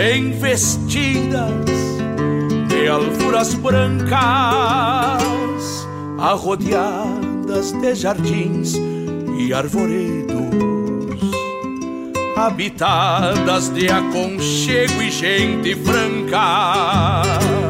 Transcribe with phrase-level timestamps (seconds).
[0.00, 1.52] bem vestidas
[2.68, 4.16] de alfuras brancas,
[6.18, 8.76] arrodeadas de jardins
[9.38, 10.40] e arvoredos,
[12.34, 17.69] habitadas de aconchego e gente franca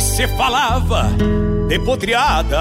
[0.00, 1.08] Se falava
[1.68, 2.58] de podreadas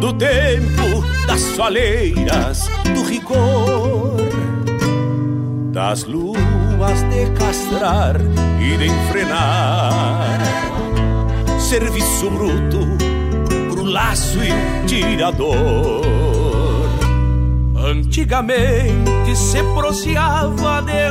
[0.00, 4.16] do tempo das soleiras, do rigor
[5.72, 8.16] das luas de castrar
[8.60, 10.38] e de enfrenar.
[11.58, 12.80] Serviço bruto
[13.70, 16.04] pro laço e tirador.
[17.76, 21.10] Antigamente se proseava de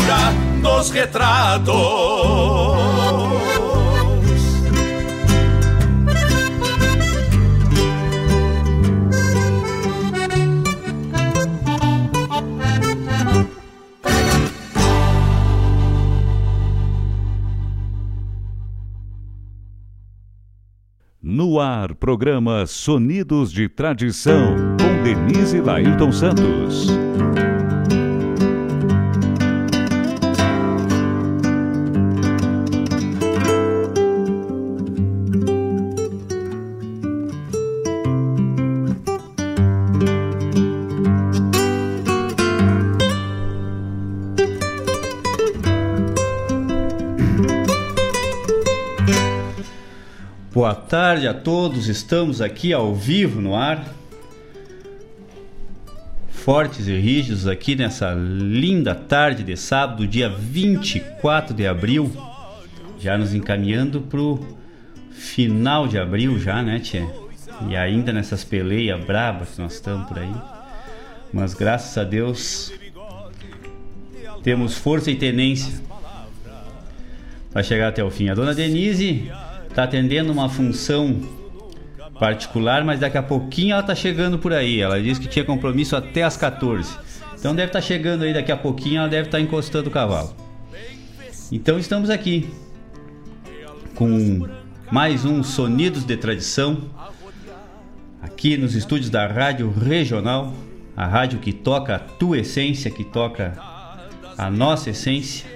[0.81, 1.71] meus retratos.
[21.21, 26.87] No ar, programa Sonidos de Tradição, com Denise Lailton Santos.
[50.53, 53.85] Boa tarde a todos, estamos aqui ao vivo no ar,
[56.29, 62.11] fortes e rígidos aqui nessa linda tarde de sábado, dia 24 de abril,
[62.99, 64.45] já nos encaminhando pro
[65.11, 67.07] final de abril já, né, Tchê?
[67.69, 70.35] E ainda nessas peleias brabas que nós estamos por aí.
[71.31, 72.73] Mas graças a Deus
[74.43, 75.81] temos força e tenência
[77.53, 78.27] para chegar até o fim.
[78.27, 79.31] A dona Denise
[79.71, 81.19] está atendendo uma função
[82.19, 84.79] particular, mas daqui a pouquinho ela está chegando por aí.
[84.79, 86.95] Ela disse que tinha compromisso até as 14.
[87.37, 89.91] Então deve estar tá chegando aí daqui a pouquinho, ela deve estar tá encostando o
[89.91, 90.35] cavalo.
[91.51, 92.47] Então estamos aqui
[93.95, 94.47] com
[94.91, 96.89] mais um Sonidos de Tradição
[98.21, 100.53] aqui nos estúdios da Rádio Regional,
[100.95, 103.53] a rádio que toca a tua essência, que toca
[104.37, 105.49] a nossa essência,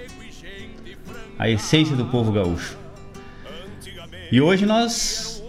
[1.38, 2.85] a essência do povo gaúcho.
[4.30, 5.42] E hoje nós,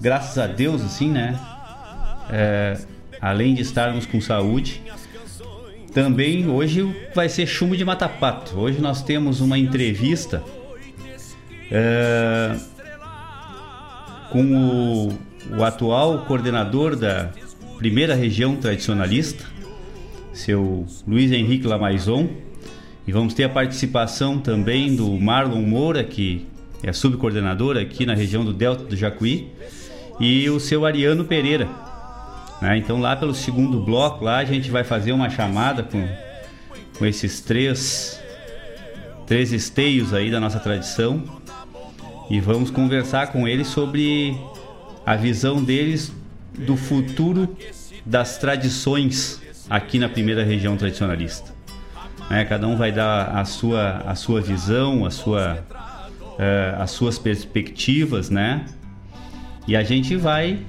[0.00, 1.38] graças a Deus, assim, né?
[2.30, 2.78] É,
[3.20, 4.82] além de estarmos com saúde,
[5.94, 8.58] também hoje vai ser chumbo de matapato.
[8.58, 10.42] Hoje nós temos uma entrevista
[11.70, 12.56] é,
[14.30, 15.18] com o,
[15.56, 17.30] o atual coordenador da
[17.78, 19.44] primeira região tradicionalista,
[20.34, 22.28] seu Luiz Henrique Lamaison.
[23.06, 26.46] E vamos ter a participação também do Marlon Moura, que
[26.82, 29.48] é subcoordenador aqui na região do Delta do Jacuí,
[30.20, 31.68] e o seu Ariano Pereira.
[32.60, 32.78] Né?
[32.78, 36.08] Então lá pelo segundo bloco lá a gente vai fazer uma chamada com,
[36.98, 38.20] com esses três
[39.26, 41.22] três esteios aí da nossa tradição
[42.30, 44.36] e vamos conversar com eles sobre
[45.04, 46.12] a visão deles
[46.58, 47.56] do futuro
[48.04, 51.54] das tradições aqui na primeira região tradicionalista.
[52.30, 52.44] Né?
[52.44, 55.62] Cada um vai dar a sua, a sua visão, a sua
[56.38, 58.64] uh, as suas perspectivas, né?
[59.66, 60.60] E a gente vai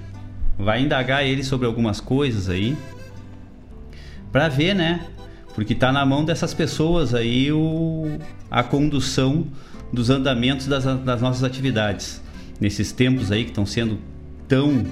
[0.58, 2.76] vai indagar ele sobre algumas coisas aí
[4.32, 5.08] para ver, né?
[5.56, 8.20] Porque tá na mão dessas pessoas aí o,
[8.52, 9.48] a condução
[9.92, 12.22] dos andamentos das, das nossas atividades
[12.60, 13.98] nesses tempos aí que estão sendo
[14.48, 14.86] tão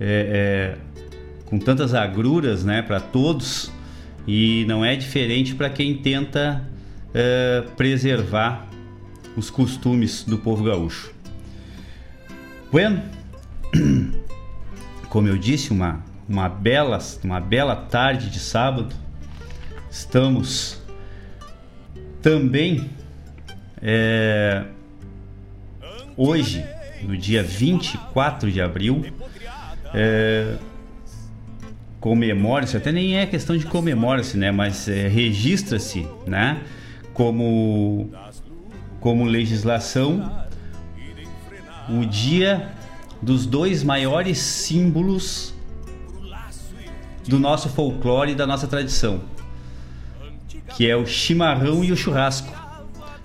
[0.00, 0.78] é, é,
[1.46, 3.70] com tantas agruras, né, para todos
[4.26, 6.62] e não é diferente para quem tenta
[7.12, 8.67] é, preservar
[9.38, 11.12] os costumes do povo gaúcho.
[12.72, 13.02] Bueno,
[15.08, 18.94] como eu disse, uma, uma, bela, uma bela tarde de sábado,
[19.90, 20.82] estamos
[22.20, 22.90] também
[23.80, 24.64] é,
[26.16, 26.64] hoje,
[27.02, 29.06] no dia 24 de abril,
[29.94, 30.56] é,
[32.00, 36.60] comemora-se, até nem é questão de comemora-se, né, mas é, registra-se, né,
[37.14, 38.10] como
[39.08, 40.30] como legislação
[41.88, 42.72] o dia
[43.22, 45.54] dos dois maiores símbolos
[47.26, 49.22] do nosso folclore e da nossa tradição,
[50.76, 52.52] que é o chimarrão e o churrasco,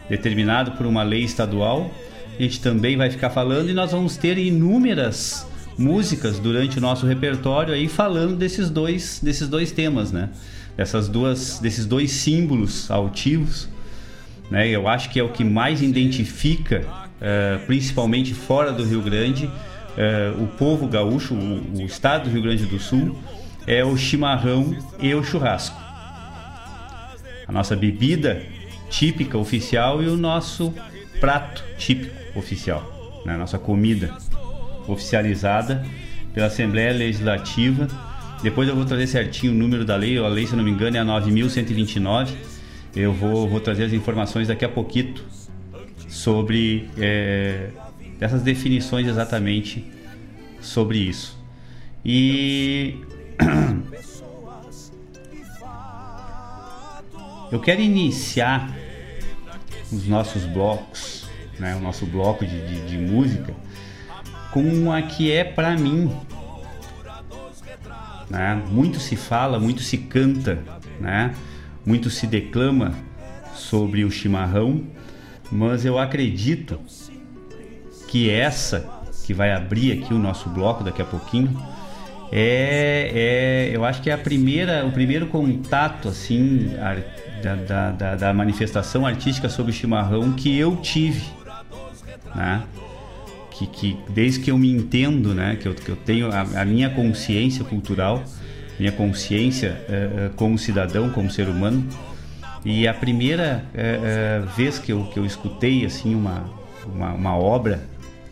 [0.10, 1.92] determinado por uma lei estadual.
[2.40, 5.46] A gente também vai ficar falando e nós vamos ter inúmeras
[5.78, 10.30] músicas durante o nosso repertório aí falando desses dois desses dois temas, né?
[10.78, 13.73] Dessas duas desses dois símbolos altivos
[14.54, 14.68] né?
[14.68, 20.44] Eu acho que é o que mais identifica, uh, principalmente fora do Rio Grande, uh,
[20.44, 23.18] o povo gaúcho, o, o, estado do Rio Grande do Sul,
[23.66, 25.76] é o chimarrão e o churrasco.
[27.48, 28.44] A nossa bebida
[28.92, 30.72] típica oficial e o nosso
[31.20, 33.36] prato típico oficial, né?
[33.36, 34.16] nossa comida
[34.88, 35.84] oficializada
[36.32, 37.88] pela Assembleia Legislativa.
[38.44, 40.96] Depois eu vou trazer certinho o número da lei, a lei, se não me engano,
[40.96, 42.53] é a 9129
[42.96, 45.16] eu vou, vou trazer as informações daqui a pouquinho
[46.08, 47.70] sobre é,
[48.20, 49.84] essas definições exatamente
[50.62, 51.36] sobre isso.
[52.06, 52.96] E
[57.52, 58.72] eu quero iniciar
[59.92, 61.28] os nossos blocos,
[61.60, 63.56] né, o nosso bloco de, de, de música,
[64.52, 66.16] com uma que é para mim.
[68.30, 68.62] Né?
[68.70, 70.60] Muito se fala, muito se canta,
[71.00, 71.34] né?
[71.86, 72.94] Muito se declama
[73.54, 74.84] sobre o chimarrão,
[75.52, 76.80] mas eu acredito
[78.08, 78.90] que essa
[79.26, 81.56] que vai abrir aqui o nosso bloco daqui a pouquinho,
[82.32, 86.72] é, é eu acho que é a primeira, o primeiro contato assim
[87.68, 91.24] da, da, da manifestação artística sobre o chimarrão que eu tive,
[92.36, 92.64] né?
[93.52, 95.58] Que, que desde que eu me entendo, né?
[95.62, 98.24] Que eu, que eu tenho a, a minha consciência cultural,
[98.80, 101.88] minha consciência uh, como cidadão, como ser humano,
[102.66, 106.50] e a primeira uh, vez que eu, que eu escutei assim uma,
[106.86, 107.84] uma, uma obra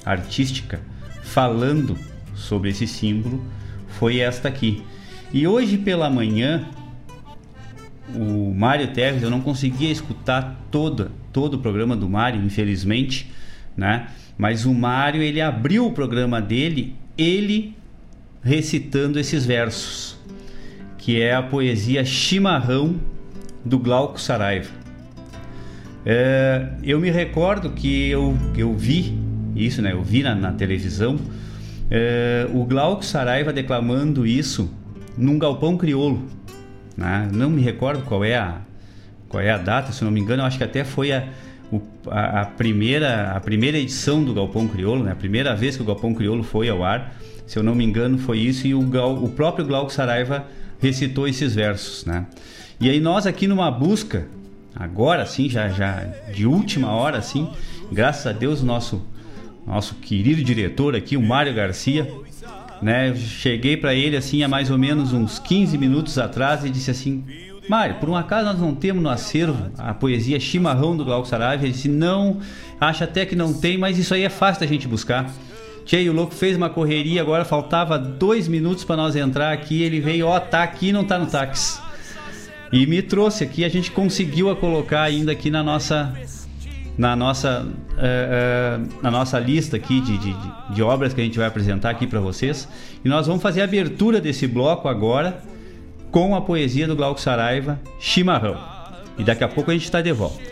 [0.06, 0.80] artística
[1.24, 1.98] falando
[2.34, 3.44] sobre esse símbolo
[3.88, 4.84] foi esta aqui.
[5.34, 6.68] E hoje pela manhã,
[8.16, 13.32] o Mário Terres, eu não conseguia escutar toda, todo o programa do Mário, infelizmente,
[13.76, 14.08] né?
[14.38, 17.76] Mas o Mário, ele abriu o programa dele, ele
[18.44, 20.18] recitando esses versos,
[21.02, 22.96] que é a poesia Chimarrão
[23.66, 24.70] do Glauco Saraiva.
[26.06, 29.18] É, eu me recordo que eu, eu vi
[29.56, 29.94] isso, né?
[29.94, 31.20] Eu vi na, na televisão
[31.90, 34.72] é, o Glauco Saraiva declamando isso
[35.18, 36.24] num galpão crioulo.
[36.96, 37.28] Né?
[37.34, 38.62] Não me recordo qual é a
[39.28, 41.26] qual é a data, se não me engano, acho que até foi a,
[42.10, 45.14] a, a, primeira a primeira edição do Galpão Crioulo, né?
[45.14, 47.16] A primeira vez que o Galpão Crioulo foi ao ar,
[47.48, 50.46] se eu não me engano, foi isso e o, Gal, o próprio Glauco Saraiva
[50.82, 52.26] recitou esses versos, né?
[52.80, 54.28] E aí nós aqui numa busca
[54.76, 57.48] agora sim, já já de última hora assim,
[57.92, 59.02] graças a Deus nosso
[59.66, 62.12] nosso querido diretor aqui, o Mário Garcia,
[62.82, 63.16] né?
[63.16, 67.24] cheguei para ele assim há mais ou menos uns 15 minutos atrás e disse assim:
[67.70, 71.64] Mário, por um acaso nós não temos no acervo a poesia Chimarrão do Glauco Saraiva?
[71.64, 72.40] Ele disse: Não,
[72.80, 75.32] acha até que não tem, mas isso aí é fácil da gente buscar.
[75.92, 79.84] Tchê, o louco fez uma correria, agora faltava dois minutos para nós entrar aqui.
[79.84, 81.82] Ele veio, ó, tá aqui não tá no táxi.
[82.72, 86.14] E me trouxe aqui, a gente conseguiu a colocar ainda aqui na nossa
[86.98, 90.36] na nossa, uh, uh, na nossa lista aqui de, de,
[90.70, 92.70] de, obras que a gente vai apresentar aqui para vocês.
[93.04, 95.42] E nós vamos fazer a abertura desse bloco agora
[96.10, 98.58] com a poesia do Glauco Saraiva, Chimarrão.
[99.18, 100.51] E daqui a pouco a gente está de volta.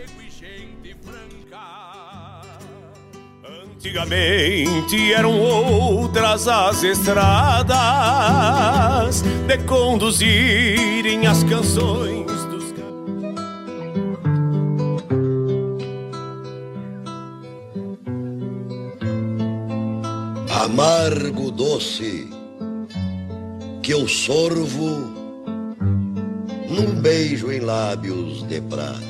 [3.80, 7.72] Antigamente eram outras as estradas
[9.22, 12.28] de conduzirem as canções
[20.62, 22.28] amargo doce
[23.82, 25.10] que eu sorvo
[26.68, 29.09] num beijo em lábios de prata.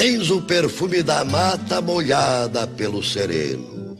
[0.00, 3.98] Tens o perfume da mata molhada pelo sereno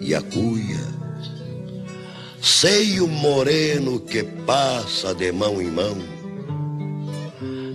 [0.00, 0.88] e a cuia,
[2.40, 5.94] seio moreno que passa de mão em mão,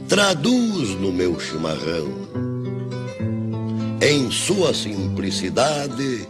[0.10, 2.10] traduz no meu chimarrão
[4.02, 6.28] em sua simplicidade,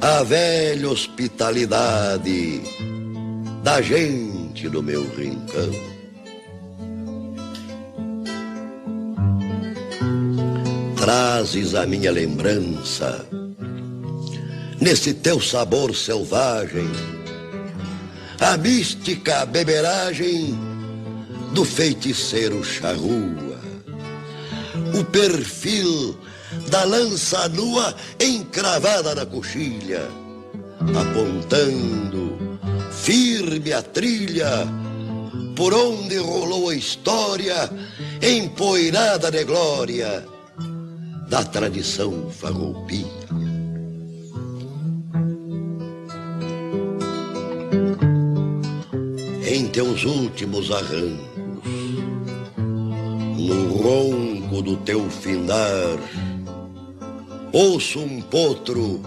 [0.00, 2.60] a velha hospitalidade
[3.62, 5.95] da gente do meu rincão.
[11.06, 13.24] Trazes a minha lembrança,
[14.80, 16.90] nesse teu sabor selvagem,
[18.40, 20.58] a mística beberagem
[21.52, 23.60] do feiticeiro charrua,
[24.98, 26.18] o perfil
[26.70, 30.08] da lança nua encravada na coxilha,
[30.98, 32.58] apontando
[32.90, 34.66] firme a trilha
[35.54, 37.70] por onde rolou a história
[38.20, 40.35] empoeirada de glória
[41.28, 43.06] da tradição farroupilha.
[49.46, 51.70] Em teus últimos arrancos,
[53.36, 55.98] no ronco do teu findar,
[57.58, 59.00] Ouço um potro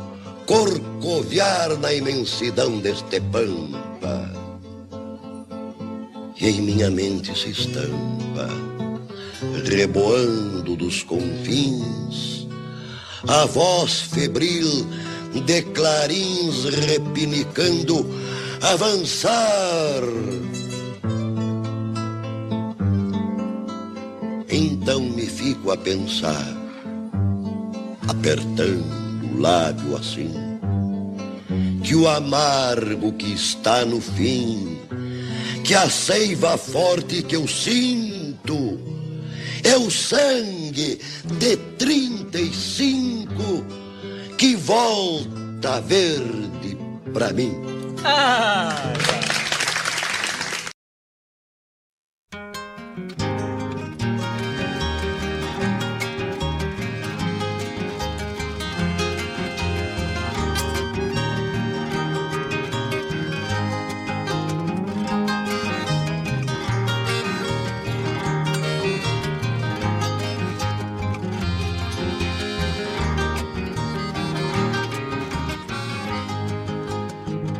[0.47, 4.33] corcoviar na imensidão deste pampa.
[6.41, 8.49] E em minha mente se estampa,
[9.65, 12.47] reboando dos confins,
[13.27, 14.85] a voz febril
[15.45, 18.05] de clarins repinicando,
[18.61, 20.03] avançar.
[24.49, 26.57] Então me fico a pensar
[28.07, 30.33] apertando o lábio assim,
[31.83, 34.79] que o amargo que está no fim,
[35.63, 38.88] que a seiva forte que eu sinto,
[39.63, 40.99] é o sangue
[41.39, 43.65] de trinta e cinco
[44.37, 46.77] que volta verde
[47.13, 47.53] pra mim.
[48.03, 48.93] Ah,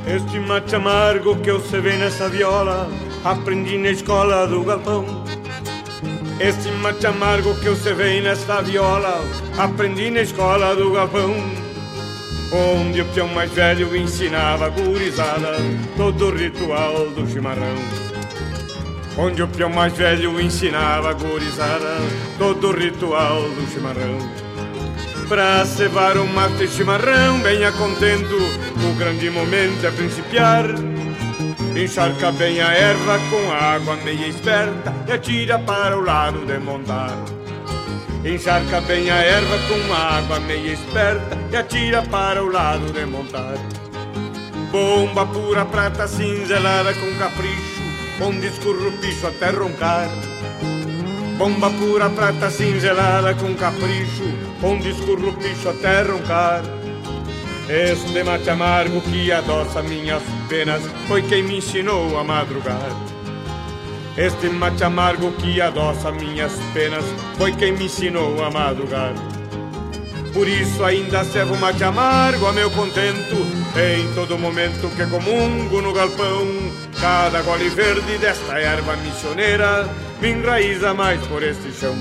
[0.09, 2.89] Este mate amargo que eu sei nessa viola
[3.23, 5.05] Aprendi na escola do galpão.
[6.39, 9.23] Este mate amargo que eu sei nessa viola
[9.55, 11.35] Aprendi na escola do galpão.
[12.51, 15.57] Onde o peão mais velho ensinava gurizada
[15.95, 17.77] Todo o ritual do chimarrão.
[19.15, 21.97] Onde o peão mais velho ensinava gurizada
[22.39, 24.48] Todo o ritual do chimarrão
[25.29, 28.35] Pra cevar o mate chimarrão bem a contento.
[28.35, 30.65] O grande momento é principiar.
[31.77, 37.15] Encharca bem a erva com água meia esperta E atira para o lado de montar.
[38.25, 43.53] Encharca bem a erva com água meia esperta E atira para o lado de montar.
[44.71, 47.81] Bomba pura prata cinzelada com capricho
[48.19, 50.09] Onde escurra o picho até roncar
[51.39, 54.25] Bomba pura prata cinzelada com capricho
[54.61, 56.61] Onde escurra o picho até roncar.
[57.69, 62.91] Este mate amargo que adoça minhas penas Foi quem me ensinou a madrugar.
[64.17, 67.05] Este mate amargo que adoça minhas penas
[67.37, 69.13] Foi quem me ensinou a madrugar.
[70.33, 75.93] Por isso ainda servo mate amargo a meu contento Em todo momento que comungo no
[75.93, 76.47] galpão
[76.99, 79.87] Cada gole verde desta erva missioneira
[80.19, 81.95] Me enraiza mais por este chão.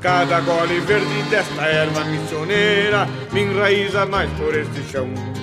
[0.00, 5.33] Cada gole verde desta erva missioneira Me enraiza mais por este chão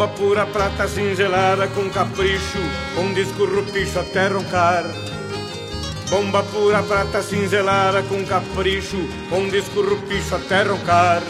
[0.00, 2.58] Bomba pura prata cinzelada com capricho,
[2.96, 4.86] onde escurro o picho até roncar.
[6.08, 8.96] Bomba pura prata cinzelada com capricho,
[9.30, 11.20] onde escurro o picho até roncar.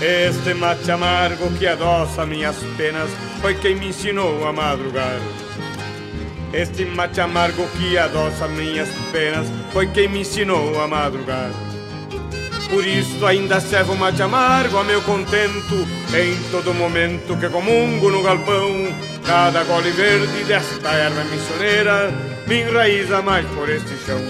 [0.00, 3.10] Este mate amargo que adoça minhas penas
[3.42, 5.20] foi quem me ensinou a madrugar.
[6.54, 11.50] Este mate amargo que adoça minhas penas foi quem me ensinou a madrugar.
[12.70, 15.86] Por isso ainda servo mate amargo a meu contento
[16.18, 18.72] Em todo momento que comungo no galpão
[19.26, 22.10] Cada gole verde desta erva missioneira
[22.46, 24.22] Me enraiza mais por este chão.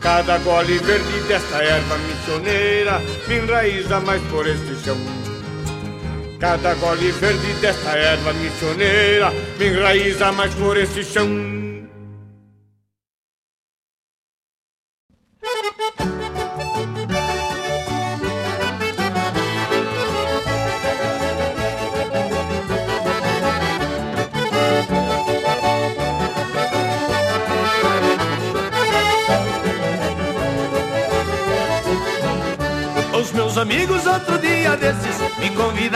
[0.00, 4.96] Cada gole verde desta erva missioneira Me enraiza mais por este chão.
[6.40, 11.65] Cada gole verde desta erva missioneira Me enraiza mais por este chão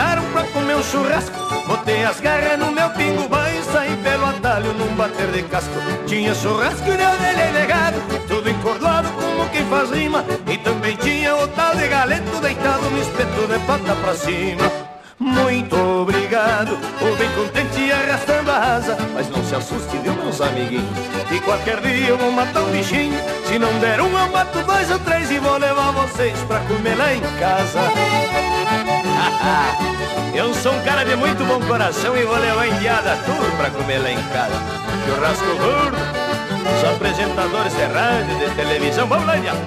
[0.01, 1.37] convidaram pra comer um churrasco.
[1.67, 5.73] Botei as garras no meu pingo banho saí pelo atalho num bater de casco.
[6.07, 10.25] Tinha churrasco de ovelha e legado Tudo encordoado como quem faz rima.
[10.47, 14.91] E também tinha o tal de galeto deitado no espeto de pata pra cima.
[15.19, 18.97] Muito obrigado, ou bem contente e arrastando a asa.
[19.13, 20.83] Mas não se assuste, viu meus amiguinhos
[21.31, 23.19] E qualquer dia eu vou matar um bichinho.
[23.45, 26.95] Se não der um, eu mato dois ou três E vou levar vocês pra comer
[26.95, 29.00] lá em casa
[30.33, 33.99] Eu sou um cara de muito bom coração E vou levar indiada tudo pra comer
[33.99, 34.55] lá em casa
[35.05, 35.97] Churrasco gordo
[36.77, 39.59] Os apresentadores de rádio, de televisão Vamos lá, indiada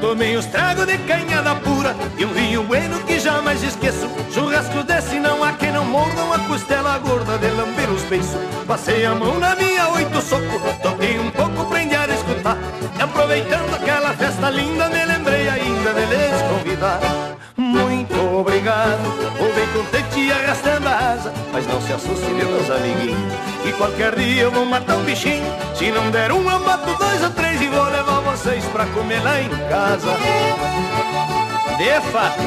[0.00, 4.08] Tomei uns tragos de canhada pura e um vinho bueno que jamais esqueço.
[4.32, 8.40] Churrasco desse não há quem não morda uma costela gorda de lamber os beiços.
[8.66, 11.85] Passei a mão na minha oito soco, toquei um pouco, prendi
[12.98, 17.00] E aproveitando aquela festa linda, me lembrei ainda de lhes convidar.
[17.56, 19.02] Muito obrigado,
[19.36, 21.32] vou bem contente e arrastando a asa.
[21.52, 23.34] Mas não se assuste, meus amiguinhos.
[23.64, 25.44] E qualquer dia eu vou matar um bichinho.
[25.74, 29.20] Se não der um, eu mato dois ou três e vou levar vocês pra comer
[29.24, 30.16] lá em casa.
[31.78, 32.42] De fato,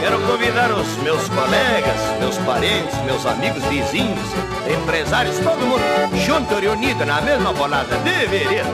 [0.00, 4.28] quero convidar os meus colegas, meus parentes, meus amigos, vizinhos,
[4.66, 5.82] empresários, todo mundo
[6.24, 7.96] junto e unido na mesma bolada.
[7.96, 8.64] Deveria.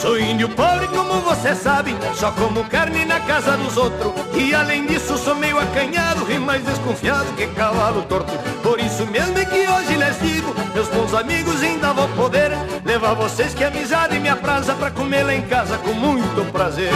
[0.00, 4.14] Sou índio pobre, como você sabe, só como carne na casa dos outros.
[4.34, 8.32] E além disso, sou meio acanhado e mais desconfiado que cavalo torto.
[8.62, 12.50] Por isso mesmo é que hoje lhes digo, meus bons amigos, ainda vou poder
[12.82, 16.94] levar vocês que amizade me apraza pra comer lá em casa com muito prazer.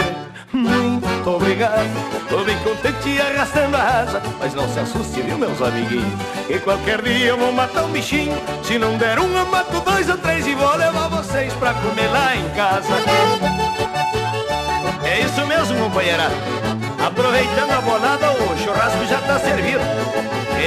[0.55, 1.89] Muito obrigado.
[2.29, 6.17] Tô bem contente arrastando a asa, mas não se assuste, viu, meus amiguinhos?
[6.47, 8.33] Que qualquer dia eu vou matar um bichinho.
[8.63, 12.07] Se não der um, eu mato dois ou três e vou levar vocês pra comer
[12.07, 12.93] lá em casa.
[15.03, 16.31] É isso mesmo, companheira.
[17.05, 19.83] Aproveitando a bolada, o churrasco já tá servido.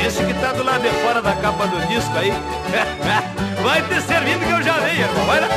[0.07, 2.31] Esse que tá do lado de fora da capa do disco aí.
[3.65, 5.25] Vai ter servido que eu já venho, irmão.
[5.25, 5.49] Vai lá.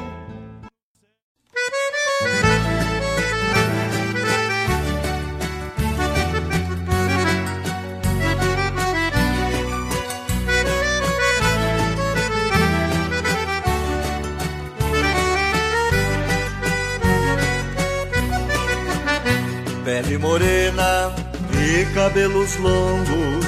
[20.11, 21.15] Pele morena
[21.53, 23.45] e cabelos longos,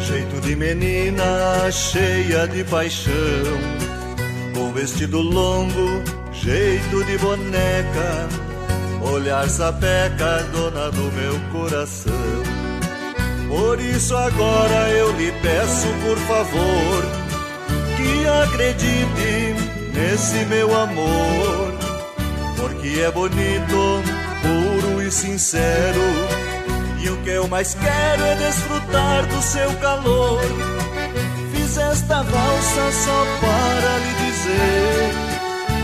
[0.00, 3.12] jeito de menina cheia de paixão.
[4.54, 8.28] Com vestido longo, jeito de boneca,
[9.02, 12.14] olhar sapeca, dona do meu coração.
[13.46, 17.04] Por isso agora eu lhe peço, por favor,
[17.98, 19.54] que acredite
[19.92, 21.74] nesse meu amor,
[22.56, 24.09] porque é bonito,
[25.10, 26.00] sincero.
[27.02, 30.40] E o que eu mais quero é desfrutar do seu calor.
[31.52, 35.12] Fiz esta valsa só para lhe dizer: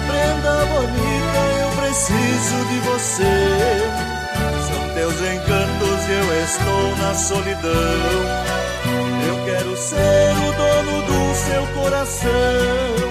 [0.06, 3.36] Prenda bonita, eu preciso de você.
[4.68, 8.56] São teus encantos e eu estou na solidão.
[9.26, 13.05] Eu quero ser o dono do seu coração.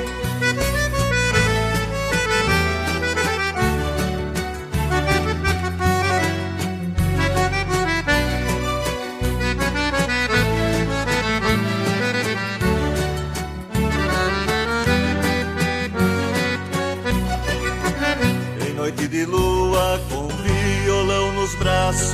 [18.86, 22.14] Noite de lua, com violão nos braços,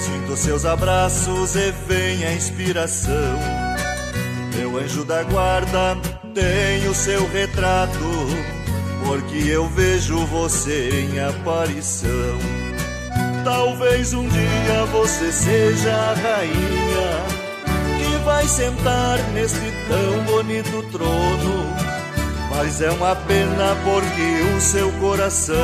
[0.00, 3.38] sinto seus abraços e vem a inspiração.
[4.56, 5.96] Meu anjo da guarda
[6.34, 7.96] tem o seu retrato,
[9.06, 12.10] porque eu vejo você em aparição.
[13.44, 17.08] Talvez um dia você seja a rainha
[17.98, 21.57] que vai sentar neste tão bonito trono.
[22.60, 25.56] Mas é uma pena porque o seu coração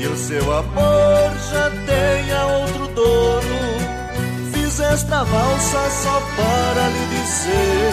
[0.00, 3.58] e o seu amor já tem a outro dono.
[4.52, 7.92] Fiz esta valsa só para lhe dizer: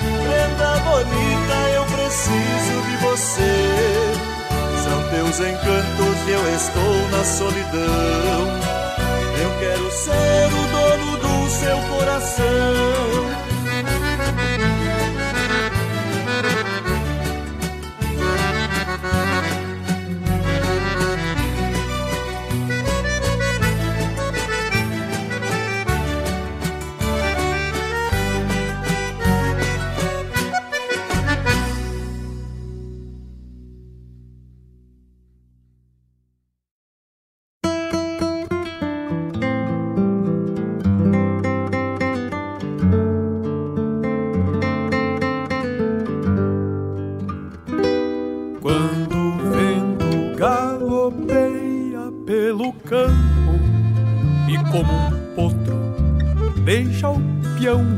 [0.00, 4.12] Prenda bonita, eu preciso de você.
[4.84, 8.48] São teus encantos e eu estou na solidão.
[9.40, 13.51] Eu quero ser o dono do seu coração.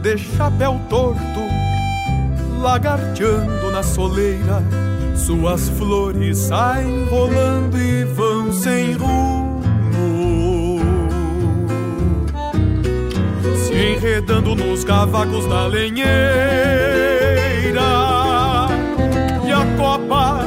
[0.05, 1.41] De chapéu torto,
[2.61, 4.63] lagarteando na soleira,
[5.17, 10.79] suas flores saem rolando e vão sem rumo,
[13.57, 16.05] se enredando nos cavacos da lenheira.
[19.47, 20.45] E a copa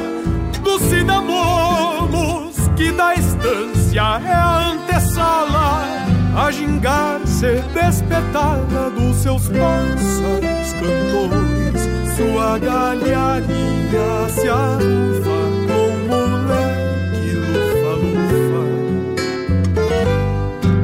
[0.63, 6.06] dos cinamomos que da estância é a antessala
[6.37, 11.81] a gingar-se despertada dos seus pássaros cantores.
[12.15, 18.63] Sua galharia se arrufa com moleque lufa-lufa.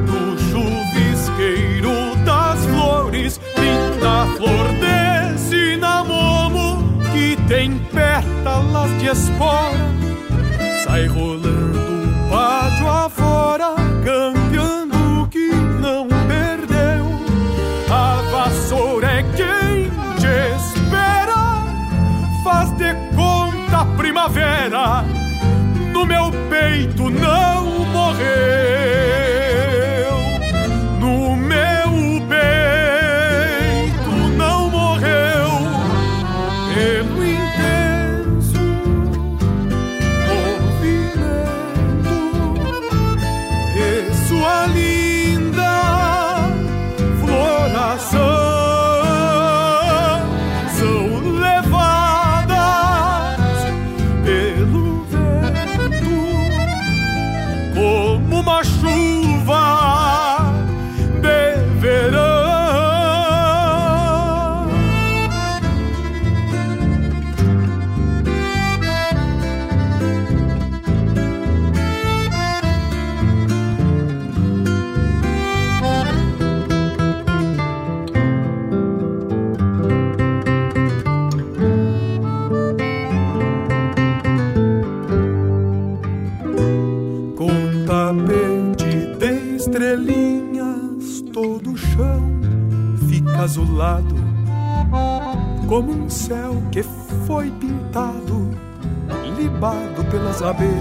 [0.06, 9.94] Do chuvisqueiro das flores linda flor de cinamomo que tem pétalas de espora.
[10.82, 14.33] Sai rolando o pátio afora, campeando
[95.74, 96.84] como um céu que
[97.26, 98.48] foi pintado,
[99.36, 100.78] libado pelas abelhas.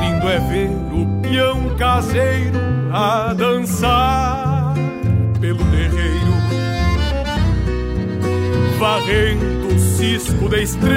[0.00, 2.58] Lindo é ver o peão caseiro
[2.92, 4.74] a dançar
[5.40, 6.34] pelo terreiro,
[8.80, 10.88] varrendo o cisco de estrelas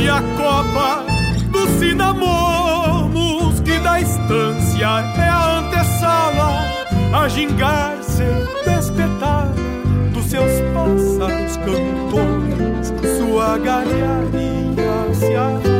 [0.00, 1.04] e a copa
[1.50, 4.86] dos cinamomos que da estância
[5.18, 6.64] é a antessala
[7.12, 7.95] a gingar
[11.18, 15.75] pássaros cantores, sua galharia se arrufa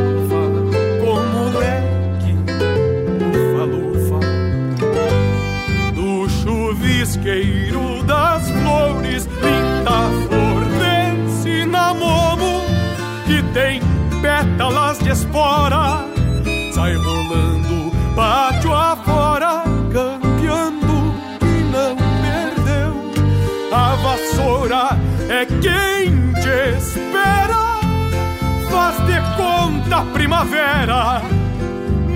[30.36, 31.22] primavera,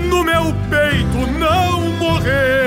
[0.07, 2.60] no meu peito não morrer.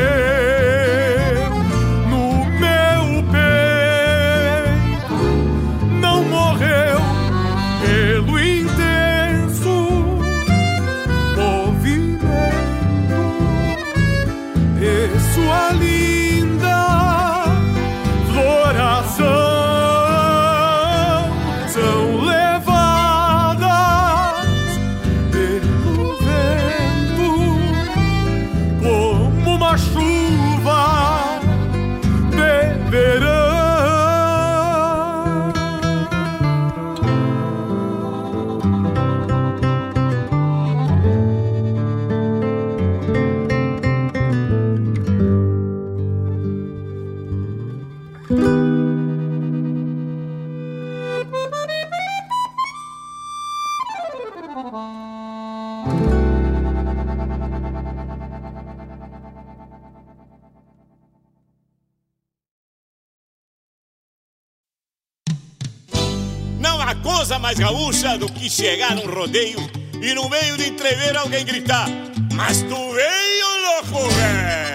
[68.55, 69.59] Chegar num rodeio
[70.01, 71.89] e no meio de entrever alguém gritar:
[72.35, 74.74] Mas tu veio, louco, velho!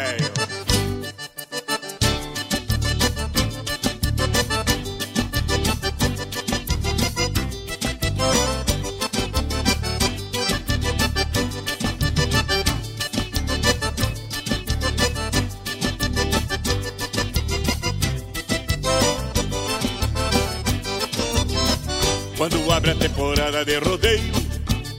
[23.50, 24.34] Temporada de rodeio,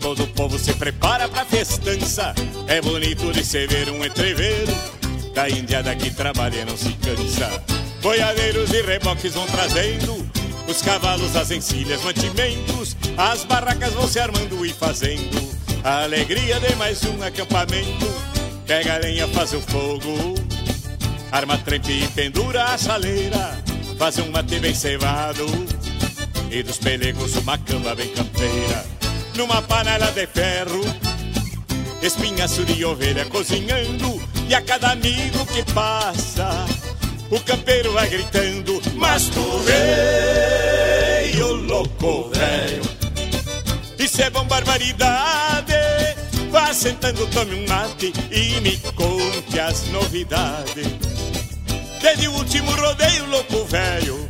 [0.00, 2.34] todo o povo se prepara pra festança.
[2.66, 4.72] É bonito de se ver um entreveiro,
[5.32, 7.62] da indiada que trabalha não se cansa.
[8.02, 10.28] Boiadeiros e reboques vão trazendo,
[10.66, 15.48] os cavalos, as encilhas, mantimentos, as barracas vão se armando e fazendo.
[15.84, 18.06] A alegria de mais um acampamento,
[18.66, 20.34] pega a lenha, faz o fogo,
[21.30, 23.56] arma trempe e pendura a chaleira,
[23.96, 25.46] faz um mate bem cevado
[26.50, 28.84] e dos pelegos uma cama bem campeira.
[29.34, 30.80] Numa panela de ferro,
[32.02, 36.66] espinhaço de ovelha cozinhando, e a cada amigo que passa,
[37.30, 42.82] o campeiro vai gritando: Mas tu veio, louco velho.
[43.98, 45.74] Isso é bom barbaridade.
[46.50, 50.86] Vá sentando, tome um mate e me conte as novidades.
[52.02, 54.29] Desde o último rodeio louco velho,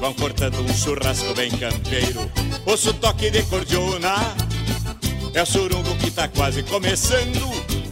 [0.00, 2.30] vão cortando um churrasco bem campeiro.
[2.66, 4.14] Ouço toque de cordiona,
[5.34, 7.48] é o surungo que tá quase começando.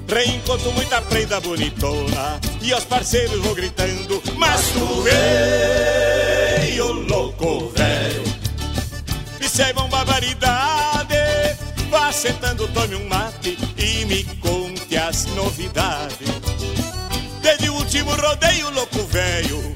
[0.08, 8.22] Reencontro muita prenda bonitona e aos parceiros vou gritando: Mas tu veio louco velho,
[9.40, 11.16] isso é bom barbaridade.
[11.90, 16.28] Vá sentando, tome um mate e me conte as novidades.
[17.42, 19.75] Desde o último rodeio louco velho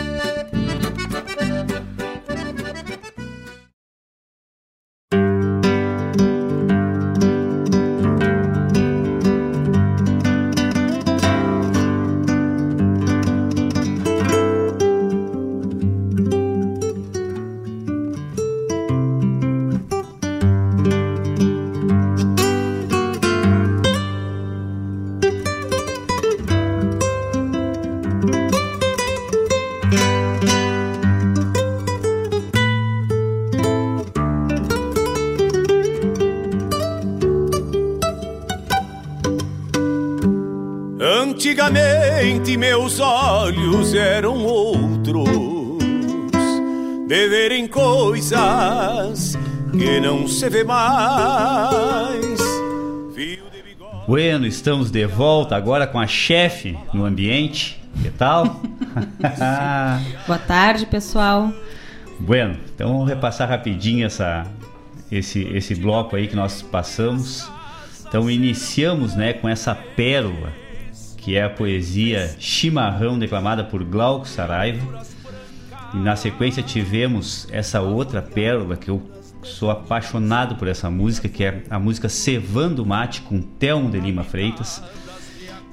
[49.81, 52.39] Que não se vê mais.
[54.07, 57.81] Bueno, estamos de volta agora com a chefe no ambiente.
[57.99, 58.61] Que tal?
[60.27, 61.51] Boa tarde, pessoal.
[62.19, 64.45] Bueno, então vamos repassar rapidinho essa,
[65.11, 67.49] esse, esse bloco aí que nós passamos.
[68.07, 70.53] Então iniciamos né, com essa pérola
[71.17, 75.03] que é a poesia Chimarrão, declamada por Glauco Saraiva.
[75.91, 79.01] E na sequência tivemos essa outra pérola que eu
[79.43, 84.23] sou apaixonado por essa música, que é a música Cevando Mate com Telmo de Lima
[84.23, 84.81] Freitas,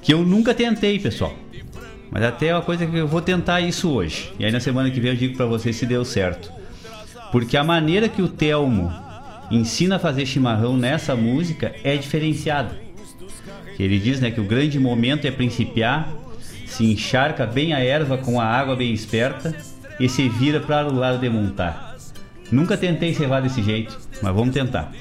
[0.01, 1.33] que eu nunca tentei, pessoal.
[2.11, 4.33] Mas até é uma coisa que eu vou tentar isso hoje.
[4.39, 6.51] E aí na semana que vem eu digo para vocês se deu certo.
[7.31, 8.91] Porque a maneira que o Telmo
[9.51, 12.75] ensina a fazer chimarrão nessa música é diferenciada.
[13.79, 16.11] Ele diz né, que o grande momento é principiar,
[16.65, 19.55] se encharca bem a erva com a água bem esperta
[19.99, 21.88] e se vira para o lado de montar.
[22.51, 24.91] Nunca tentei cevar desse jeito, mas vamos tentar.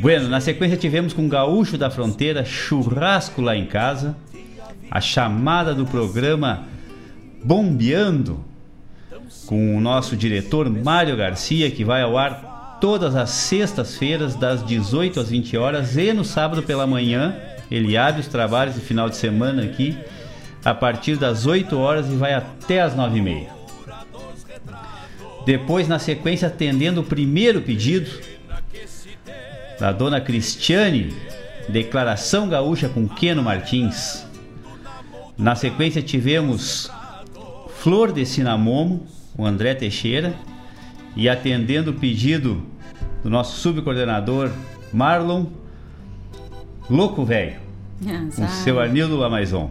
[0.00, 4.16] Bueno, na sequência tivemos com Gaúcho da Fronteira, Churrasco lá em casa.
[4.90, 6.64] a chamada do programa
[7.44, 8.42] Bombeando,
[9.46, 15.20] com o nosso diretor Mário Garcia, que vai ao ar todas as sextas-feiras, das 18
[15.20, 17.36] às 20 horas, e no sábado pela manhã.
[17.70, 19.96] Ele abre os trabalhos de final de semana aqui,
[20.64, 23.57] a partir das 8 horas e vai até as 9 e meia.
[25.48, 28.10] Depois, na sequência, atendendo o primeiro pedido
[29.80, 31.14] da dona Cristiane,
[31.66, 34.26] Declaração Gaúcha com Queno Martins.
[35.38, 36.92] Na sequência, tivemos
[37.76, 39.06] Flor de Cinamomo,
[39.38, 40.34] o André Teixeira,
[41.16, 42.62] e atendendo o pedido
[43.22, 44.50] do nosso subcoordenador
[44.92, 45.46] Marlon
[46.90, 47.58] Louco Velho,
[48.36, 49.70] com o seu Arnildo Lamaison,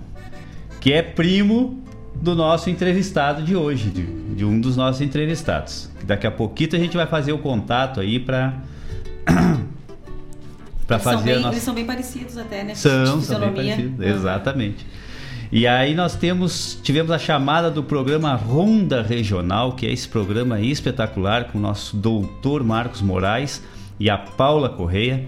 [0.81, 1.86] que é primo
[2.21, 4.05] do nosso entrevistado de hoje, de,
[4.35, 5.89] de, um dos nossos entrevistados.
[6.03, 8.53] Daqui a pouquinho a gente vai fazer o contato aí para
[10.87, 11.53] para fazer bem, a nossa...
[11.53, 12.73] Eles são bem parecidos até, né?
[12.75, 14.85] São, são bem parecidos, exatamente.
[15.51, 20.59] E aí nós temos, tivemos a chamada do programa Ronda Regional, que é esse programa
[20.59, 23.63] espetacular com o nosso doutor Marcos Moraes
[23.97, 25.25] e a Paula Correia,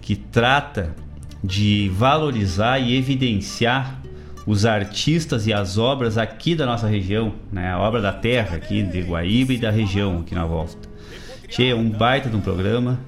[0.00, 0.94] que trata
[1.42, 4.01] de valorizar e evidenciar
[4.46, 7.70] os artistas e as obras aqui da nossa região, né?
[7.70, 10.88] A obra da terra aqui de Guaíba e da região aqui na volta.
[11.48, 12.98] Cheia um baita de um programa.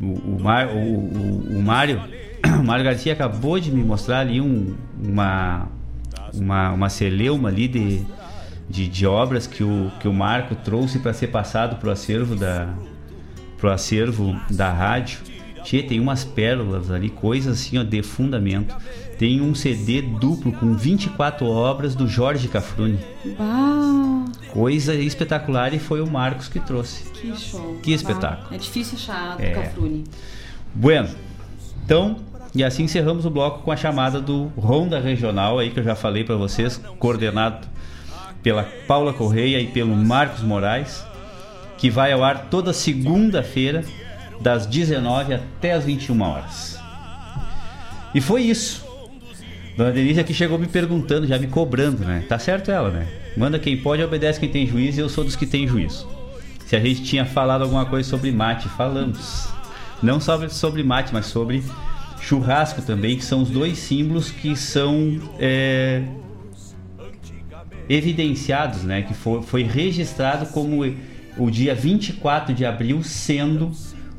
[0.00, 2.02] O, o, Mar, o, o, o Mário
[2.60, 5.68] o Mário Garcia acabou de me mostrar ali um, uma,
[6.32, 8.02] uma, uma celeuma ali de,
[8.68, 12.68] de, de, obras que o, que o Marco trouxe para ser passado pro acervo da
[13.58, 15.20] pro acervo da rádio.
[15.62, 18.76] Tchê, tem umas pérolas ali, coisas assim ó, de fundamento.
[19.18, 22.98] Tem um CD duplo com 24 obras do Jorge Cafrune.
[23.38, 24.24] Bah.
[24.48, 27.10] Coisa espetacular e foi o Marcos que trouxe.
[27.10, 27.78] Que show.
[27.82, 28.54] Que espetáculo.
[28.54, 29.50] É difícil achar do é.
[29.50, 30.04] Cafrune.
[30.74, 31.08] Bueno,
[31.84, 32.16] então
[32.54, 35.96] e assim encerramos o bloco com a chamada do Ronda Regional aí que eu já
[35.96, 37.66] falei para vocês, coordenado
[38.44, 41.04] pela Paula Correia e pelo Marcos Moraes,
[41.78, 43.84] que vai ao ar toda segunda-feira
[44.40, 46.78] das 19 até as 21 horas.
[48.14, 48.83] E foi isso.
[49.76, 52.24] Dona Denise aqui chegou me perguntando, já me cobrando, né?
[52.28, 53.08] Tá certo ela, né?
[53.36, 56.08] Manda quem pode, obedece quem tem juízo e eu sou dos que tem juízo.
[56.64, 59.48] Se a gente tinha falado alguma coisa sobre mate, falamos.
[60.00, 61.64] Não só sobre mate, mas sobre
[62.20, 66.02] churrasco também, que são os dois símbolos que são é,
[67.88, 69.02] evidenciados, né?
[69.02, 70.84] Que foi, foi registrado como
[71.36, 73.72] o dia 24 de abril sendo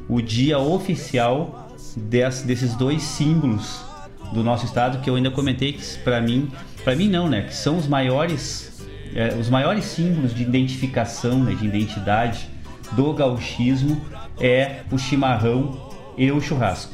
[0.10, 3.95] o dia oficial des, desses dois símbolos
[4.34, 6.52] do nosso estado que eu ainda comentei que para mim,
[6.84, 7.44] para mim não, né?
[7.44, 8.82] Que são os maiores,
[9.14, 11.54] é, os maiores símbolos de identificação, né?
[11.56, 12.50] De identidade
[12.92, 14.02] do gauchismo
[14.40, 16.94] é o chimarrão e o churrasco.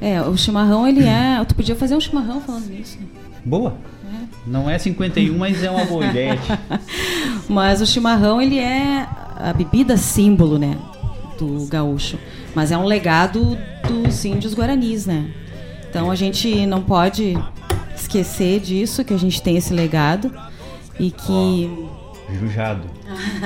[0.00, 1.42] É, o chimarrão ele é.
[1.46, 2.98] Tu podia fazer um chimarrão falando nisso.
[3.44, 3.76] Boa.
[4.12, 4.26] É.
[4.46, 6.38] Não é 51, mas é uma boa ideia.
[7.48, 10.76] mas o chimarrão ele é a bebida símbolo, né,
[11.38, 12.18] do gaúcho.
[12.54, 15.30] Mas é um legado dos índios guaranis, né?
[15.96, 17.38] Então a gente não pode
[17.96, 20.30] esquecer disso, que a gente tem esse legado
[21.00, 22.82] e que oh, jujado.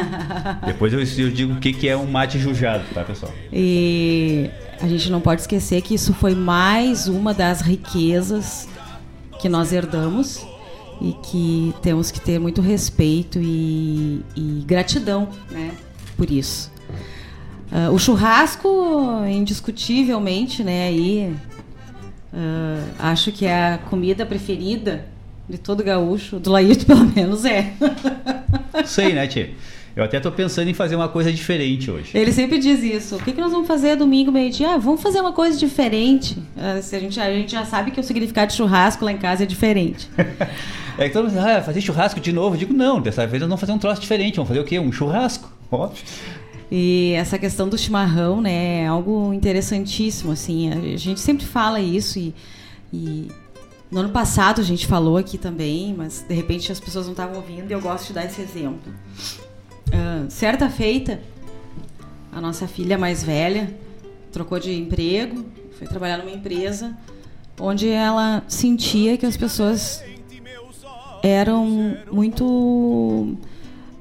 [0.67, 3.33] Depois eu, eu digo o que, que é um mate jujado, tá, pessoal?
[3.53, 8.69] E a gente não pode esquecer que isso foi mais uma das riquezas
[9.41, 10.45] que nós herdamos
[11.01, 15.71] e que temos que ter muito respeito e, e gratidão né,
[16.17, 16.73] por isso.
[17.71, 18.69] Uh, o churrasco,
[19.29, 21.33] indiscutivelmente, né, aí,
[22.33, 25.07] uh, acho que é a comida preferida
[25.49, 27.73] de todo gaúcho, do Laírto pelo menos é.
[28.85, 29.51] Sei, né, Tia?
[29.97, 32.17] Eu até tô pensando em fazer uma coisa diferente hoje.
[32.17, 33.17] Ele sempre diz isso.
[33.17, 34.75] O que, que nós vamos fazer domingo, meio-dia?
[34.75, 36.39] Ah, vamos fazer uma coisa diferente.
[36.57, 39.43] Ah, a gente, a gente já sabe que o significado de churrasco lá em casa
[39.43, 40.09] é diferente.
[40.97, 42.55] é que todo mundo diz, ah, fazer churrasco de novo.
[42.55, 44.37] Eu digo, não, dessa vez nós vamos fazer um troço diferente.
[44.37, 44.79] Vamos fazer o quê?
[44.79, 45.53] Um churrasco.
[45.71, 46.03] Óbvio.
[46.71, 50.71] E essa questão do chimarrão, né, é algo interessantíssimo, assim.
[50.71, 52.35] A gente sempre fala isso e,
[52.93, 53.29] e
[53.91, 57.37] no ano passado a gente falou aqui também, mas de repente as pessoas não estavam
[57.37, 58.93] ouvindo e eu gosto de dar esse exemplo.
[59.89, 61.21] Uh, certa feita,
[62.31, 63.75] a nossa filha mais velha
[64.31, 65.45] trocou de emprego,
[65.77, 66.97] foi trabalhar numa empresa
[67.59, 70.05] onde ela sentia que as pessoas
[71.23, 72.45] eram muito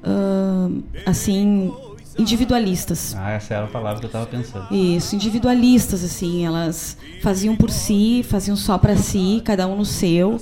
[0.04, 1.72] uh, assim
[2.18, 3.14] individualistas.
[3.16, 4.74] Ah, essa era a palavra que eu estava pensando.
[4.74, 10.40] Isso, individualistas assim, elas faziam por si, faziam só para si, cada um no seu.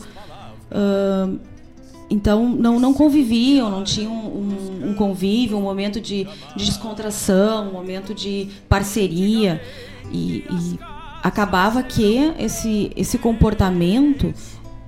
[0.70, 1.38] Uh,
[2.10, 7.72] então não, não conviviam, não tinham um, um convívio, um momento de, de, descontração, um
[7.72, 9.60] momento de parceria.
[10.10, 10.78] E, e,
[11.22, 14.32] acabava que esse, esse comportamento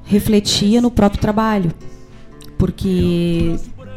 [0.05, 1.73] refletia no próprio trabalho.
[2.57, 3.57] Porque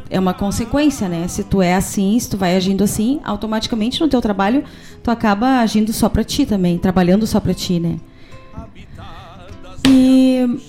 [0.10, 1.28] é uma consequência, né?
[1.28, 4.64] Se tu é assim, se tu vai agindo assim, automaticamente no teu trabalho
[5.02, 8.00] tu acaba agindo só para ti também, trabalhando só para ti, né?
[9.88, 10.60] E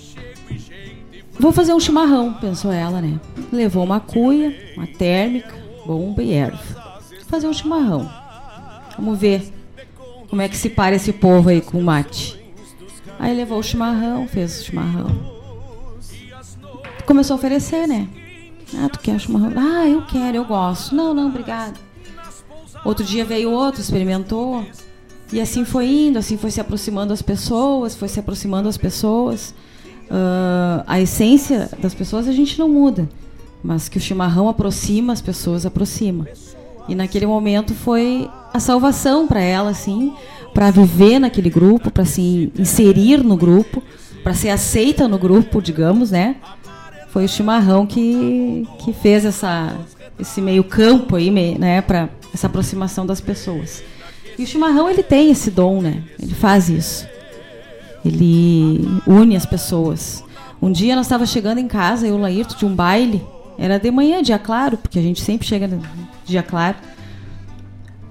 [1.39, 3.20] vou fazer um chimarrão, pensou ela, né?
[3.53, 5.55] Levou uma cuia, uma térmica,
[5.87, 6.59] bomba e erva.
[7.11, 8.11] Vou fazer um chimarrão.
[8.99, 9.53] Vamos ver
[10.28, 12.43] como é que se para esse povo aí com mate.
[13.18, 15.35] Aí levou o chimarrão, fez o chimarrão.
[17.07, 18.09] Começou a oferecer, né?
[18.79, 19.53] Ah, tu quer chimarrão?
[19.57, 20.95] Ah, eu quero, eu gosto.
[20.95, 21.79] Não, não, obrigado.
[22.85, 24.64] Outro dia veio outro, experimentou.
[25.33, 29.55] E assim foi indo, assim foi se aproximando as pessoas, foi se aproximando as pessoas.
[30.05, 33.09] Uh, a essência das pessoas a gente não muda,
[33.62, 36.29] mas que o chimarrão aproxima as pessoas, aproxima.
[36.87, 40.12] E naquele momento foi a salvação para ela, assim,
[40.53, 43.83] para viver naquele grupo, para se inserir no grupo,
[44.22, 46.37] para ser aceita no grupo, digamos, né?
[47.14, 49.72] Foi o chimarrão que, que fez essa,
[50.18, 53.84] esse meio campo aí, né, para essa aproximação das pessoas.
[54.36, 56.02] E o chimarrão ele tem esse dom, né?
[56.20, 57.06] Ele faz isso.
[58.04, 60.24] Ele une as pessoas.
[60.60, 63.24] Um dia nós estava chegando em casa, eu Laírto, de um baile.
[63.56, 65.70] Era de manhã, dia claro, porque a gente sempre chega
[66.24, 66.78] dia claro.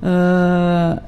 [0.01, 1.01] Uh,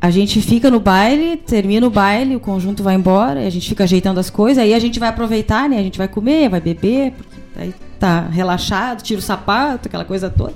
[0.00, 3.84] a gente fica no baile, termina o baile, o conjunto vai embora, a gente fica
[3.84, 5.78] ajeitando as coisas, aí a gente vai aproveitar, né?
[5.78, 10.30] A gente vai comer, vai beber, porque aí tá relaxado, tira o sapato, aquela coisa
[10.30, 10.54] toda.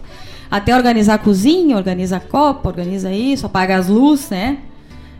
[0.49, 4.59] Até organizar a cozinha, organiza a copa, organiza isso, apaga as luzes, né?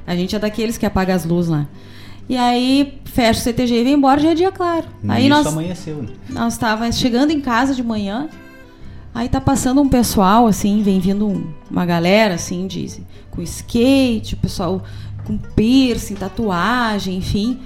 [0.07, 1.67] A gente é daqueles que apaga as luzes lá.
[2.29, 4.87] E aí fecha o CTG e vem embora, já é dia claro.
[5.09, 6.11] aí Isso nós amanheceu, né?
[6.29, 8.29] nós estávamos chegando em casa de manhã,
[9.15, 14.35] aí tá passando um pessoal, assim, vem vindo um- uma galera, assim, de, com skate,
[14.35, 14.83] o pessoal
[15.25, 17.61] com piercing, tatuagem, enfim.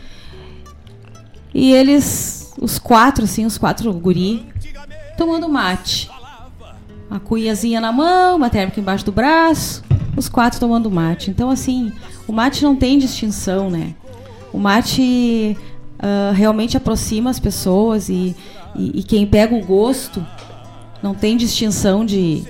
[1.55, 4.47] E eles, os quatro, assim, os quatro guri,
[5.17, 6.11] tomando mate.
[7.09, 9.83] Uma cuiazinha na mão, uma térmica embaixo do braço,
[10.17, 11.31] os quatro tomando mate.
[11.31, 11.93] Então, assim,
[12.27, 13.95] o mate não tem distinção, né?
[14.53, 15.57] O mate
[15.99, 18.37] ah, realmente aproxima as pessoas e,
[18.75, 20.25] e, e quem pega o gosto
[21.07, 22.43] não tem distinção de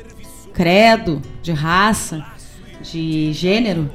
[0.55, 2.25] credo, de raça,
[2.81, 3.91] de gênero.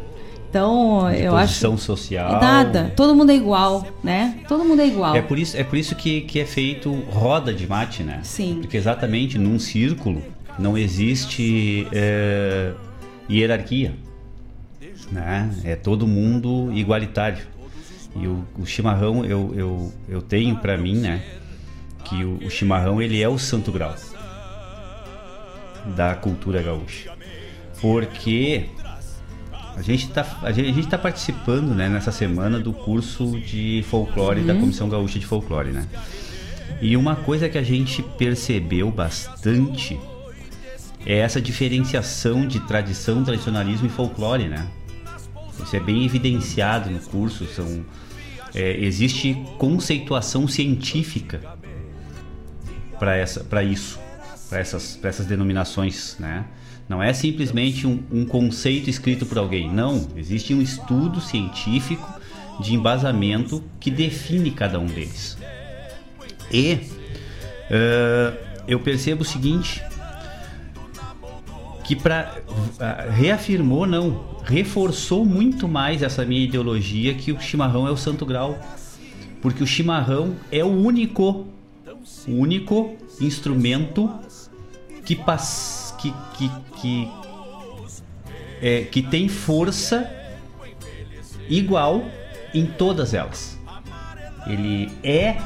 [0.48, 1.78] Então, eu acho.
[1.78, 2.40] Social.
[2.40, 2.94] Nada.
[2.96, 4.40] Todo mundo é igual, né?
[4.48, 5.16] Todo mundo é igual.
[5.16, 8.20] É por isso, é por isso que, que é feito roda de mate, né?
[8.22, 8.60] Sim.
[8.62, 10.22] Porque exatamente num círculo
[10.60, 12.74] não existe é,
[13.30, 13.96] hierarquia.
[15.12, 15.50] Né?
[15.64, 17.44] É todo mundo igualitário.
[18.16, 21.24] E o, o chimarrão, eu, eu, eu tenho pra mim, né?
[22.04, 23.96] Que o, o chimarrão ele é o santo grau
[25.86, 27.12] da cultura gaúcha.
[27.80, 28.66] Porque
[29.76, 33.84] a gente está a gente, a gente tá participando né, nessa semana do curso de
[33.90, 34.62] folclore da Uhum.
[34.62, 35.88] Comissão Gaúcha de Folclore, né?
[36.82, 40.00] E uma coisa que a gente percebeu bastante
[41.06, 44.68] é essa diferenciação de tradição, tradicionalismo e folclore, né?
[45.64, 47.46] Isso é bem evidenciado no curso.
[47.46, 47.86] São,
[48.54, 51.40] é, existe conceituação científica
[53.00, 54.00] para essa, para isso,
[54.52, 56.44] para essas, essas denominações, né?
[56.90, 59.72] Não é simplesmente um, um conceito escrito por alguém.
[59.74, 62.06] Não, existe um estudo científico
[62.60, 65.38] de embasamento que define cada um deles.
[66.52, 66.80] E
[67.70, 68.34] eh,
[68.68, 69.82] eu percebo o seguinte,
[71.86, 72.36] que para
[73.10, 78.60] reafirmou não, reforçou muito mais essa minha ideologia que o chimarrão é o santo grau,
[79.42, 81.48] porque o chimarrão é o único,
[82.28, 84.12] o único instrumento
[85.12, 87.12] que pas, que que que,
[88.62, 90.10] é, que tem força
[91.50, 92.06] igual
[92.54, 93.60] em todas elas.
[94.48, 95.38] Ele é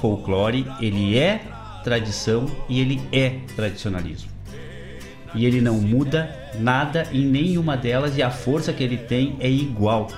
[0.00, 1.42] folclore, ele é
[1.84, 4.30] tradição e ele é tradicionalismo.
[5.32, 9.48] E ele não muda nada em nenhuma delas e a força que ele tem é
[9.48, 10.08] igual.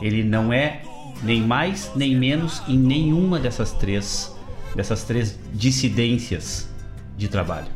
[0.00, 0.80] Ele não é
[1.22, 4.34] nem mais nem menos em nenhuma dessas três
[4.74, 6.73] dessas três dissidências
[7.16, 7.68] de trabalho.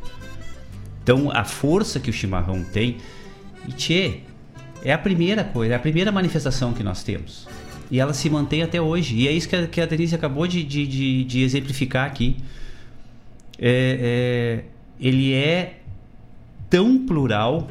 [1.02, 2.98] Então a força que o chimarrão tem,
[3.66, 4.20] e tchê,
[4.82, 7.48] é a primeira coisa, é a primeira manifestação que nós temos.
[7.90, 9.16] E ela se mantém até hoje.
[9.16, 12.36] E é isso que a, que a Denise acabou de, de, de- de exemplificar aqui.
[13.58, 14.64] É- é,
[15.00, 15.78] ele é
[16.68, 17.66] tão plural,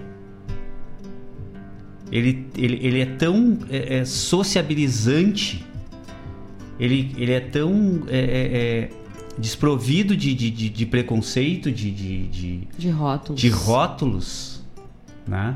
[2.11, 5.63] ele, ele, ele é tão é, é, sociabilizante,
[6.79, 8.89] ele, ele é tão é, é,
[9.37, 13.41] desprovido de, de, de, de preconceito, de, de, de, De rótulos.
[13.41, 14.61] de rótulos,
[15.27, 15.55] né?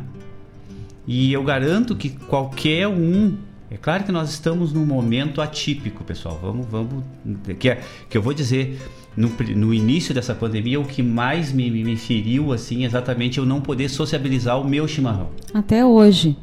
[1.08, 3.36] E eu garanto que qualquer um
[3.72, 6.38] É claro que nós estamos num momento atípico, pessoal.
[6.42, 7.04] Vamos, vamos,
[7.58, 8.80] que, é, que eu vou dizer
[9.16, 13.62] no, no início dessa pandemia o que mais me, me, feriu assim, exatamente eu não
[13.62, 15.30] poder sociabilizar o meu chimarrão.
[15.54, 16.36] Até hoje.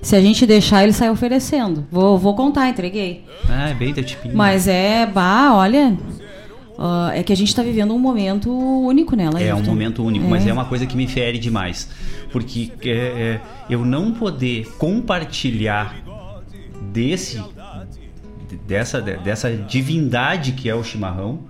[0.00, 1.86] Se a gente deixar, ele sai oferecendo.
[1.90, 3.24] Vou, vou contar, entreguei.
[3.48, 4.36] Ah, é bem teu tipinho.
[4.36, 5.96] Mas é, bah, olha.
[6.78, 9.42] Uh, é que a gente está vivendo um momento único nela.
[9.42, 10.28] É um momento único, é.
[10.28, 11.90] mas é uma coisa que me fere demais.
[12.30, 15.96] Porque é, é, eu não poder compartilhar
[16.92, 17.42] desse
[18.66, 21.40] dessa, dessa divindade que é o chimarrão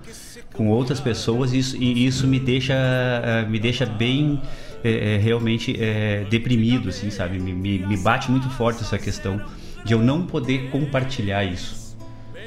[0.53, 4.41] com outras pessoas isso, e isso me deixa, eh, me deixa bem
[4.83, 7.39] é, é, realmente é, deprimido, assim, sabe?
[7.39, 9.41] Me, me, me, bate muito forte essa questão
[9.85, 11.97] de eu não poder compartilhar isso.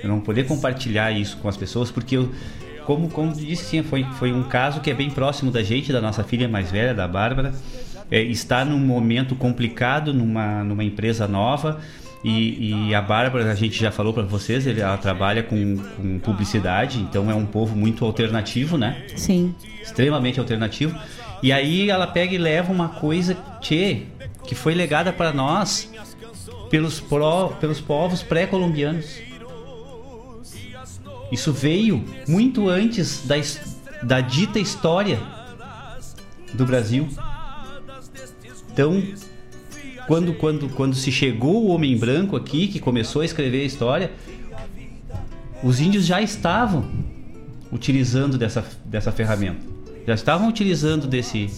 [0.03, 2.31] Eu não poder compartilhar isso com as pessoas, porque eu,
[2.87, 6.01] como, como disse, sim, foi, foi um caso que é bem próximo da gente, da
[6.01, 7.53] nossa filha mais velha, da Bárbara.
[8.11, 11.81] É, está num momento complicado numa, numa empresa nova.
[12.25, 17.01] E, e, a Bárbara, a gente já falou para vocês, ela trabalha com, com, publicidade,
[17.01, 19.05] então é um povo muito alternativo, né?
[19.17, 19.53] Sim.
[19.83, 20.97] Extremamente alternativo.
[21.43, 24.03] E aí ela pega e leva uma coisa tchê,
[24.47, 25.91] que foi legada para nós
[26.71, 29.32] pelos, pró, pelos povos pré-colombianos.
[31.33, 33.35] Isso veio muito antes da,
[34.05, 35.19] da dita história
[36.55, 37.09] do Brasil.
[38.73, 39.03] Então,
[40.07, 44.13] quando, quando, quando se chegou o homem branco aqui, que começou a escrever a história,
[45.63, 46.89] os índios já estavam
[47.73, 49.73] utilizando dessa, dessa ferramenta
[50.07, 51.49] já estavam utilizando desse,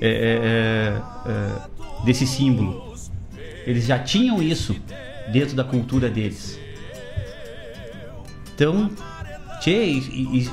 [0.00, 2.94] é, é, é, é, desse símbolo.
[3.66, 4.74] Eles já tinham isso
[5.30, 6.58] dentro da cultura deles.
[8.54, 8.90] Então,
[9.62, 9.84] tchê,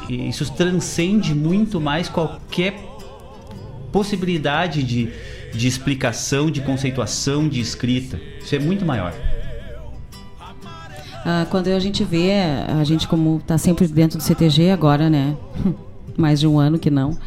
[0.08, 2.76] isso transcende muito mais qualquer
[3.92, 5.10] possibilidade de,
[5.52, 8.20] de explicação, de conceituação, de escrita.
[8.40, 9.14] Isso é muito maior.
[11.26, 12.32] Ah, quando a gente vê,
[12.68, 15.36] a gente como está sempre dentro do CTG agora, né?
[16.16, 17.18] mais de um ano que não.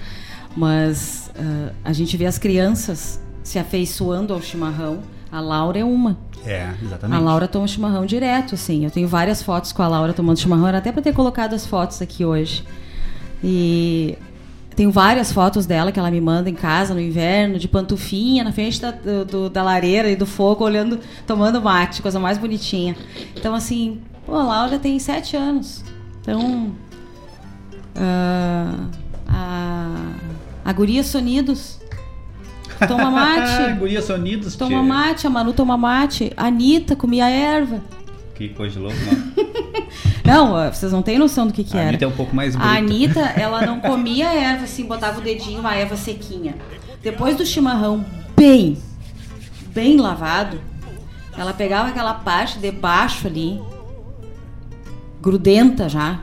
[0.57, 5.01] Mas uh, a gente vê as crianças se afeiçoando ao chimarrão.
[5.31, 6.19] A Laura é uma.
[6.45, 7.19] É, exatamente.
[7.19, 8.85] A Laura toma chimarrão direto, assim.
[8.85, 11.67] Eu tenho várias fotos com a Laura tomando chimarrão, era até para ter colocado as
[11.67, 12.65] fotos aqui hoje.
[13.43, 14.19] E
[14.75, 18.53] tenho várias fotos dela que ela me manda em casa no inverno, de pantufinha, na
[18.53, 22.97] frente da, do, da lareira e do fogo, olhando, tomando mate, coisa mais bonitinha.
[23.37, 25.85] Então, assim, pô, a Laura tem sete anos.
[26.21, 26.73] Então,
[27.95, 28.89] Uh,
[29.29, 30.15] a,
[30.65, 31.79] a Guria Sonidos.
[32.87, 33.79] Toma mate.
[33.79, 34.57] Guria Sonidos.
[34.57, 36.33] Toma mate, a Manu toma mate.
[36.37, 37.81] A Anitta comia erva.
[38.35, 38.97] Que coisa de louco,
[40.25, 40.55] não.
[40.55, 41.87] não, vocês não têm noção do que, que a era.
[41.87, 42.57] A Anitta é um pouco mais.
[42.57, 46.57] A Anitta, ela não comia erva assim, botava o dedinho, uma erva sequinha.
[47.03, 48.05] Depois do chimarrão
[48.37, 48.79] bem,
[49.69, 50.61] bem lavado,
[51.37, 53.61] ela pegava aquela parte de baixo ali,
[55.21, 56.21] grudenta já,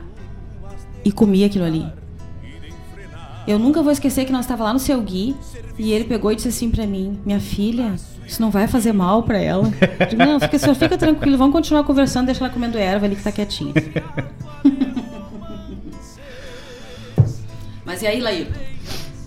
[1.04, 1.99] e comia aquilo ali.
[3.50, 5.34] Eu nunca vou esquecer que nós estava lá no seu Gui
[5.76, 9.24] e ele pegou e disse assim para mim: "Minha filha, isso não vai fazer mal
[9.24, 9.68] para ela".
[10.08, 13.22] Digo, não, fica, senhor, fica tranquilo, vamos continuar conversando, deixa ela comendo erva ali que
[13.24, 13.74] tá quietinha.
[17.84, 18.46] Mas e aí, Laí?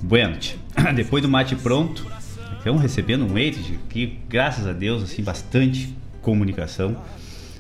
[0.01, 0.37] Bueno,
[0.95, 2.07] depois do mate pronto,
[2.57, 6.95] estamos recebendo um leite que, graças a Deus, assim, bastante comunicação.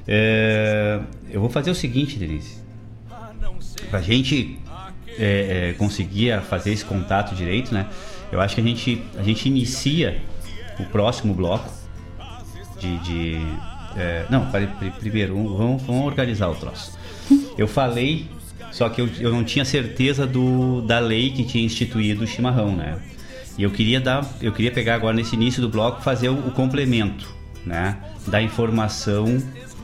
[0.07, 2.63] É, eu vou fazer o seguinte, Denise
[3.93, 4.57] para a gente
[5.17, 7.87] é, é, conseguir fazer esse contato direito, né?
[8.31, 10.21] Eu acho que a gente, a gente inicia
[10.79, 11.71] o próximo bloco
[12.79, 12.97] de.
[12.99, 13.41] de
[13.95, 14.47] é, não,
[14.99, 16.97] primeiro, vamos, vamos organizar o troço.
[17.57, 18.27] Eu falei,
[18.71, 22.75] só que eu, eu não tinha certeza do, da lei que tinha instituído o chimarrão,
[22.75, 22.97] né?
[23.57, 26.51] E eu queria dar, eu queria pegar agora nesse início do bloco fazer o, o
[26.51, 27.31] complemento,
[27.63, 27.97] né?
[28.27, 29.37] Da informação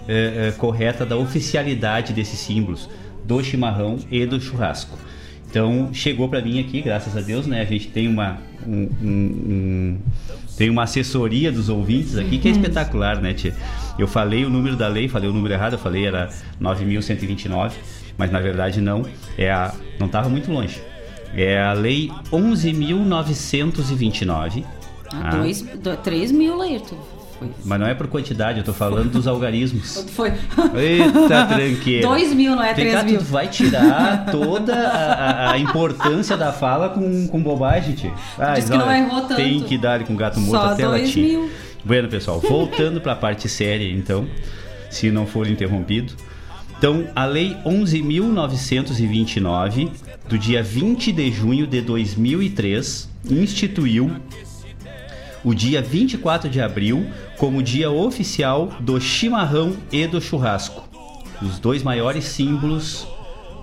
[0.08, 2.90] é, é, correta da oficialidade desses símbolos
[3.24, 4.98] do chimarrão e do churrasco.
[5.50, 7.62] Então chegou para mim aqui, graças a Deus, né?
[7.62, 8.38] A gente tem uma
[8.68, 9.98] um, um,
[10.56, 12.58] tem uma assessoria dos ouvintes aqui que é uhum.
[12.58, 13.56] espetacular, né, tia?
[13.98, 16.30] Eu falei o número da lei, falei o número errado, eu falei era
[16.62, 17.72] 9.129,
[18.18, 19.04] mas na verdade não,
[19.38, 20.82] é a não estava muito longe.
[21.34, 24.64] É a lei 11.929.
[25.12, 25.64] Ah, 3
[26.32, 26.56] mil,
[27.40, 27.50] Laírton.
[27.66, 30.06] Mas não é por quantidade, eu tô falando dos algarismos.
[30.16, 30.34] Foi.
[30.76, 32.08] Eita, tranqueira.
[32.08, 33.20] 2 mil, não é 3 mil.
[33.20, 38.14] Tu vai tirar toda a, a, importância da fala com, com bobagem, tio.
[38.38, 39.36] Ah, Diz que não errou tanto.
[39.36, 41.24] Tem que dar com gato morto Só até latir.
[41.24, 41.50] mil.
[41.84, 44.28] Bueno, pessoal, voltando para a parte séria, então,
[44.90, 46.14] se não for interrompido.
[46.78, 49.90] Então, a Lei 11.929,
[50.28, 54.12] do dia 20 de junho de 2003, instituiu
[55.44, 60.84] o dia 24 de abril como dia oficial do chimarrão e do churrasco,
[61.42, 63.08] os dois maiores símbolos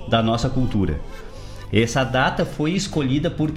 [0.09, 1.01] da nossa cultura.
[1.73, 3.53] Essa data foi escolhida por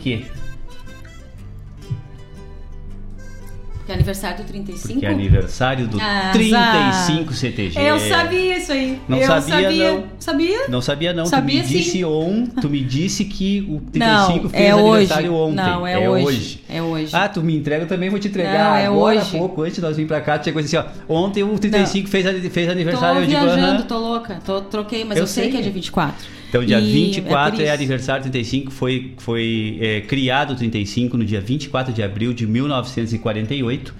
[3.89, 3.89] quê?
[3.89, 4.93] Que é aniversário do 35?
[4.93, 7.79] Porque é aniversário do Ah, 35 CTG.
[7.79, 8.99] Eu sabia isso aí.
[9.07, 10.03] Não eu sabia, não.
[10.19, 10.67] Sabia?
[10.67, 12.03] Não sabia não, Sabia tu me disse sim.
[12.05, 15.43] on, tu me disse que o 35 Não, fez é aniversário hoje.
[15.51, 15.55] ontem.
[15.55, 16.63] Não, é hoje.
[16.69, 17.15] É hoje.
[17.15, 18.69] Ah, tu me entrega, eu também vou te entregar.
[18.71, 19.35] Não, é Agora hoje.
[19.35, 22.07] há pouco, antes de nós vir pra cá, tu chegou assim, ó, ontem o 35
[22.07, 24.39] fez, fez aniversário tô de viajando, tô louca.
[24.45, 25.51] Tô, troquei, mas eu, Eu sei, sei.
[25.51, 26.38] que é dia 24.
[26.49, 27.73] Então, dia E 24 por é, isso.
[27.73, 33.93] aniversário 35, foi, foi é, criado o 35 no dia 24 de abril de 1948.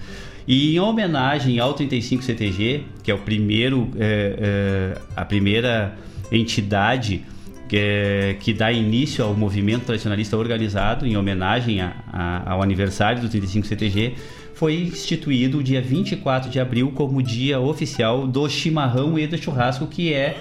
[0.48, 5.96] E em homenagem ao 35 CTG, que é o primeiro, é, é, a primeira
[6.32, 7.22] entidade
[7.68, 13.20] que, é, que dá início ao movimento tradicionalista organizado, em homenagem a- a- ao aniversário
[13.22, 14.14] do 35 CTG,
[14.54, 19.86] foi instituído o dia 24 de abril como dia oficial do chimarrão e do churrasco,
[19.86, 20.36] que é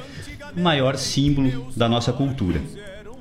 [0.56, 2.62] o maior símbolo da nossa cultura.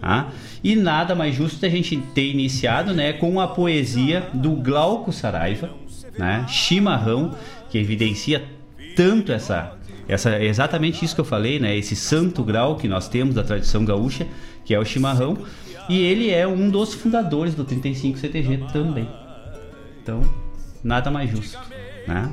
[0.00, 0.30] tá?
[0.62, 5.70] E nada mais justo da gente ter iniciado né, com a poesia do Glauco Saraiva,
[6.18, 7.34] né, Chimarrão,
[7.70, 8.44] que evidencia
[8.96, 9.76] tanto essa,
[10.08, 13.84] essa exatamente isso que eu falei, né, esse santo grau que nós temos da tradição
[13.84, 14.26] gaúcha,
[14.64, 15.38] que é o chimarrão,
[15.88, 19.08] e ele é um dos fundadores do 35 CTG também.
[20.02, 20.28] Então,
[20.82, 21.58] nada mais justo,
[22.06, 22.30] né?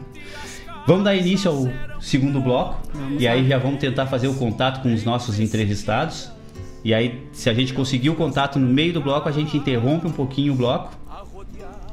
[0.87, 2.79] Vamos dar início ao segundo bloco
[3.17, 6.29] e aí já vamos tentar fazer o contato com os nossos entrevistados.
[6.83, 10.05] E aí, se a gente conseguir o contato no meio do bloco, a gente interrompe
[10.05, 10.91] um pouquinho o bloco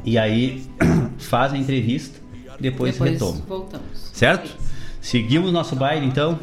[0.05, 0.62] e aí
[1.18, 2.20] faz a entrevista,
[2.61, 3.40] depois, Depois retoma.
[3.49, 4.11] voltamos.
[4.12, 4.55] Certo?
[5.01, 6.38] Seguimos nosso baile então.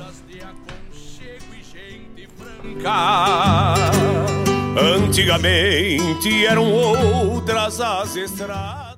[4.78, 8.89] Antigamente eram outras as estradas.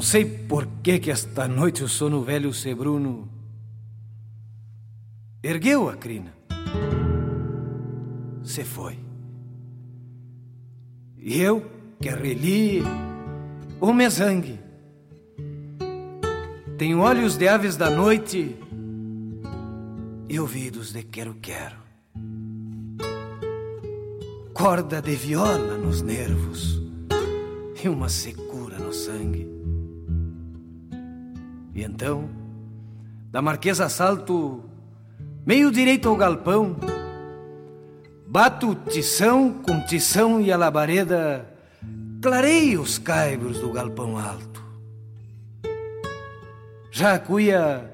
[0.00, 3.28] Não sei por que que esta noite o sono velho Sebruno
[5.42, 6.32] ergueu a crina.
[8.42, 8.98] Se foi.
[11.18, 11.70] E eu,
[12.00, 12.82] que reli
[13.78, 14.58] o mesangue,
[16.78, 18.56] tenho olhos de aves da noite
[20.30, 21.76] e ouvidos de quero-quero.
[24.54, 26.80] Corda de viola nos nervos
[27.84, 29.59] e uma secura no sangue.
[31.80, 32.28] E então,
[33.32, 34.62] da Marquesa salto,
[35.46, 36.76] meio direito ao galpão,
[38.26, 41.50] bato tição com tição e a labareda,
[42.20, 44.62] clareio os caibros do galpão alto.
[46.90, 47.90] Já a cuia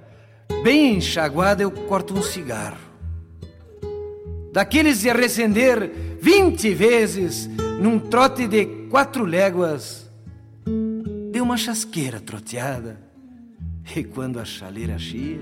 [0.64, 2.80] bem enxaguada, eu corto um cigarro.
[4.52, 7.48] Daqueles de recender vinte vezes
[7.80, 10.10] num trote de quatro léguas,
[11.30, 13.05] de uma chasqueira troteada.
[13.94, 15.40] E quando a chaleira chia,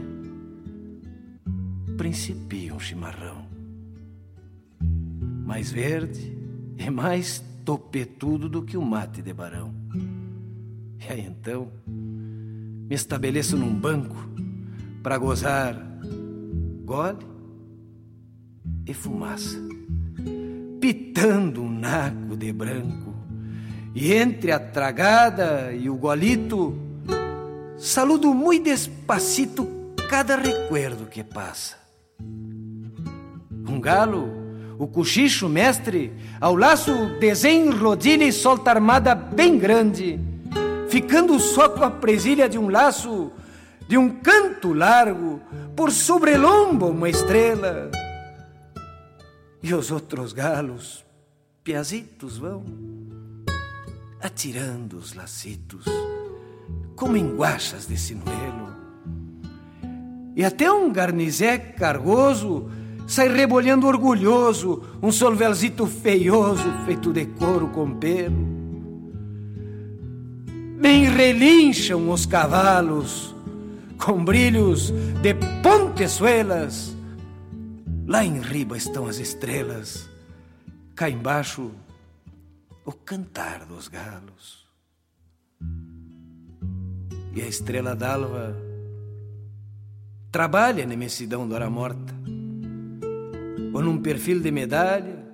[1.96, 3.46] principia um chimarrão.
[5.46, 6.36] Mais verde
[6.76, 9.74] e mais topetudo do que o mate de barão.
[11.00, 14.16] E aí então, me estabeleço num banco
[15.02, 15.76] para gozar
[16.84, 17.26] gole
[18.86, 19.58] e fumaça,
[20.80, 23.14] pitando um naco de branco.
[23.94, 26.76] E entre a tragada e o golito,
[27.84, 29.68] saludo muito despacito
[30.08, 31.76] cada recuerdo que passa.
[32.18, 34.26] Um galo,
[34.78, 36.10] o cochicho mestre,
[36.40, 40.18] ao laço desenrodilha e solta armada bem grande,
[40.88, 43.30] ficando só com a presilha de um laço,
[43.86, 45.42] de um canto largo,
[45.76, 47.90] por sobrelombo uma estrela.
[49.62, 51.04] E os outros galos,
[51.62, 52.64] piazitos vão,
[54.22, 55.84] atirando os lacitos
[56.96, 58.74] como em guachas de sinuelo.
[60.36, 62.68] E até um garnizé cargoso
[63.06, 68.54] sai rebolhando orgulhoso um solvelzito feioso feito de couro com pelo.
[70.80, 73.34] Bem relincham os cavalos
[73.98, 74.90] com brilhos
[75.22, 76.94] de pontezuelas.
[78.06, 80.10] Lá em riba estão as estrelas
[80.94, 81.72] cá embaixo
[82.84, 84.63] o cantar dos galos.
[87.34, 88.56] E a estrela d'alva
[90.30, 92.14] trabalha na imensidão da hora morta,
[93.72, 95.24] ou num perfil de medalha,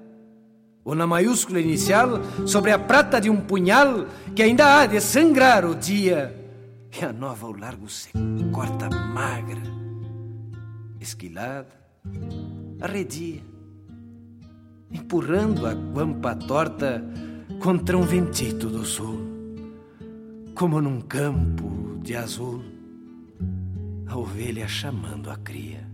[0.83, 5.65] ou na maiúscula inicial sobre a prata de um punhal que ainda há de sangrar
[5.65, 6.35] o dia,
[6.99, 8.11] e a nova ao largo se
[8.51, 9.63] corta magra,
[10.99, 11.81] esquilada,
[12.81, 13.43] arredia,
[14.91, 17.05] empurrando a guampa torta
[17.59, 19.21] contra um ventito do sul,
[20.55, 22.63] como num campo de azul,
[24.07, 25.89] a ovelha chamando a cria.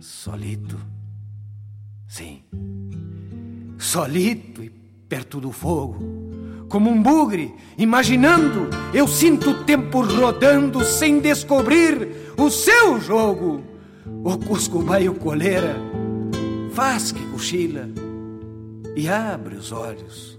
[0.00, 0.78] Solito,
[2.06, 2.42] sim,
[3.78, 4.70] solito e
[5.08, 6.24] perto do fogo
[6.74, 13.62] como um bugre, imaginando, eu sinto o tempo rodando sem descobrir o seu jogo.
[14.24, 15.76] O cuscubaio coleira
[16.72, 17.88] faz que cochila
[18.96, 20.38] e abre os olhos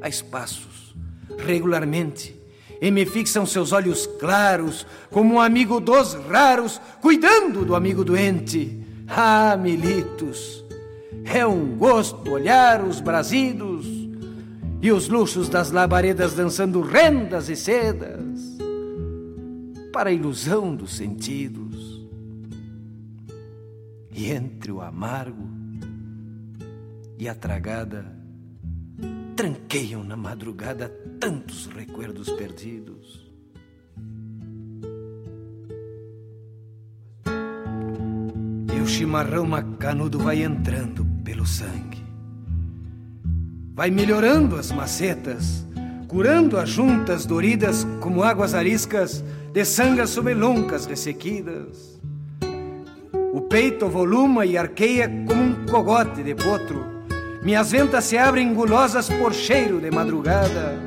[0.00, 0.94] a espaços
[1.38, 2.44] regularmente
[2.80, 8.78] e me fixam seus olhos claros como um amigo dos raros cuidando do amigo doente.
[9.06, 10.64] Ah, militos,
[11.24, 13.86] é um gosto olhar os brasidos
[14.82, 18.40] e os luxos das labaredas dançando rendas e sedas
[19.92, 22.06] para a ilusão dos sentidos.
[24.10, 25.48] E entre o amargo
[27.18, 28.04] e a tragada,
[29.36, 30.88] tranqueiam na madrugada
[31.18, 33.24] tantos recuerdos perdidos.
[38.74, 42.04] E o chimarrão macanudo vai entrando pelo sangue
[43.74, 45.66] vai melhorando as macetas,
[46.06, 52.00] curando as juntas doridas como águas ariscas de sangas someloncas ressequidas.
[53.32, 56.93] O peito voluma e arqueia como um cogote de potro.
[57.44, 60.80] Minhas ventas se abrem gulosas por cheiro de madrugada.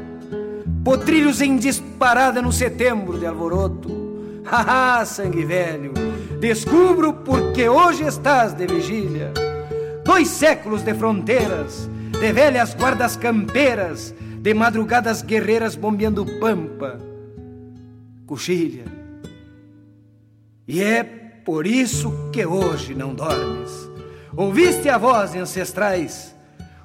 [0.84, 4.42] Potrilhos em disparada no setembro de alvoroto.
[4.44, 5.94] Haha, sangue velho,
[6.40, 9.32] descubro porque hoje estás de vigília.
[10.04, 11.88] Dois séculos de fronteiras,
[12.20, 16.98] de velhas guardas campeiras, de madrugadas guerreiras bombeando pampa,
[18.26, 18.86] coxilha.
[20.68, 23.90] E é por isso que hoje não dormes.
[24.36, 26.37] Ouviste a voz ancestrais?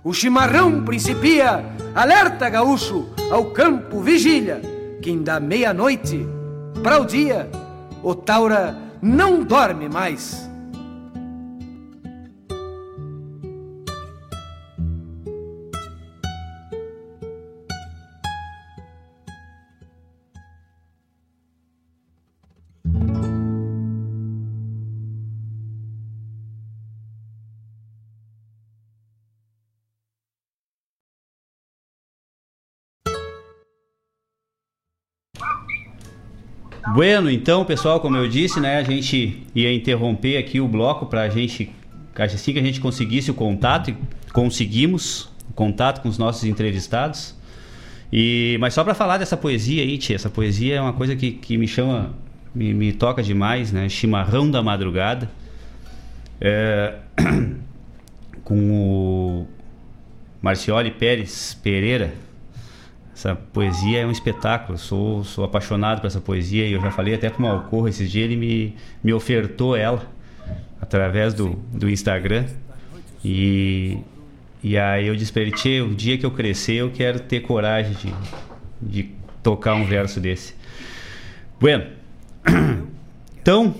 [0.05, 4.61] O chimarrão principia, alerta gaúcho, ao campo vigília,
[5.01, 6.27] que da meia-noite
[6.83, 7.49] para o dia,
[8.03, 10.51] o Taura não dorme mais.
[36.93, 41.23] Bueno, então, pessoal, como eu disse, né, a gente ia interromper aqui o bloco para
[41.23, 41.71] a gente,
[42.15, 43.97] assim que a gente conseguisse o contato, e
[44.31, 47.35] conseguimos o contato com os nossos entrevistados.
[48.13, 51.33] E, mas só para falar dessa poesia aí, tia, essa poesia é uma coisa que,
[51.33, 52.15] que me chama,
[52.55, 53.89] me, me toca demais, né?
[53.89, 55.31] Chimarrão da Madrugada.
[56.39, 56.97] É,
[58.45, 59.47] com o
[60.43, 62.13] Marcioli Pérez Pereira,
[63.23, 67.15] essa poesia é um espetáculo, sou, sou apaixonado por essa poesia e eu já falei
[67.15, 70.05] até com o Malcorro esses dias, ele me, me ofertou ela
[70.81, 72.47] através do, do Instagram.
[73.25, 73.99] E,
[74.61, 77.41] e aí eu disse para ele, Tchê, o dia que eu crescer eu quero ter
[77.41, 78.13] coragem de,
[78.83, 79.11] de
[79.41, 80.55] tocar um verso desse.
[81.61, 81.87] Bueno,
[83.41, 83.73] então,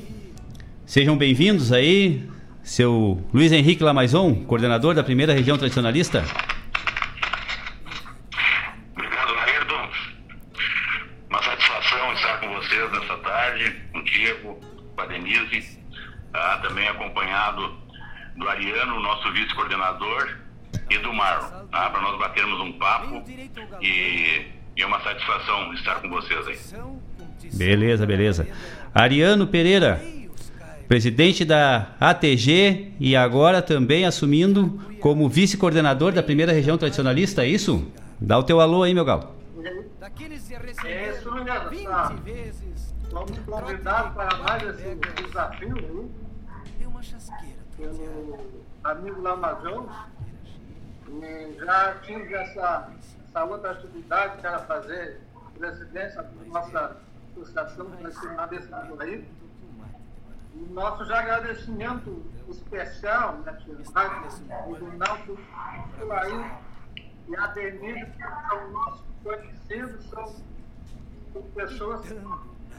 [0.87, 2.23] sejam bem-vindos aí,
[2.63, 6.23] seu Luiz Henrique Lamaison, coordenador da primeira região tradicionalista.
[18.37, 20.37] Do Ariano, nosso vice-coordenador,
[20.91, 21.91] e do Marlon, tá?
[21.91, 23.23] para nós batermos um papo
[23.81, 24.47] e,
[24.77, 26.59] e é uma satisfação estar com vocês aí.
[27.55, 28.49] Beleza, beleza.
[28.95, 30.03] Ariano Pereira,
[30.89, 37.91] presidente da ATG e agora também assumindo como vice-coordenador da primeira região tradicionalista, é isso?
[38.21, 39.35] Dá o teu alô aí, meu galo.
[40.85, 41.45] É isso mesmo,
[41.87, 42.15] tá.
[43.13, 46.23] Vamos convidados para mais esse desafio, viu?
[47.77, 48.39] pelo
[48.85, 49.89] amigo Lamazão,
[51.59, 52.91] já tive essa,
[53.29, 55.21] essa outra atividade que era fazer
[55.59, 56.97] presidência da nossa
[57.33, 59.25] associação tradicionalista do Rio.
[60.55, 65.39] o nosso já agradecimento especial, né, do Naldo
[66.07, 66.53] Laí
[67.29, 72.15] e a Denise, que são nossos conhecidos, são pessoas que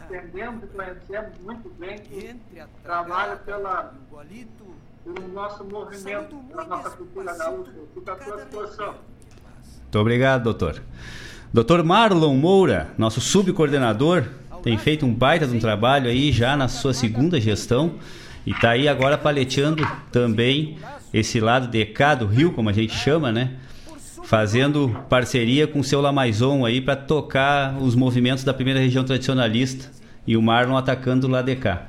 [0.05, 2.35] entendemos e conhecemos muito bem, que
[2.83, 3.93] trabalham pela,
[5.03, 7.71] pelo nosso movimento, pela nossa cultura gaúcha.
[7.93, 8.95] Fica à sua disposição.
[9.81, 10.81] Muito obrigado, doutor.
[11.53, 14.25] Doutor Marlon Moura, nosso subcoordenador,
[14.63, 17.99] tem feito um baita de um trabalho aí já na sua segunda gestão
[18.45, 20.77] e está aí agora paleteando também
[21.13, 23.51] esse lado de cá do Rio, como a gente chama, né?
[24.23, 29.91] Fazendo parceria com o seu Lamaison aí para tocar os movimentos da primeira região tradicionalista
[30.25, 31.87] e o Marlon atacando lá de cá.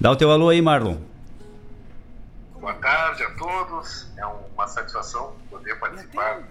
[0.00, 0.96] Dá o teu alô aí, Marlon.
[2.54, 4.08] Boa tarde a todos.
[4.16, 6.42] É uma satisfação poder participar.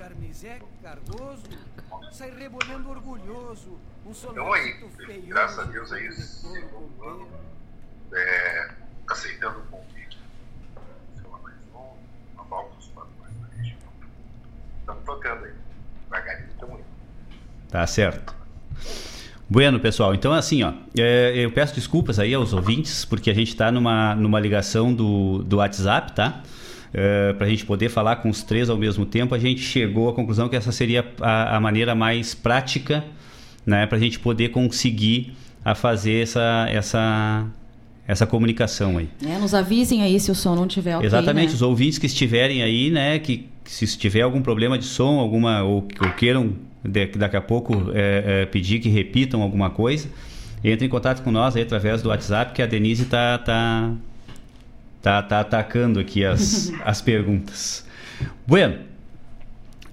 [2.12, 3.78] Sai rebolando orgulhoso.
[4.32, 4.74] Então aí,
[5.28, 6.10] graças a Deus aí,
[8.14, 8.70] é,
[9.10, 9.97] aceitando o convite.
[14.88, 15.52] Estamos tocando aí.
[16.06, 16.82] Devagarinho, estamos aí.
[17.70, 18.34] Tá certo.
[19.50, 23.50] Bueno, pessoal, então assim, ó, é, eu peço desculpas aí aos ouvintes, porque a gente
[23.50, 26.42] está numa, numa ligação do, do WhatsApp, tá?
[26.94, 30.08] É, para a gente poder falar com os três ao mesmo tempo, a gente chegou
[30.08, 33.04] à conclusão que essa seria a, a maneira mais prática,
[33.66, 35.36] né, para a gente poder conseguir
[35.66, 37.46] a fazer essa, essa,
[38.08, 39.10] essa comunicação aí.
[39.26, 41.56] É, nos avisem aí se o som não tiver ok, Exatamente, né?
[41.56, 45.88] os ouvintes que estiverem aí, né, que se tiver algum problema de som, alguma ou,
[46.00, 46.54] ou queiram
[46.84, 50.10] de, daqui a pouco é, é, pedir que repitam alguma coisa,
[50.64, 53.92] entre em contato com nós aí através do WhatsApp que a Denise tá tá
[55.02, 57.86] tá, tá atacando aqui as, as perguntas.
[58.46, 58.78] Bueno,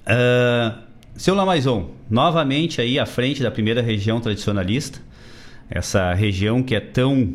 [0.06, 0.78] uh,
[1.16, 5.00] seu Lamaison, novamente aí à frente da primeira região tradicionalista,
[5.68, 7.34] essa região que é tão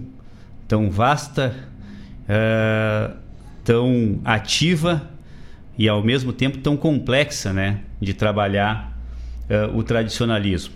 [0.67, 1.55] tão vasta,
[2.25, 3.15] uh,
[3.63, 5.09] tão ativa
[5.79, 8.91] e ao mesmo tempo tão complexa, né, de trabalhar
[9.49, 10.75] uh, o tradicionalismo.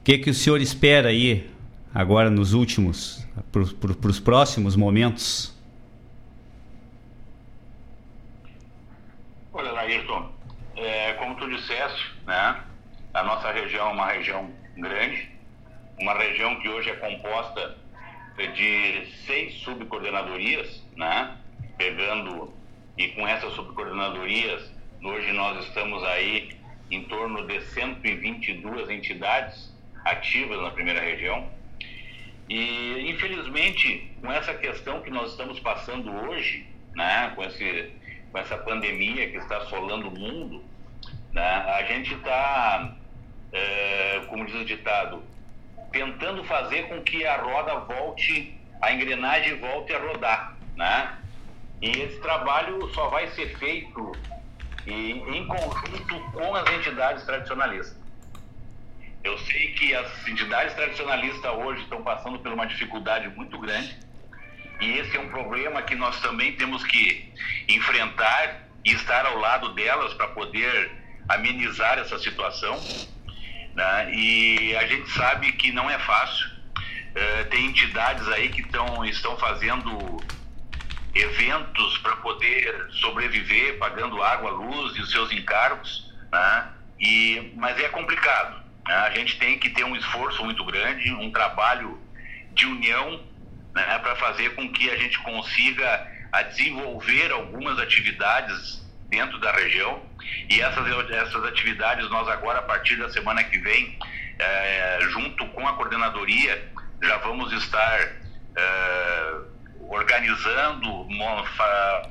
[0.00, 1.50] O que que o senhor espera aí
[1.92, 5.52] agora nos últimos, para os próximos momentos?
[9.52, 10.30] Olha, Laírton,
[10.76, 12.62] é, como tu disseste, né,
[13.12, 15.28] a nossa região é uma região grande,
[15.98, 17.76] uma região que hoje é composta
[18.54, 21.36] de seis subcoordenadorias, né,
[21.76, 22.54] pegando
[22.96, 24.70] e com essas subcoordenadorias,
[25.02, 26.56] hoje nós estamos aí
[26.90, 29.72] em torno de 122 entidades
[30.04, 31.48] ativas na primeira região.
[32.48, 37.92] E infelizmente, com essa questão que nós estamos passando hoje, né, com esse
[38.32, 40.64] com essa pandemia que está assolando o mundo,
[41.32, 42.96] né, a gente está,
[43.52, 45.22] é, como diz o ditado,
[45.92, 51.18] tentando fazer com que a roda volte, a engrenagem volte a rodar, né?
[51.86, 54.12] E esse trabalho só vai ser feito
[54.84, 57.96] em, conjunto com as entidades tradicionalistas.
[59.22, 63.96] Eu sei que as entidades tradicionalistas hoje estão passando por uma dificuldade muito grande,
[64.80, 67.32] e esse é um problema que nós também temos que
[67.68, 70.90] enfrentar e estar ao lado delas para poder
[71.28, 72.76] amenizar essa situação.
[73.74, 74.10] Né?
[74.12, 76.46] E a gente sabe que não é fácil.
[76.48, 80.20] Uh, tem entidades aí que tão, estão fazendo
[81.16, 86.68] eventos para poder sobreviver, pagando água, luz e os seus encargos, né?
[86.98, 88.62] e, mas é complicado.
[88.86, 88.94] Né?
[88.94, 91.98] A gente tem que ter um esforço muito grande, um trabalho
[92.52, 93.22] de união
[93.74, 100.02] né, para fazer com que a gente consiga a desenvolver algumas atividades dentro da região
[100.50, 103.98] e essas, essas atividades nós agora a partir da semana que vem
[104.38, 108.00] é, junto com a coordenadoria já vamos estar
[108.56, 109.34] é,
[109.88, 111.06] organizando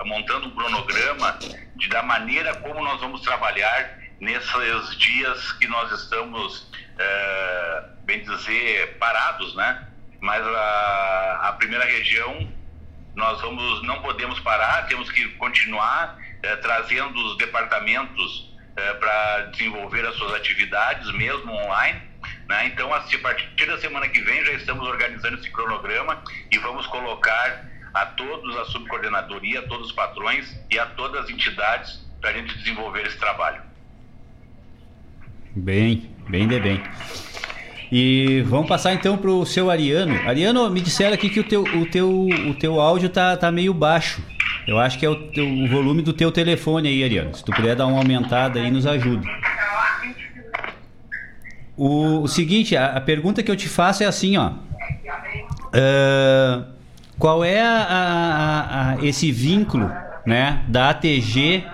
[0.05, 1.38] montando um cronograma
[1.76, 8.97] de da maneira como nós vamos trabalhar nesses dias que nós estamos é, bem dizer
[8.97, 9.88] parados né
[10.21, 12.47] mas a, a primeira região
[13.15, 20.05] nós vamos não podemos parar, temos que continuar eh, trazendo os departamentos eh, para desenvolver
[20.05, 22.01] as suas atividades, mesmo online.
[22.48, 22.68] Né?
[22.68, 26.22] Então, a partir da semana que vem já estamos organizando esse cronograma
[26.52, 31.30] e vamos colocar a todos a subcoordenadoria, a todos os patrões e a todas as
[31.30, 33.62] entidades para a gente desenvolver esse trabalho.
[35.56, 36.84] Bem, bem de bem.
[37.91, 40.28] E vamos passar então para o seu Ariano.
[40.28, 43.74] Ariano, me disseram aqui que o teu, o teu, o teu áudio tá, tá meio
[43.74, 44.22] baixo.
[44.68, 47.34] Eu acho que é o, teu, o volume do teu telefone aí, Ariano.
[47.34, 49.26] Se tu puder dar uma aumentada aí, nos ajuda.
[51.78, 54.51] O, o seguinte, a, a, pergunta que eu te faço é assim, ó.
[55.73, 56.65] Uh,
[57.19, 59.91] qual é a, a, esse vínculo
[60.26, 61.65] né, da ATG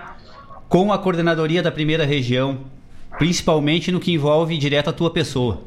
[0.68, 2.64] com a coordenadoria da primeira região,
[3.16, 5.62] principalmente no que envolve direto a tua pessoa?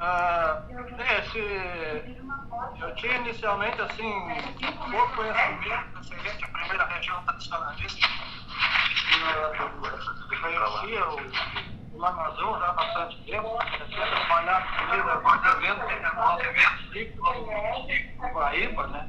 [0.00, 0.62] Ah,
[1.18, 1.38] esse,
[2.80, 4.12] eu tinha inicialmente assim
[4.90, 5.84] pouco conhecimento
[6.24, 8.08] referente primeira região tradicionalista.
[10.44, 16.92] Conhecia o, o Amazon já há bastante tempo, comecei a trabalhar com ele alguns eventos,
[16.92, 17.36] ciclos,
[18.18, 19.08] o Guaíba, né?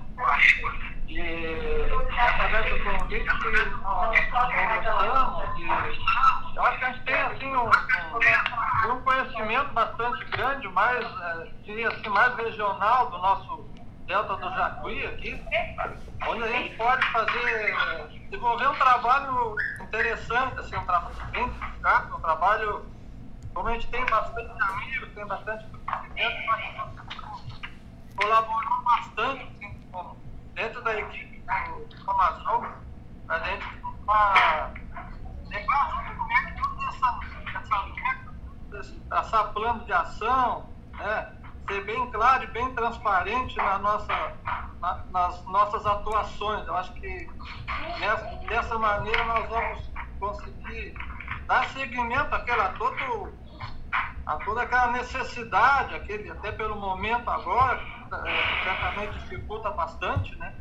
[1.09, 1.19] E
[2.17, 4.15] através do convite nós conversamos
[6.55, 11.87] eu acho que a gente tem assim um, um, um conhecimento bastante grande, mais, eh,
[11.87, 13.74] assim, mais regional do nosso
[14.05, 15.43] Delta do Jacuí aqui,
[16.27, 17.75] onde a gente pode fazer,
[18.29, 22.85] desenvolver um trabalho interessante, assim, um trabalho bem eficaz, um trabalho,
[23.53, 27.05] como a gente tem bastante amigos, tem bastante conhecimento,
[28.15, 29.87] colaborou bastante assim,
[30.53, 32.65] dentro da equipe do Amazon,
[33.27, 33.65] a gente
[34.03, 34.71] uma,
[35.49, 37.19] levar como é que toda essa,
[38.71, 41.35] essa, essa plano de ação, né?
[41.67, 44.33] Ser bem claro e bem transparente na nossa,
[44.79, 46.65] na, nas nossas atuações.
[46.67, 47.29] Eu acho que
[47.99, 50.93] nessa, dessa maneira nós vamos conseguir
[51.47, 53.33] dar seguimento àquela todo,
[54.25, 57.81] a toda aquela necessidade, aquele, até pelo momento agora,
[58.25, 60.53] é, certamente dificulta bastante, né?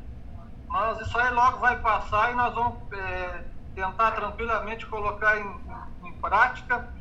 [0.69, 3.45] Mas isso aí logo vai passar e nós vamos é,
[3.75, 5.61] tentar tranquilamente colocar em,
[6.05, 6.93] em prática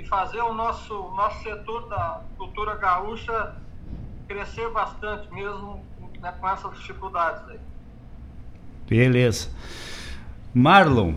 [0.00, 3.54] e fazer o nosso, nosso setor da cultura gaúcha
[4.26, 5.84] crescer bastante, mesmo
[6.20, 7.58] né, com essas dificuldades aí.
[8.88, 9.48] Beleza.
[10.54, 11.14] Marlon,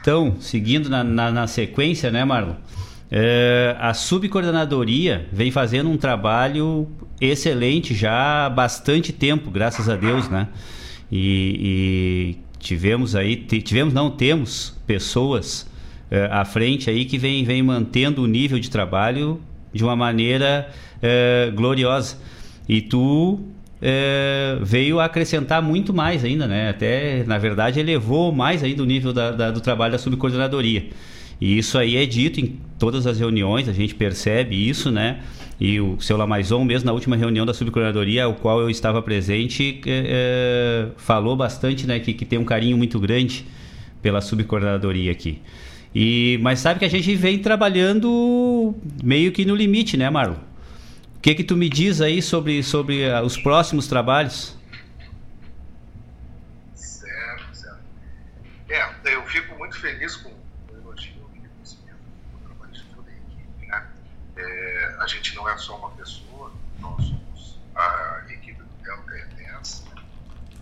[0.00, 2.56] então, seguindo na, na, na sequência, né, Marlon?
[3.10, 6.88] É, a subcoordenadoria vem fazendo um trabalho
[7.20, 10.48] excelente já há bastante tempo, graças a Deus, né?
[11.10, 15.70] E, e tivemos aí, tivemos, não, temos pessoas
[16.10, 19.40] é, à frente aí que vem, vem mantendo o nível de trabalho
[19.72, 20.68] de uma maneira
[21.02, 22.16] é, gloriosa.
[22.68, 23.40] E tu
[23.80, 26.70] é, veio acrescentar muito mais ainda, né?
[26.70, 30.88] Até, na verdade, elevou mais ainda o nível da, da, do trabalho da subcoordenadoria.
[31.40, 35.20] E isso aí é dito em todas as reuniões, a gente percebe isso, né?
[35.60, 39.80] E o seu Lamaison, mesmo na última reunião da subcoordenadoria, ao qual eu estava presente,
[39.86, 41.98] é, falou bastante, né?
[41.98, 43.44] Que, que tem um carinho muito grande
[44.02, 45.40] pela subcoordenadoria aqui.
[45.98, 50.36] E, mas sabe que a gente vem trabalhando meio que no limite, né, Marlon?
[51.16, 54.54] O que que tu me diz aí sobre, sobre uh, os próximos trabalhos?
[56.74, 57.80] Certo, certo.
[58.68, 61.96] É, eu fico muito feliz com o elogio e reconhecimento
[62.30, 63.86] do trabalho de toda a equipe, né?
[64.36, 69.82] É, a gente não é só uma pessoa, nós somos a equipe do Delta E10.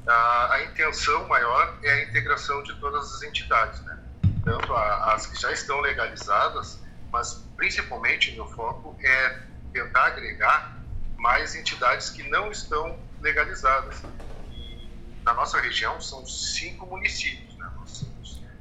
[0.07, 3.99] A, a intenção maior é a integração de todas as entidades, né?
[4.45, 9.43] Tanto as que já estão legalizadas, mas principalmente meu foco é
[9.73, 10.83] tentar agregar
[11.17, 14.05] mais entidades que não estão legalizadas.
[14.51, 14.91] E
[15.25, 17.71] na nossa região são cinco municípios, né?
[17.77, 18.05] nós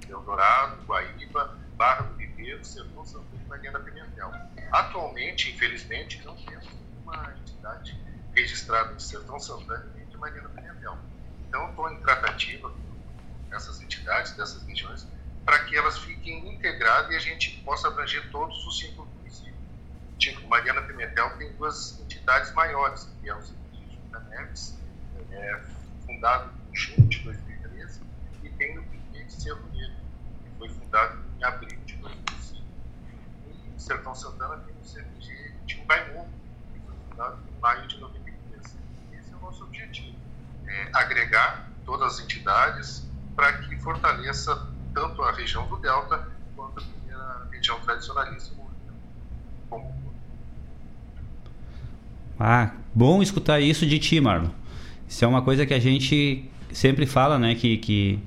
[0.09, 4.31] Eldorado, Guaíba, Barra do Ribeiro, Sertão Santana e Maria da Pimentel.
[4.71, 7.99] Atualmente, infelizmente, não temos nenhuma entidade
[8.35, 10.97] registrada de Sertão Santana e de Maria da Pimentel.
[11.47, 15.07] Então, estou em tratativa com essas entidades dessas regiões
[15.45, 19.55] para que elas fiquem integradas e a gente possa abranger todos os cinco municípios.
[20.17, 24.77] Tipo, Mariana Pimentel tem duas entidades maiores, que é o Instituto da Neves,
[25.31, 25.61] é,
[26.05, 28.01] fundado em junho de 2013,
[28.43, 29.95] e tem o Piquet de Cerro Negro,
[30.43, 32.63] que foi fundado em abril de 2005.
[33.49, 36.29] E Sertão Santana tem o CNG de Umbaimundo,
[36.73, 38.77] que foi fundado em maio de 2013.
[39.11, 40.15] Esse é o nosso objetivo,
[40.67, 43.05] é agregar todas as entidades
[43.35, 48.55] para que fortaleça tanto a região do Delta quanto a região tradicionalista
[49.69, 49.93] como
[52.39, 54.49] Ah, bom escutar isso de ti, Marlon.
[55.07, 57.55] Isso é uma coisa que a gente sempre fala, né?
[57.55, 58.19] Que, que,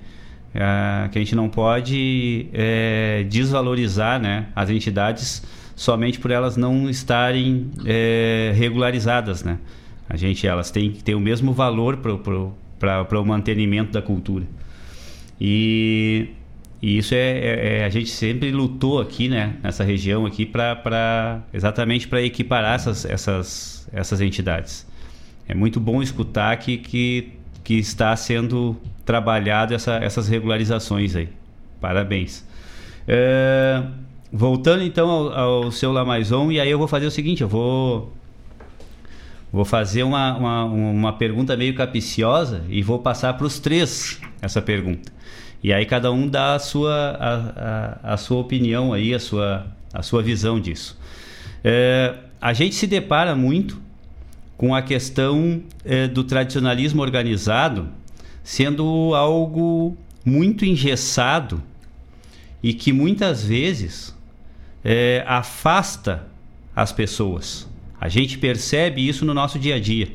[0.55, 5.43] uh, que a gente não pode é, desvalorizar né, as entidades
[5.75, 9.59] somente por elas não estarem é, regularizadas, né?
[10.09, 14.47] A gente, elas têm que ter o mesmo valor para o mantenimento da cultura.
[15.41, 16.31] E
[16.87, 21.43] e isso é, é, é, a gente sempre lutou aqui, né, nessa região aqui, para
[21.53, 24.87] exatamente para equiparar essas, essas, essas entidades.
[25.49, 27.33] É muito bom escutar que, que,
[27.65, 31.29] que está sendo trabalhado essa, essas regularizações aí.
[31.81, 32.47] Parabéns.
[33.09, 33.83] É,
[34.33, 38.13] voltando então ao, ao seu Lamaison, e aí eu vou fazer o seguinte, eu vou
[39.53, 44.63] Vou fazer uma, uma, uma pergunta meio capiciosa e vou passar para os três essa
[44.63, 45.17] pergunta.
[45.67, 49.67] E aí cada um dá a sua, a, a, a sua opinião aí, a sua,
[49.93, 50.97] a sua visão disso.
[51.65, 53.83] É, a gente se depara muito
[54.57, 57.89] com a questão é, do tradicionalismo organizado
[58.45, 61.61] sendo algo muito engessado
[62.63, 64.17] e que muitas vezes
[64.85, 66.29] é, afasta
[66.77, 67.69] as pessoas.
[68.01, 70.13] A gente percebe isso no nosso dia a dia.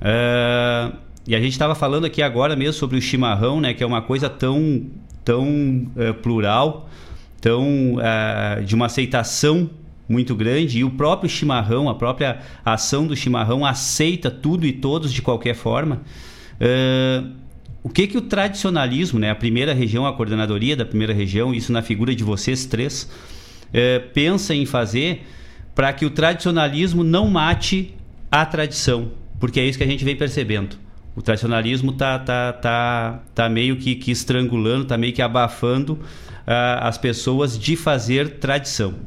[0.00, 0.92] É,
[1.26, 4.02] e a gente estava falando aqui agora mesmo sobre o chimarrão, né, que é uma
[4.02, 4.86] coisa tão,
[5.24, 6.88] tão é, plural,
[7.40, 9.70] tão é, de uma aceitação
[10.08, 15.12] muito grande e o próprio chimarrão, a própria ação do chimarrão aceita tudo e todos
[15.12, 16.02] de qualquer forma.
[16.60, 17.22] É,
[17.84, 21.72] o que que o tradicionalismo, né, a primeira região, a coordenadoria da primeira região, isso
[21.72, 23.08] na figura de vocês três,
[23.72, 25.24] é, pensa em fazer
[25.74, 27.94] para que o tradicionalismo não mate
[28.30, 30.81] a tradição, porque é isso que a gente vem percebendo.
[31.14, 36.80] O tradicionalismo tá, tá, tá, tá meio que, que estrangulando, tá meio que abafando uh,
[36.80, 38.98] as pessoas de fazer tradição.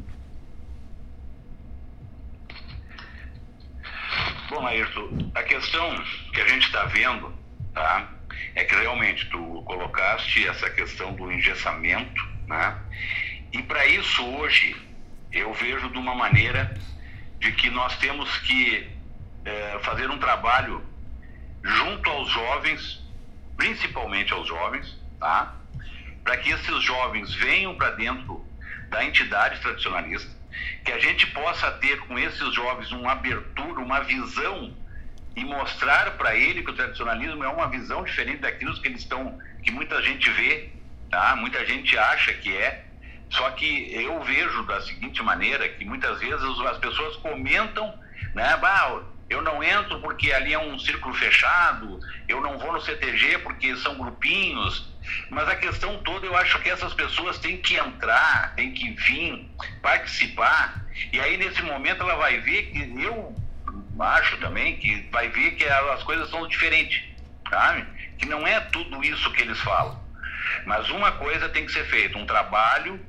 [4.49, 7.33] Bom, Ayrton, a questão que a gente está vendo,
[7.73, 8.11] tá?
[8.53, 12.77] É que realmente tu colocaste essa questão do engessamento, né?
[13.51, 14.75] E para isso hoje
[15.31, 16.73] eu vejo de uma maneira
[17.39, 18.87] de que nós temos que
[19.43, 20.81] é, fazer um trabalho
[21.65, 23.03] junto aos jovens,
[23.57, 25.55] principalmente aos jovens, tá?
[26.23, 28.45] Para que esses jovens venham para dentro
[28.89, 30.31] da entidade tradicionalista,
[30.83, 34.75] que a gente possa ter com esses jovens uma abertura, uma visão
[35.35, 39.37] e mostrar para ele que o tradicionalismo é uma visão diferente daquilo que eles estão,
[39.63, 40.69] que muita gente vê,
[41.09, 41.35] tá?
[41.35, 42.85] Muita gente acha que é.
[43.31, 47.91] Só que eu vejo da seguinte maneira que muitas vezes as pessoas comentam,
[48.35, 48.55] né?
[49.29, 53.75] Eu não entro porque ali é um círculo fechado, eu não vou no CTG porque
[53.77, 54.93] são grupinhos.
[55.29, 59.49] Mas a questão toda, eu acho que essas pessoas têm que entrar, têm que vir,
[59.81, 60.85] participar.
[61.11, 63.35] E aí, nesse momento, ela vai ver que eu
[63.99, 67.03] acho também que vai ver que as coisas são diferentes,
[67.49, 67.85] sabe?
[68.17, 70.03] Que não é tudo isso que eles falam.
[70.65, 72.99] Mas uma coisa tem que ser feita, um trabalho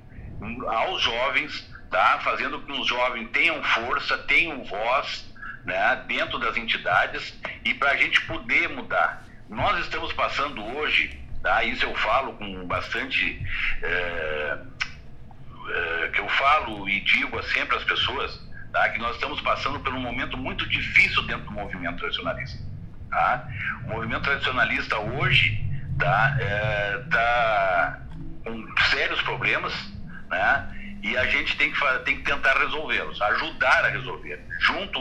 [0.68, 2.20] aos jovens, tá?
[2.20, 5.25] Fazendo com que os jovens tenham força, tenham voz,
[5.66, 6.02] né?
[6.06, 9.24] Dentro das entidades e para a gente poder mudar.
[9.48, 11.62] Nós estamos passando hoje, tá?
[11.64, 13.44] Isso eu falo com bastante
[13.82, 14.58] é,
[15.68, 18.40] é, que eu falo e digo sempre às pessoas
[18.72, 18.88] tá?
[18.90, 22.58] que nós estamos passando por um momento muito difícil dentro do movimento tradicionalista.
[23.10, 23.48] Tá?
[23.84, 28.00] O movimento tradicionalista hoje está é, tá
[28.44, 29.72] com sérios problemas,
[30.28, 30.72] né?
[31.02, 35.00] E a gente tem que, tem que tentar resolvê-los, ajudar a resolver, junto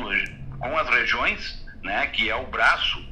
[0.59, 2.07] com as regiões, né?
[2.07, 3.03] Que é o braço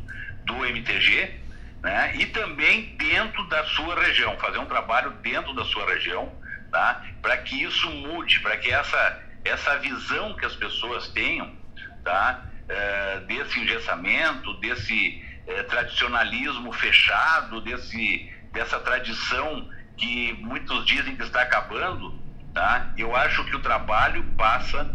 [0.45, 1.40] do MTG,
[1.82, 2.15] né?
[2.15, 6.32] E também dentro da sua região, fazer um trabalho dentro da sua região,
[6.72, 7.03] tá?
[7.22, 11.61] Para que isso mude, para que essa essa visão que as pessoas tenham
[12.03, 12.44] tá?
[12.68, 21.41] É, desse engessamento, desse é, tradicionalismo fechado, desse, dessa tradição que muitos dizem que está
[21.41, 22.20] acabando,
[22.53, 22.94] tá?
[22.98, 24.90] eu acho que o trabalho passa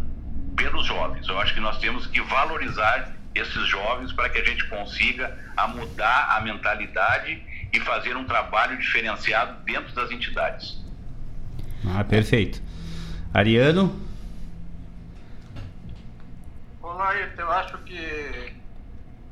[0.59, 1.25] pelos jovens.
[1.27, 5.67] Eu acho que nós temos que valorizar esses jovens para que a gente consiga a
[5.67, 7.41] mudar a mentalidade
[7.71, 10.83] e fazer um trabalho diferenciado dentro das entidades.
[11.87, 12.61] Ah, perfeito.
[13.33, 14.07] Ariano?
[16.83, 18.53] Laírto, eu acho que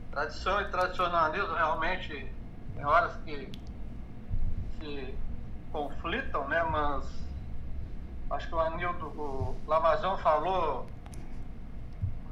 [0.10, 2.26] tradição e tradicionalismo realmente
[2.74, 3.50] tem horas que
[4.80, 5.14] se
[5.74, 6.64] conflitam, né?
[6.72, 7.04] Mas
[8.30, 10.90] acho que o Anildo, o Lamazão falou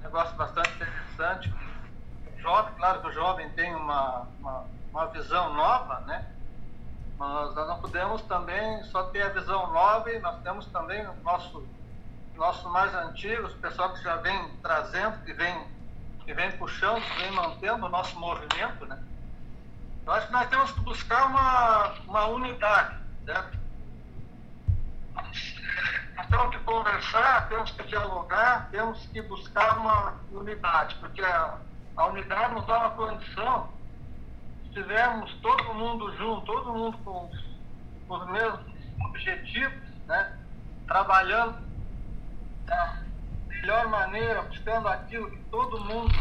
[0.05, 1.53] negócio bastante interessante.
[2.37, 6.25] Jovem, claro que o jovem tem uma, uma, uma visão nova, né?
[7.17, 11.13] Mas nós não podemos também só ter a visão nova e nós temos também o
[11.23, 11.65] nosso
[12.35, 15.67] nossos mais antigos, o pessoal que já vem trazendo, que vem,
[16.25, 19.01] que vem puxando, que vem mantendo o nosso movimento, né?
[20.05, 23.57] Eu acho que nós temos que buscar uma, uma unidade, certo?
[26.29, 31.57] Temos que conversar, temos que dialogar, temos que buscar uma unidade, porque a,
[31.97, 33.69] a unidade nos dá uma condição,
[34.63, 37.29] se tivermos todo mundo junto, todo mundo com
[38.07, 38.61] com os mesmos
[39.05, 39.73] objetivos,
[40.07, 40.37] né?
[40.87, 41.57] trabalhando
[42.65, 42.97] da
[43.47, 46.13] melhor maneira, buscando aquilo que todo mundo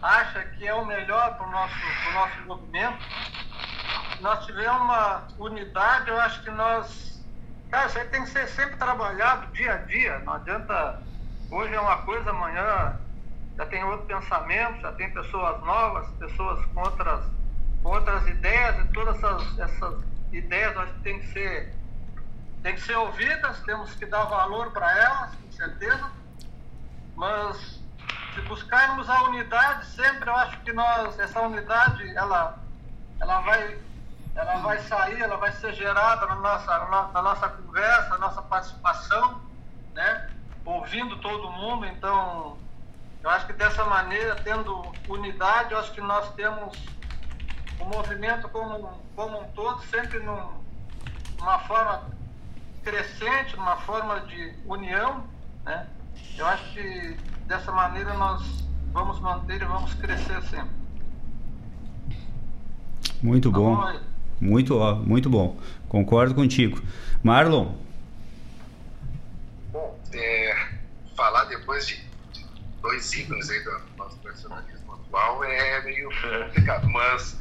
[0.00, 2.98] acha que é o melhor para o nosso, pro nosso movimento.
[4.20, 7.07] Nós tivermos uma unidade, eu acho que nós.
[7.70, 10.18] Cara, isso aí tem que ser sempre trabalhado dia a dia.
[10.20, 11.02] Não adianta.
[11.50, 12.98] Hoje é uma coisa, amanhã
[13.56, 17.24] já tem outro pensamento, já tem pessoas novas, pessoas com outras,
[17.82, 21.74] com outras ideias, e todas essas, essas ideias acho que tem que ser,
[22.62, 26.10] tem que ser ouvidas, temos que dar valor para elas, com certeza,
[27.16, 27.82] mas
[28.34, 32.58] se buscarmos a unidade, sempre eu acho que nós, essa unidade, ela,
[33.20, 33.76] ela vai
[34.38, 36.78] ela vai sair, ela vai ser gerada na nossa,
[37.12, 39.40] na nossa conversa, na nossa participação,
[39.92, 40.30] né?
[40.64, 41.84] ouvindo todo mundo.
[41.86, 42.56] Então,
[43.20, 46.78] eu acho que dessa maneira, tendo unidade, eu acho que nós temos
[47.80, 50.62] o movimento como, como um todo, sempre num,
[51.40, 52.04] numa forma
[52.84, 55.24] crescente, numa forma de união.
[55.64, 55.84] Né?
[56.36, 57.16] Eu acho que
[57.46, 60.78] dessa maneira nós vamos manter e vamos crescer sempre.
[63.20, 63.76] Muito bom.
[63.76, 64.07] Tá bom
[64.40, 65.58] muito, ó, muito bom.
[65.88, 66.82] Concordo contigo.
[67.22, 67.74] Marlon.
[69.72, 70.68] Bom, é,
[71.16, 72.00] falar depois de
[72.80, 77.38] dois ícones aí do nosso personalismo atual é meio complicado, mas,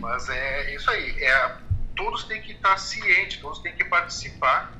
[0.00, 1.10] mas é isso aí.
[1.22, 1.56] É,
[1.96, 4.72] todos têm que estar cientes, todos têm que participar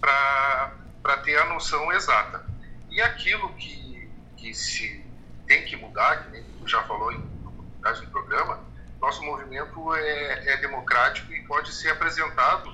[0.00, 2.44] para ter a noção exata.
[2.90, 5.04] E aquilo que, que se
[5.46, 8.60] tem que mudar, que nem tu já falou em, no programa,
[9.04, 12.70] nosso movimento é, é democrático e pode ser apresentado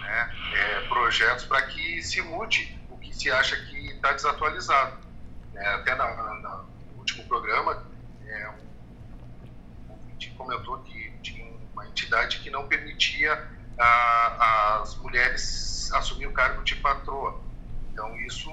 [0.00, 4.98] né, é, projetos para que se mude o que se acha que está desatualizado.
[5.54, 7.82] É, até na, na, no último programa,
[8.26, 8.48] é,
[9.88, 13.32] um comentou que tinha uma entidade que não permitia
[13.78, 17.40] a, as mulheres assumir o cargo de patroa.
[17.90, 18.50] Então, isso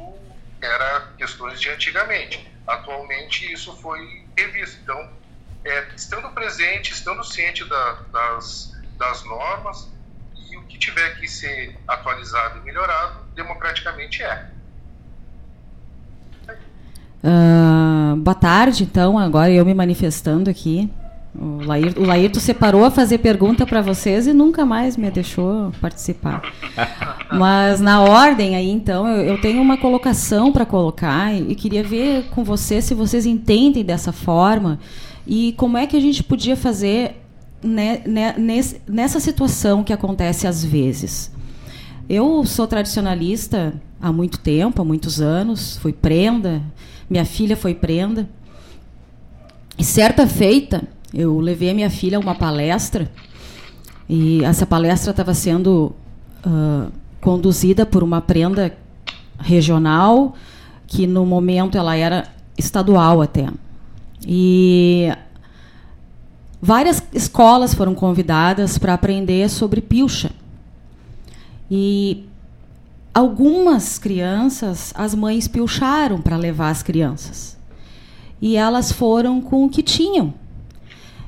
[0.61, 2.49] era questões de antigamente.
[2.65, 4.79] Atualmente, isso foi revisto.
[4.81, 5.19] Então,
[5.65, 9.90] é, estando presente, estando ciente da, das, das normas
[10.49, 14.49] e o que tiver que ser atualizado e melhorado, democraticamente é.
[17.22, 20.90] Uh, boa tarde, então, agora eu me manifestando aqui.
[21.36, 25.72] O Laírto, o Laírto separou a fazer pergunta para vocês e nunca mais me deixou
[25.80, 26.41] participar.
[27.31, 31.84] Mas na ordem aí, então, eu, eu tenho uma colocação para colocar e, e queria
[31.84, 34.80] ver com vocês se vocês entendem dessa forma.
[35.25, 37.21] E como é que a gente podia fazer
[37.61, 38.35] né, né,
[38.87, 41.31] nessa situação que acontece às vezes?
[42.09, 46.61] Eu sou tradicionalista há muito tempo, há muitos anos, fui prenda,
[47.09, 48.27] minha filha foi prenda.
[49.77, 50.83] E certa feita,
[51.13, 53.11] eu levei a minha filha a uma palestra,
[54.09, 55.93] e essa palestra estava sendo
[56.43, 56.91] uh,
[57.21, 58.75] conduzida por uma prenda
[59.37, 60.33] regional,
[60.87, 62.27] que no momento ela era
[62.57, 63.47] estadual até.
[64.27, 65.11] E
[66.61, 70.31] várias escolas foram convidadas para aprender sobre pilcha.
[71.69, 72.25] E
[73.13, 77.57] algumas crianças, as mães pilcharam para levar as crianças.
[78.41, 80.33] E elas foram com o que tinham.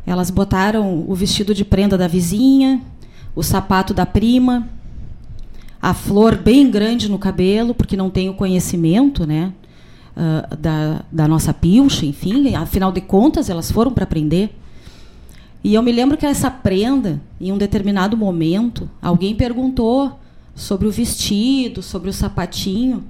[0.05, 2.81] Elas botaram o vestido de prenda da vizinha,
[3.35, 4.67] o sapato da prima,
[5.81, 9.53] a flor bem grande no cabelo, porque não tem o conhecimento, né?
[10.15, 14.55] Uh, da, da nossa pilcha, enfim, afinal de contas, elas foram para aprender.
[15.63, 20.19] E eu me lembro que essa prenda, em um determinado momento, alguém perguntou
[20.55, 23.03] sobre o vestido, sobre o sapatinho,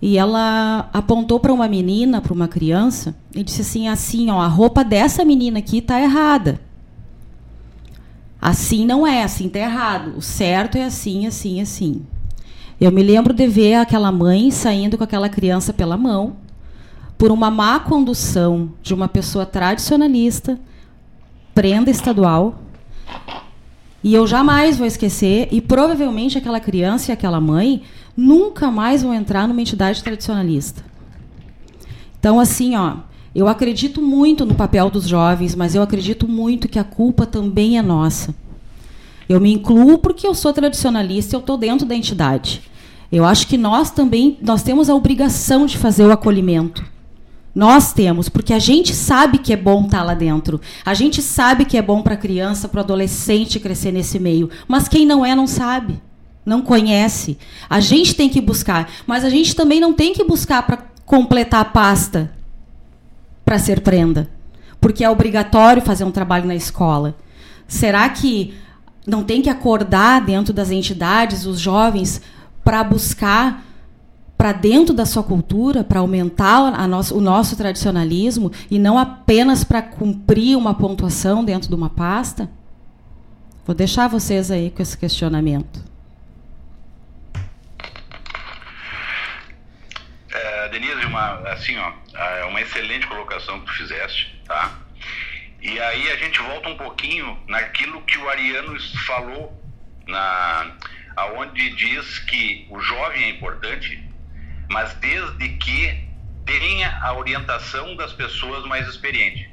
[0.00, 4.48] e ela apontou para uma menina, para uma criança, e disse assim: assim, ó, a
[4.48, 6.60] roupa dessa menina aqui está errada.
[8.40, 10.14] Assim não é, assim está errado.
[10.16, 12.02] O certo é assim, assim, assim.
[12.82, 16.38] Eu me lembro de ver aquela mãe saindo com aquela criança pela mão,
[17.16, 20.58] por uma má condução de uma pessoa tradicionalista,
[21.54, 22.58] prenda estadual.
[24.02, 27.82] E eu jamais vou esquecer, e provavelmente aquela criança e aquela mãe
[28.16, 30.84] nunca mais vão entrar numa entidade tradicionalista.
[32.18, 32.96] Então, assim, ó,
[33.32, 37.78] eu acredito muito no papel dos jovens, mas eu acredito muito que a culpa também
[37.78, 38.34] é nossa.
[39.28, 42.71] Eu me incluo porque eu sou tradicionalista e eu estou dentro da entidade.
[43.12, 46.82] Eu acho que nós também nós temos a obrigação de fazer o acolhimento.
[47.54, 50.58] Nós temos, porque a gente sabe que é bom estar tá lá dentro.
[50.82, 54.48] A gente sabe que é bom para a criança, para o adolescente crescer nesse meio.
[54.66, 56.00] Mas quem não é, não sabe.
[56.46, 57.36] Não conhece.
[57.68, 58.90] A gente tem que buscar.
[59.06, 62.32] Mas a gente também não tem que buscar para completar a pasta
[63.44, 64.30] para ser prenda.
[64.80, 67.14] Porque é obrigatório fazer um trabalho na escola.
[67.68, 68.54] Será que
[69.06, 72.22] não tem que acordar dentro das entidades, os jovens,
[72.64, 73.64] para buscar
[74.42, 79.80] para dentro da sua cultura, para aumentar nosso, o nosso tradicionalismo e não apenas para
[79.80, 82.50] cumprir uma pontuação dentro de uma pasta?
[83.64, 85.84] Vou deixar vocês aí com esse questionamento.
[90.32, 94.76] É, Denise, uma, assim, ó, é uma excelente colocação que tu fizeste, tá?
[95.60, 98.76] E aí a gente volta um pouquinho naquilo que o Ariano
[99.06, 99.56] falou,
[100.08, 100.72] na,
[101.16, 104.02] aonde diz que o jovem é importante,
[104.68, 106.08] mas desde que
[106.44, 109.48] tenha a orientação das pessoas mais experientes.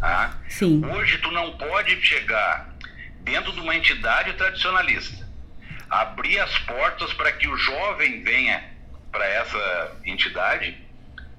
[0.00, 0.36] Tá?
[0.48, 0.84] Sim.
[0.84, 2.74] Hoje tu não pode chegar
[3.20, 5.26] dentro de uma entidade tradicionalista,
[5.88, 8.62] abrir as portas para que o jovem venha
[9.10, 10.76] para essa entidade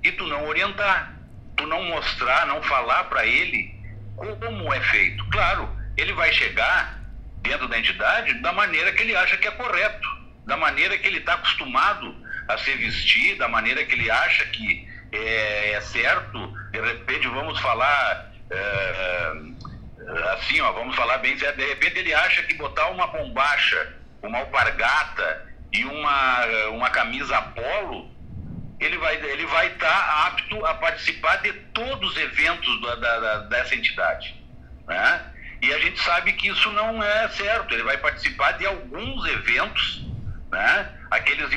[0.01, 1.13] e tu não orientar,
[1.55, 3.75] tu não mostrar, não falar para ele
[4.15, 5.23] como é feito.
[5.29, 7.04] Claro, ele vai chegar
[7.47, 10.07] dentro da entidade da maneira que ele acha que é correto,
[10.45, 12.15] da maneira que ele está acostumado
[12.47, 16.53] a se vestir, da maneira que ele acha que é, é certo.
[16.71, 21.57] De repente, vamos falar é, é assim, ó, vamos falar bem certo.
[21.57, 28.13] De repente, ele acha que botar uma bombacha, uma alpargata e uma, uma camisa polo,
[28.79, 33.37] ele vai ele vai estar tá apto a participar de todos os eventos da, da,
[33.39, 34.35] dessa entidade,
[34.87, 35.34] né?
[35.61, 37.73] E a gente sabe que isso não é certo.
[37.73, 40.05] Ele vai participar de alguns eventos,
[40.51, 40.91] né?
[41.09, 41.49] Aqueles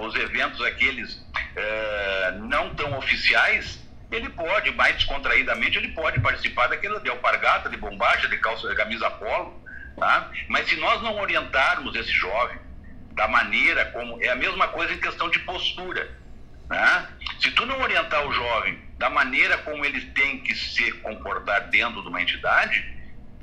[0.00, 3.78] os eventos aqueles uh, não tão oficiais,
[4.10, 8.74] ele pode mais descontraídamente ele pode participar daquilo de alpargata, de bombacha, de calça, de
[8.74, 9.62] camisa polo,
[9.96, 10.30] tá?
[10.48, 12.58] Mas se nós não orientarmos esse jovem
[13.20, 14.22] da maneira como.
[14.22, 16.10] É a mesma coisa em questão de postura.
[16.68, 17.08] Né?
[17.40, 22.00] Se tu não orientar o jovem da maneira como ele tem que se comportar dentro
[22.00, 22.96] de uma entidade,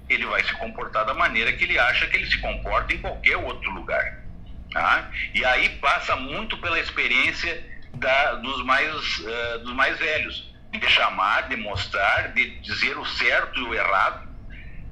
[0.09, 3.37] ele vai se comportar da maneira que ele acha que ele se comporta em qualquer
[3.37, 4.23] outro lugar.
[4.71, 5.09] Tá?
[5.33, 11.49] E aí passa muito pela experiência da, dos, mais, uh, dos mais velhos, de chamar,
[11.49, 14.27] de mostrar, de dizer o certo e o errado,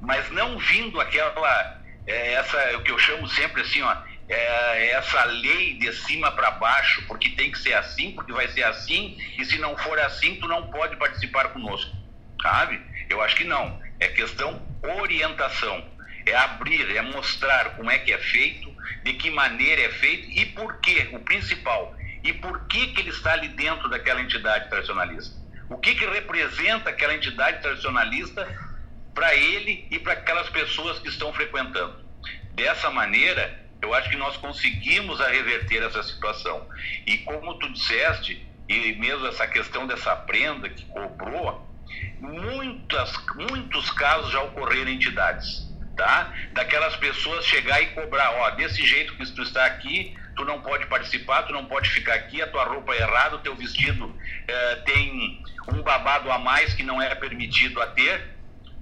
[0.00, 3.96] mas não vindo aquela, é, essa, o que eu chamo sempre assim, ó,
[4.28, 8.64] é, essa lei de cima para baixo, porque tem que ser assim, porque vai ser
[8.64, 11.94] assim, e se não for assim, tu não pode participar conosco,
[12.42, 12.80] sabe?
[13.08, 13.80] Eu acho que não.
[14.00, 15.84] É questão orientação,
[16.24, 18.74] é abrir, é mostrar como é que é feito,
[19.04, 23.10] de que maneira é feito e por quê, o principal, e por que, que ele
[23.10, 25.36] está ali dentro daquela entidade tradicionalista.
[25.68, 28.46] O que, que representa aquela entidade tradicionalista
[29.14, 32.04] para ele e para aquelas pessoas que estão frequentando.
[32.52, 36.68] Dessa maneira, eu acho que nós conseguimos a reverter essa situação.
[37.06, 41.66] E como tu disseste, e mesmo essa questão dessa prenda que cobrou,
[42.20, 46.32] muitas, muitos casos já ocorreram em entidades, tá?
[46.52, 50.86] Daquelas pessoas chegar e cobrar, ó, desse jeito que tu está aqui, tu não pode
[50.86, 54.14] participar, tu não pode ficar aqui, a tua roupa é errada, o teu vestido
[54.46, 58.36] é, tem um babado a mais que não é permitido a ter,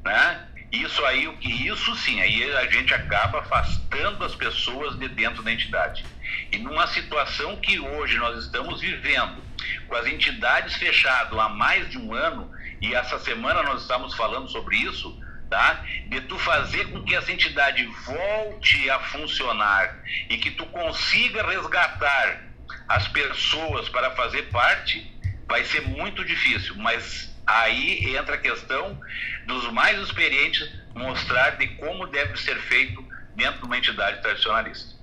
[0.05, 0.48] né?
[0.72, 5.40] Isso aí, o que isso sim, aí a gente acaba afastando as pessoas de dentro
[5.40, 6.05] da entidade.
[6.51, 9.40] E numa situação que hoje nós estamos vivendo,
[9.86, 14.48] com as entidades fechadas há mais de um ano, e essa semana nós estamos falando
[14.48, 15.16] sobre isso,
[15.51, 15.84] tá?
[16.09, 22.42] De tu fazer com que essa entidade volte a funcionar e que tu consiga resgatar
[22.88, 25.10] as pessoas para fazer parte,
[25.48, 28.98] vai ser muito difícil, mas aí entra a questão
[29.46, 34.94] dos mais experientes mostrar de como deve ser feito dentro de uma entidade tradicionalista.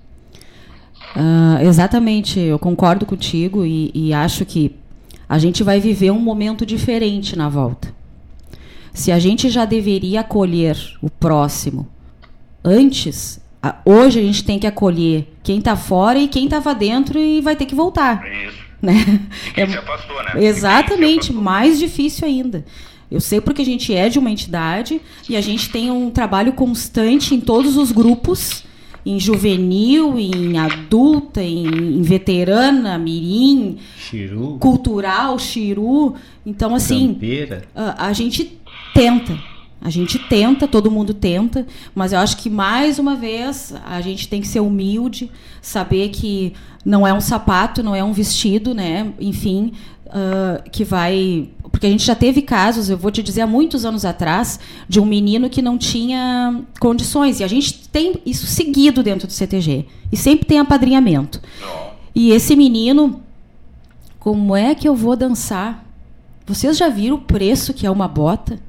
[1.14, 4.81] Uh, exatamente, eu concordo contigo e, e acho que
[5.32, 7.90] a gente vai viver um momento diferente na volta.
[8.92, 11.88] Se a gente já deveria acolher o próximo
[12.62, 13.40] antes,
[13.82, 17.56] hoje a gente tem que acolher quem está fora e quem estava dentro e vai
[17.56, 18.22] ter que voltar.
[18.46, 18.72] Isso.
[18.82, 18.96] Né?
[19.56, 20.44] É, afastou, né?
[20.44, 22.64] Exatamente, mais difícil ainda.
[23.08, 25.00] Eu sei porque a gente é de uma entidade
[25.30, 28.64] e a gente tem um trabalho constante em todos os grupos,
[29.04, 34.58] em juvenil, em adulta, em, em veterana, mirim, Chiru.
[34.58, 36.14] cultural, xiru.
[36.46, 37.18] Então, assim,
[37.74, 38.58] a, a gente
[38.94, 39.36] tenta.
[39.84, 44.28] A gente tenta, todo mundo tenta, mas eu acho que mais uma vez a gente
[44.28, 45.28] tem que ser humilde,
[45.60, 46.52] saber que
[46.84, 49.12] não é um sapato, não é um vestido, né?
[49.18, 49.72] Enfim,
[50.06, 51.48] uh, que vai.
[51.72, 55.00] Porque a gente já teve casos, eu vou te dizer, há muitos anos atrás, de
[55.00, 57.40] um menino que não tinha condições.
[57.40, 59.86] E a gente tem isso seguido dentro do CTG.
[60.12, 61.40] E sempre tem apadrinhamento.
[62.14, 63.22] E esse menino,
[64.20, 65.84] como é que eu vou dançar?
[66.46, 68.60] Vocês já viram o preço que é uma bota?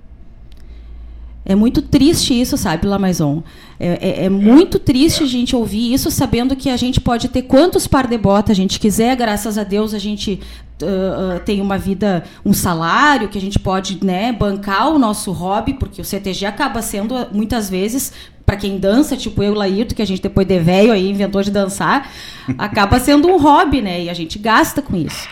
[1.45, 3.44] É muito triste isso, sabe, Lamaison?
[3.78, 3.88] É,
[4.22, 7.86] é, é, muito triste a gente ouvir isso, sabendo que a gente pode ter quantos
[7.86, 10.40] par de bota a gente quiser, graças a Deus a gente
[10.82, 15.74] uh, tem uma vida, um salário, que a gente pode né, bancar o nosso hobby,
[15.74, 18.14] porque o CTG acaba sendo, muitas vezes,
[18.45, 21.52] para quem dança, tipo eu Laírto, que a gente depois de velho aí inventou de
[21.52, 22.10] dançar,
[22.57, 24.03] acaba sendo um hobby, né?
[24.03, 25.28] E a gente gasta com isso.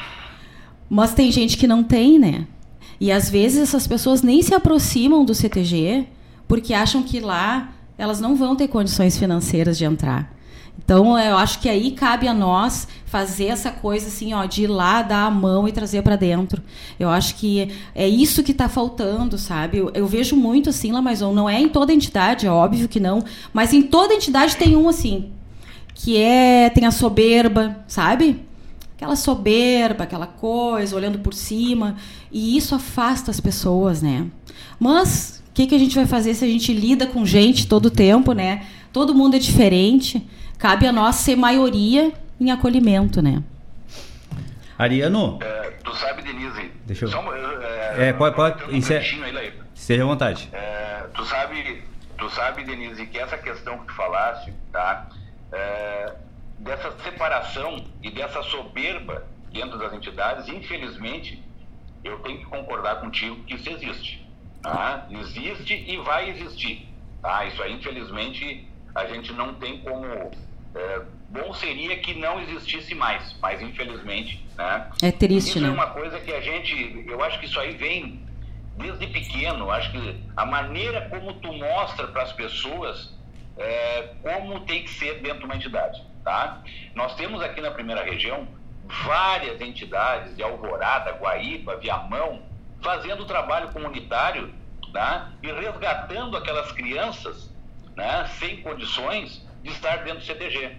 [0.90, 2.46] Mas tem gente que não tem, né?
[3.02, 6.06] E às vezes essas pessoas nem se aproximam do CTG
[6.48, 10.32] porque acham que lá elas não vão ter condições financeiras de entrar.
[10.78, 14.68] Então, eu acho que aí cabe a nós fazer essa coisa assim, ó, de ir
[14.68, 16.62] lá, dar a mão e trazer para dentro.
[17.00, 19.80] Eu acho que é isso que está faltando, sabe?
[19.80, 23.00] Eu, eu, vejo muito assim, lá, mas não é em toda entidade, é óbvio que
[23.00, 25.32] não, mas em toda entidade tem um assim,
[25.96, 28.46] que é tem a soberba, sabe?
[29.02, 31.96] Aquela soberba, aquela coisa, olhando por cima,
[32.32, 34.28] e isso afasta as pessoas, né?
[34.80, 37.88] Mas o que, que a gente vai fazer se a gente lida com gente todo
[37.88, 38.64] o tempo, né?
[38.94, 40.24] Todo mundo é diferente.
[40.60, 43.42] Cabe a nós ser maioria em acolhimento, né?
[44.78, 45.40] Ariano.
[45.42, 46.72] É, tu sabe, Denise.
[46.86, 47.10] Deixa eu.
[47.10, 48.64] Só, é, é, pode, pode.
[48.66, 49.02] Um Inser...
[49.02, 50.48] aí, Esteja à vontade.
[50.54, 51.82] É, tu sabe,
[52.20, 55.08] tu sabe, Denise, que essa questão que tu falaste, tá?
[55.52, 56.14] É,
[56.62, 61.44] dessa separação e dessa soberba dentro das entidades, infelizmente,
[62.04, 64.26] eu tenho que concordar contigo que isso existe.
[64.62, 65.08] Tá?
[65.10, 66.88] Existe e vai existir.
[67.22, 67.46] Tá?
[67.46, 70.06] Isso aí, infelizmente, a gente não tem como.
[70.74, 74.46] É, bom seria que não existisse mais, mas infelizmente.
[74.56, 74.90] Né?
[75.02, 75.68] É triste, isso né?
[75.68, 77.06] é uma coisa que a gente.
[77.08, 78.22] Eu acho que isso aí vem
[78.78, 79.70] desde pequeno.
[79.72, 83.14] Acho que a maneira como tu mostra para as pessoas
[83.58, 86.11] é, como tem que ser dentro de uma entidade.
[86.24, 86.62] Tá?
[86.94, 88.48] Nós temos aqui na primeira região
[89.06, 92.44] várias entidades de Alvorada, Guaíba, Viamão,
[92.82, 94.54] fazendo trabalho comunitário
[94.94, 97.50] né, e resgatando aquelas crianças
[97.96, 100.78] né, sem condições de estar dentro do CTG.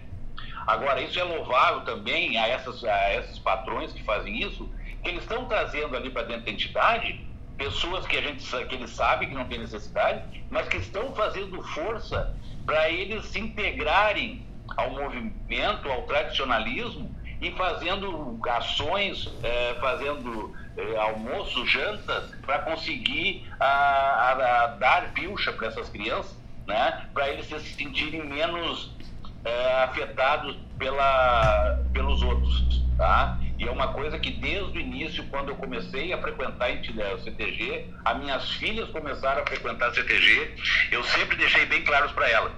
[0.67, 4.69] Agora, isso é louvável também a, a esses patrões que fazem isso,
[5.03, 8.89] que eles estão trazendo ali para dentro da entidade pessoas que a gente que eles
[8.91, 14.45] sabem que não tem necessidade, mas que estão fazendo força para eles se integrarem
[14.77, 23.65] ao movimento, ao tradicionalismo e fazendo ações, é, fazendo é, almoço, jantas, para conseguir a,
[23.65, 27.07] a, a dar pilcha para essas crianças, né?
[27.13, 28.95] para eles se sentirem menos
[29.43, 32.81] é, afetados pela, pelos outros.
[32.97, 33.39] Tá?
[33.57, 37.93] E é uma coisa que desde o início, quando eu comecei a frequentar o CTG,
[38.05, 40.55] as minhas filhas começaram a frequentar o CTG,
[40.91, 42.53] eu sempre deixei bem claros para elas,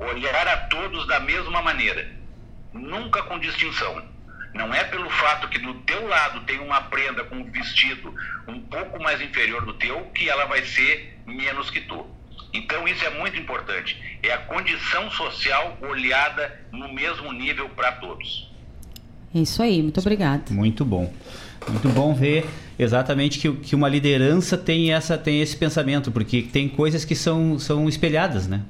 [0.00, 2.10] olhar a todos da mesma maneira,
[2.72, 4.02] nunca com distinção.
[4.54, 8.12] Não é pelo fato que do teu lado tem uma prenda com um vestido
[8.48, 12.04] um pouco mais inferior do teu que ela vai ser menos que tu.
[12.52, 13.96] Então isso é muito importante.
[14.22, 18.50] É a condição social olhada no mesmo nível para todos.
[19.32, 20.50] É isso aí, muito obrigado.
[20.50, 21.14] Muito bom.
[21.68, 22.44] Muito bom ver
[22.76, 27.58] exatamente que, que uma liderança tem, essa, tem esse pensamento, porque tem coisas que são,
[27.58, 28.62] são espelhadas, né?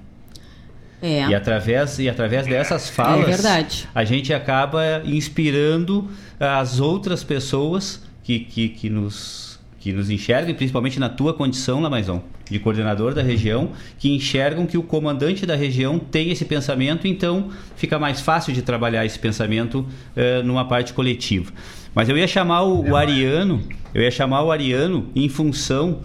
[1.02, 1.28] É.
[1.28, 6.08] E através, e através dessas falas, é a gente acaba inspirando
[6.38, 12.22] as outras pessoas que, que, que, nos, que nos enxergam, principalmente na tua condição, Lamaison,
[12.50, 17.48] de coordenador da região, que enxergam que o comandante da região tem esse pensamento, então
[17.76, 19.86] fica mais fácil de trabalhar esse pensamento
[20.16, 21.52] uh, numa parte coletiva.
[21.94, 23.62] Mas eu ia chamar o, o Ariano,
[23.94, 26.00] eu ia chamar o Ariano em função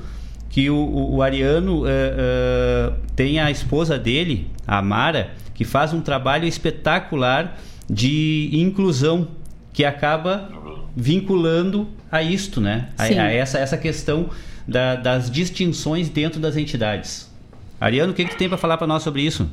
[0.56, 5.92] que o, o, o Ariano uh, uh, tem a esposa dele, a Mara, que faz
[5.92, 7.58] um trabalho espetacular
[7.90, 9.28] de inclusão,
[9.74, 10.50] que acaba
[10.96, 12.88] vinculando a isto, né?
[12.98, 14.30] A, a, essa, essa questão
[14.66, 17.30] da, das distinções dentro das entidades.
[17.78, 19.52] Ariano, o que, que tem para falar para nós sobre isso?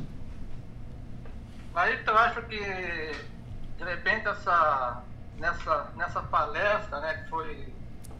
[1.75, 5.03] Aí eu acho que, de repente, essa,
[5.37, 7.73] nessa, nessa palestra, né, que foi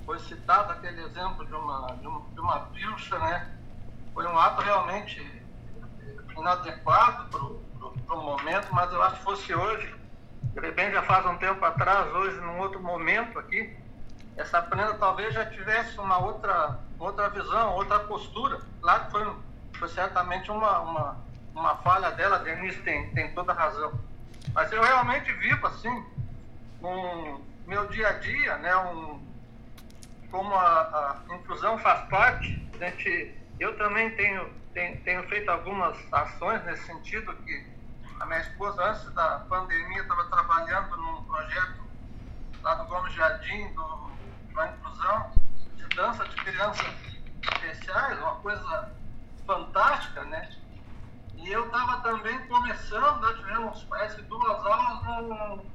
[0.06, 3.58] foi citado aquele exemplo de uma, de, de uma pilcha, né?
[4.14, 5.44] Foi um ato realmente
[6.38, 9.96] inadequado para o momento, mas eu acho que fosse hoje,
[10.54, 13.76] de bem já faz um tempo atrás, hoje num outro momento aqui,
[14.36, 18.60] essa prenda talvez já tivesse uma outra, outra visão, outra postura.
[18.82, 19.36] Claro que foi,
[19.74, 21.18] foi certamente uma, uma,
[21.54, 23.94] uma falha dela, Denise tem, tem toda razão.
[24.54, 26.06] Mas eu realmente vivo assim,
[26.82, 29.33] um meu dia a dia, né, um,
[30.34, 35.96] como a, a inclusão faz parte, a gente, eu também tenho, tenho, tenho, feito algumas
[36.12, 37.68] ações nesse sentido, que
[38.20, 41.84] a minha esposa, antes da pandemia, estava trabalhando num projeto
[42.64, 44.12] lá do Gomes Jardim, do,
[44.56, 45.32] da inclusão,
[45.76, 46.96] de dança de crianças
[47.44, 48.92] especiais, uma coisa
[49.46, 50.50] fantástica, né?
[51.36, 55.72] E eu estava também começando, nós tivemos, parece, duas aulas num,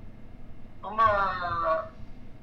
[0.83, 1.91] numa...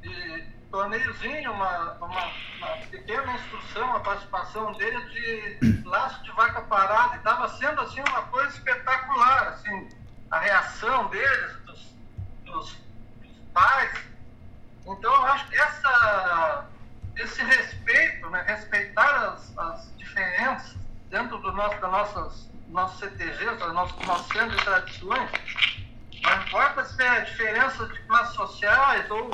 [0.01, 7.15] De, torneiozinho, uma, uma, uma, pequena instrução, a participação dele de laço de vaca parada,
[7.15, 9.89] e estava sendo assim uma coisa espetacular, assim,
[10.31, 11.95] a reação deles, dos,
[12.45, 12.77] dos,
[13.21, 14.05] dos pais,
[14.85, 16.65] Então, eu acho que essa,
[17.17, 20.77] esse respeito, né, respeitar as, as diferenças
[21.09, 25.31] dentro do nosso, das nossas nossos CTGs, dos nossos, nossos centros de tradições,
[26.23, 29.29] não importa se é diferença de classes sociais ou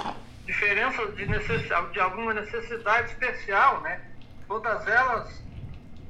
[0.46, 4.02] diferença de, necessidade, de alguma necessidade especial, né?
[4.48, 5.42] Todas elas,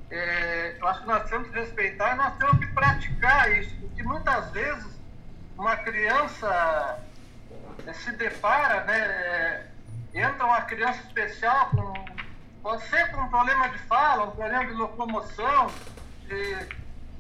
[0.10, 4.04] é, eu acho que nós temos que respeitar e nós temos que praticar isso, porque
[4.04, 5.00] muitas vezes
[5.58, 7.00] uma criança
[7.86, 9.00] é, se depara, né?
[9.00, 9.68] É,
[10.14, 11.94] entra uma criança especial com
[12.62, 15.72] pode ser com um problema de fala, um problema de locomoção,
[16.28, 16.56] de,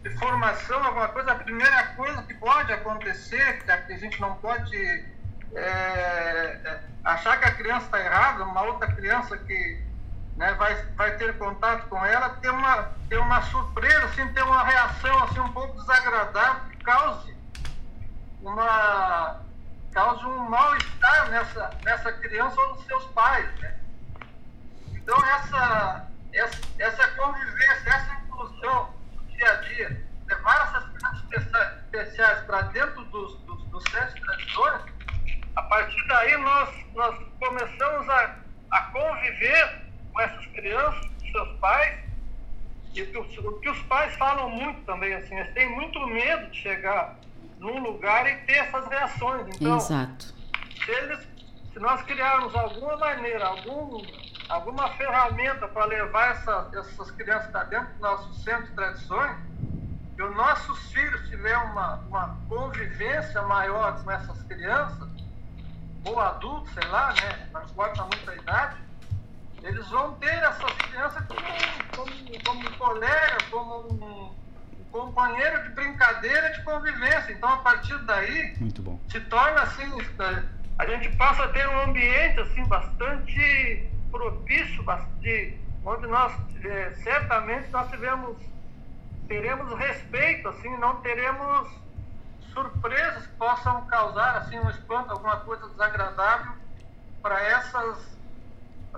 [0.03, 5.05] de formação, alguma coisa, a primeira coisa que pode acontecer, que a gente não pode
[5.55, 5.61] é,
[6.63, 9.81] é, achar que a criança está errada, uma outra criança que
[10.37, 14.63] né, vai, vai ter contato com ela, ter uma, ter uma surpresa, assim, ter uma
[14.63, 17.35] reação assim, um pouco desagradável que cause
[18.41, 19.41] uma
[19.93, 23.47] um mal-estar nessa, nessa criança ou nos seus pais.
[23.59, 23.75] Né?
[24.93, 32.45] Então, essa, essa, essa convivência, essa inclusão do dia a dia, levar essas crianças especiais
[32.45, 34.81] para dentro dos, dos, dos centros tradições,
[35.55, 38.35] a partir daí nós, nós começamos a,
[38.71, 39.81] a conviver
[40.13, 41.99] com essas crianças, com seus pais,
[42.93, 47.15] e o que, os pais falam muito também, assim, eles têm muito medo de chegar
[47.57, 49.55] num lugar e ter essas reações.
[49.55, 50.33] Então, Exato.
[50.83, 51.27] Se, eles,
[51.71, 54.03] se nós criarmos alguma maneira, algum,
[54.49, 59.37] alguma ferramenta para levar essa, essas crianças para dentro do nosso centro de tradições,
[60.15, 65.07] que os nossos filhos tiverem uma, uma convivência maior com essas crianças,
[66.05, 68.77] ou adultos, sei lá, né, não importa muito a idade,
[69.63, 71.41] eles vão ter essas crianças como,
[71.95, 74.35] como, como um colega, como um,
[74.79, 77.31] um companheiro de brincadeira, de convivência.
[77.31, 78.55] Então, a partir daí,
[79.09, 79.85] se torna assim,
[80.79, 86.33] a gente passa a ter um ambiente assim bastante propício, bastante, onde nós
[86.65, 88.37] é, certamente nós tivemos,
[89.27, 91.69] teremos respeito, assim, não teremos
[92.51, 96.53] surpresas que possam causar assim um espanto, alguma coisa desagradável
[97.21, 98.17] para essas,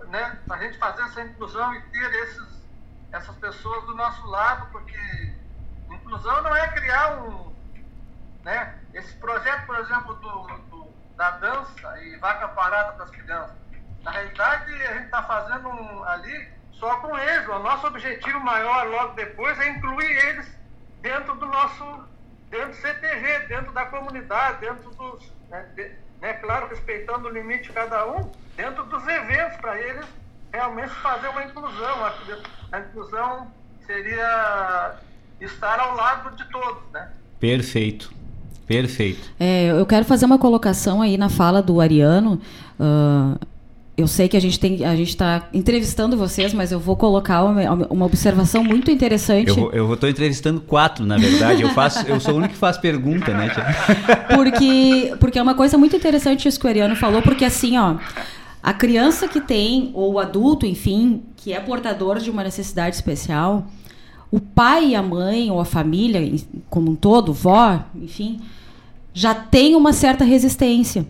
[0.07, 2.63] né, a gente fazer essa inclusão e ter esses,
[3.11, 4.97] essas pessoas do nosso lado, porque
[5.91, 7.53] inclusão não é criar um,
[8.43, 13.55] né, esse projeto, por exemplo, do, do da dança e vaca parada para as crianças.
[14.03, 17.47] Na realidade, a gente está fazendo um, ali só com eles.
[17.47, 20.57] O nosso objetivo maior logo depois é incluir eles
[21.01, 22.03] dentro do nosso
[22.53, 25.31] dentro do CTG, dentro da comunidade, dentro dos.
[25.49, 30.05] Né, de, né, claro, respeitando o limite de cada um, dentro dos eventos, para eles
[30.53, 32.05] realmente fazer uma inclusão.
[32.05, 32.13] A,
[32.71, 33.51] a, inclusão
[33.85, 34.95] seria
[35.41, 37.09] estar ao lado de todos, né?
[37.39, 38.13] Perfeito.
[38.65, 39.29] Perfeito.
[39.37, 42.39] É, eu quero fazer uma colocação aí na fala do Ariano.
[42.79, 43.37] Uh,
[43.95, 47.43] eu sei que a gente tem, a gente está entrevistando vocês, mas eu vou colocar
[47.43, 49.49] uma, uma observação muito interessante.
[49.71, 51.61] Eu, estou entrevistando quatro, na verdade.
[51.61, 53.49] Eu faço, eu sou o único que faz pergunta, né?
[53.49, 54.35] Tia?
[54.35, 57.97] Porque, porque é uma coisa muito interessante isso que o Ariano falou, porque assim, ó,
[58.63, 63.67] a criança que tem ou o adulto, enfim, que é portador de uma necessidade especial,
[64.31, 66.35] o pai e a mãe ou a família
[66.67, 68.41] como um todo, vó, enfim,
[69.13, 71.05] já tem uma certa resistência,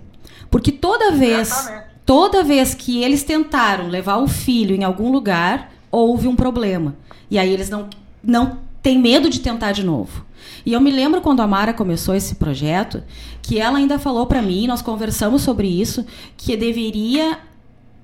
[0.51, 5.72] porque toda vez Exatamente Toda vez que eles tentaram levar o filho em algum lugar,
[5.90, 6.96] houve um problema.
[7.32, 7.90] E aí eles não,
[8.24, 10.26] não têm medo de tentar de novo.
[10.66, 13.04] E eu me lembro quando a Mara começou esse projeto,
[13.42, 16.06] que ela ainda falou para mim, nós conversamos sobre isso,
[16.36, 17.40] que deveria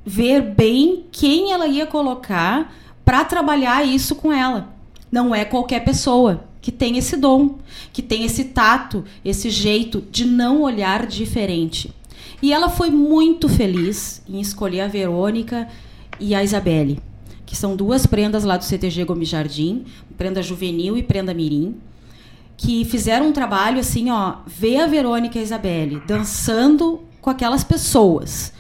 [0.06, 2.74] ver bem quem ela ia colocar
[3.04, 4.74] para trabalhar isso com ela.
[5.12, 7.58] Não é qualquer pessoa que tem esse dom,
[7.92, 11.94] que tem esse tato, esse jeito de não olhar diferente.
[12.42, 15.68] E ela foi muito feliz em escolher a Verônica
[16.20, 17.00] e a Isabelle,
[17.46, 19.86] que são duas prendas lá do CTG Gomes Jardim,
[20.18, 21.78] prenda juvenil e prenda mirim,
[22.56, 27.64] que fizeram um trabalho assim, ó, ver a Verônica e a Isabelle dançando com aquelas
[27.64, 28.54] pessoas,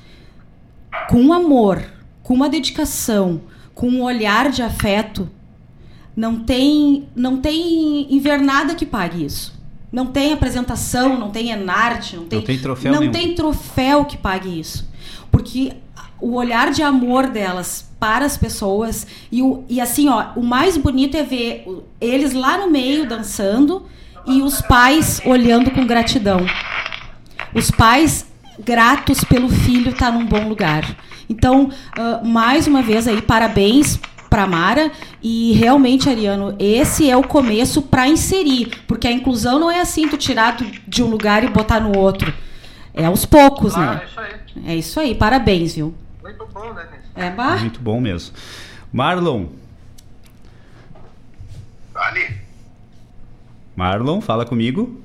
[1.09, 1.83] com amor,
[2.23, 3.41] com uma dedicação,
[3.75, 5.29] com um olhar de afeto,
[6.15, 9.58] não tem, não tem invernada que pague isso.
[9.91, 13.11] Não tem apresentação, não tem enarte, não tem, não tem troféu não nenhum.
[13.11, 14.87] tem troféu que pague isso.
[15.31, 15.73] Porque
[16.21, 20.77] o olhar de amor delas para as pessoas e, o, e assim, ó, o mais
[20.77, 21.65] bonito é ver
[21.99, 23.85] eles lá no meio dançando
[24.25, 26.45] e os pais olhando com gratidão.
[27.53, 28.27] Os pais
[28.59, 30.95] gratos pelo filho estar tá num bom lugar.
[31.29, 33.99] Então, uh, mais uma vez aí, parabéns
[34.29, 34.91] para Mara
[35.21, 40.07] e realmente Ariano esse é o começo para inserir porque a inclusão não é assim
[40.07, 40.57] tu tirar
[40.87, 42.33] de um lugar e botar no outro
[42.93, 44.39] é aos poucos claro, né isso aí.
[44.65, 45.93] É isso aí, parabéns, viu?
[46.21, 46.87] Muito bom, né?
[47.15, 47.57] É, bah.
[47.57, 48.35] Muito bom mesmo.
[48.91, 49.47] Marlon.
[51.95, 52.37] Ali,
[53.75, 55.01] Marlon, fala comigo.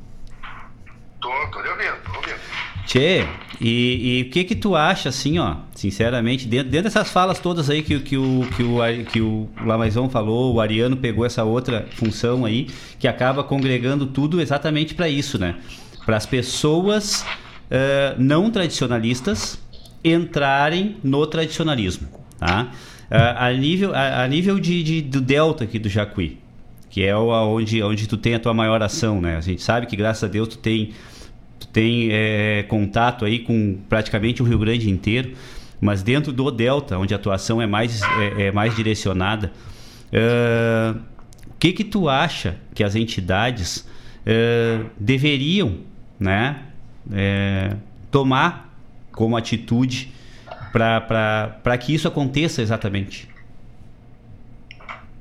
[2.95, 3.25] Tchê,
[3.61, 7.83] e, o que que tu acha, assim, ó, sinceramente, dentro, dentro dessas falas todas aí
[7.83, 11.89] que, o- que, o, que, o, que o Lamaison falou, o Ariano pegou essa outra
[11.97, 12.69] função aí,
[13.01, 15.57] que acaba congregando tudo exatamente para isso, né?
[16.07, 17.27] Para as pessoas
[17.69, 19.59] eh, não tradicionalistas
[20.05, 22.07] entrarem no tradicionalismo,
[22.39, 22.71] tá?
[23.11, 26.39] Ah, a nível, a, a nível de, de- do delta aqui do Jacuí,
[26.91, 29.37] que é onde, onde tu tem a tua maior ação, né?
[29.37, 30.93] A gente sabe que, graças a Deus, tu tem
[31.59, 35.35] tu tem é, contato aí com praticamente o Rio Grande inteiro,
[35.81, 39.53] mas dentro do Delta, onde a atuação é mais, é, é mais direcionada,
[40.13, 40.95] é,
[41.47, 43.89] o que que tu acha que as entidades
[44.25, 45.81] é, deveriam,
[46.19, 46.63] né,
[47.13, 47.77] é,
[48.11, 48.73] tomar
[49.13, 50.13] como atitude
[50.73, 53.29] para que isso aconteça exatamente?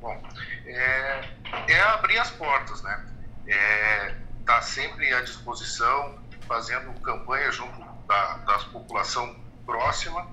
[0.01, 0.19] Bom,
[0.65, 1.21] é,
[1.67, 3.05] é abrir as portas, né?
[3.47, 4.15] É,
[4.45, 6.15] tá sempre à disposição,
[6.53, 9.35] fazendo campanha junto da, população
[9.65, 10.27] próxima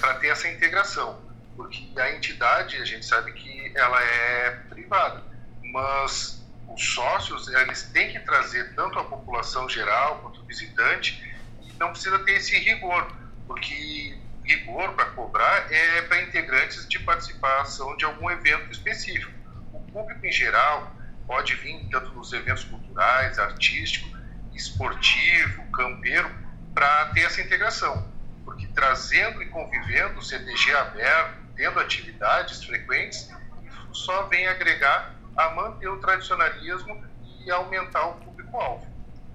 [0.00, 1.20] para ter essa integração,
[1.56, 5.24] porque a entidade a gente sabe que ela é privada,
[5.72, 11.20] mas os sócios eles têm que trazer tanto a população geral quanto o visitante
[11.60, 13.10] e não precisa ter esse rigor,
[13.48, 19.32] porque rigor para cobrar é para integrantes de participação de algum evento específico.
[19.72, 20.94] O público em geral
[21.26, 24.19] pode vir tanto nos eventos culturais, artísticos,
[24.60, 26.30] esportivo, campeiro,
[26.74, 28.06] para ter essa integração.
[28.44, 33.30] Porque trazendo e convivendo, o CTG aberto, tendo atividades frequentes,
[33.64, 37.04] isso só vem agregar a manter o tradicionalismo
[37.44, 38.86] e aumentar o público-alvo.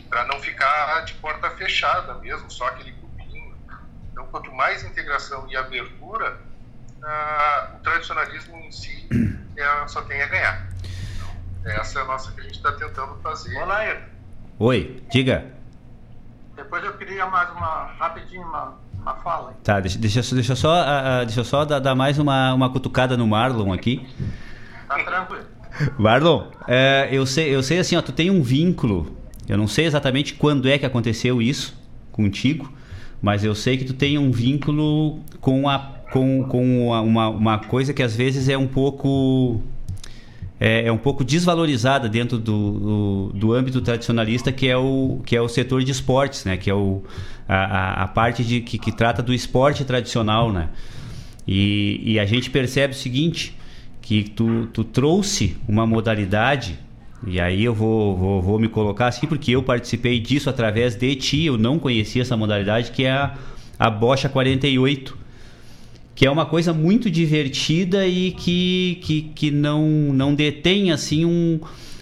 [0.10, 3.58] Para não ficar de porta fechada mesmo, só aquele grupinho.
[4.12, 6.40] Então, quanto mais integração e abertura,
[7.04, 9.08] ah, o tradicionalismo em si
[9.58, 10.68] é, só tem a ganhar.
[11.60, 13.56] Então, essa é a nossa que a gente está tentando fazer.
[13.58, 14.15] Olá, Ayrton.
[14.58, 15.48] Oi, diga.
[16.56, 19.54] Depois eu queria mais uma, rapidinho, uma, uma fala.
[19.62, 23.18] Tá, deixa, deixa, deixa eu só, ah, deixa só dar, dar mais uma, uma cutucada
[23.18, 24.08] no Marlon aqui.
[24.88, 25.44] Tá tranquilo.
[26.00, 29.18] Marlon, é, eu, sei, eu sei assim, ó, tu tem um vínculo.
[29.46, 31.78] Eu não sei exatamente quando é que aconteceu isso
[32.14, 32.72] contigo,
[33.22, 35.80] mas eu sei que tu tem um vínculo com, a,
[36.14, 39.62] com, com uma, uma coisa que às vezes é um pouco
[40.66, 45.36] é, é um pouco desvalorizada dentro do, do, do âmbito tradicionalista, que é o, que
[45.36, 46.58] é o setor de esportes, né?
[46.58, 47.04] que é o,
[47.48, 50.52] a, a- parte de, que, que trata do esporte tradicional.
[50.52, 50.70] Né?
[51.48, 53.56] E, e a gente percebe o seguinte,
[54.02, 56.80] que tu, tu trouxe uma modalidade,
[57.28, 61.16] e aí eu vou, vou, vou me colocar assim, porque eu participei disso através de
[61.16, 63.36] ti, eu não conhecia essa modalidade, que é a,
[63.78, 65.16] a Bocha 48
[66.16, 71.60] que é uma coisa muito divertida e que, que, que não, não detém assim um,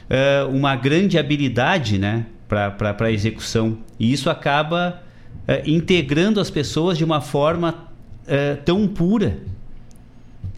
[0.08, 3.80] eh, uma grande habilidade né, para execução.
[4.00, 5.02] E isso acaba
[5.48, 7.92] eh, integrando as pessoas de uma forma
[8.28, 9.40] eh, tão pura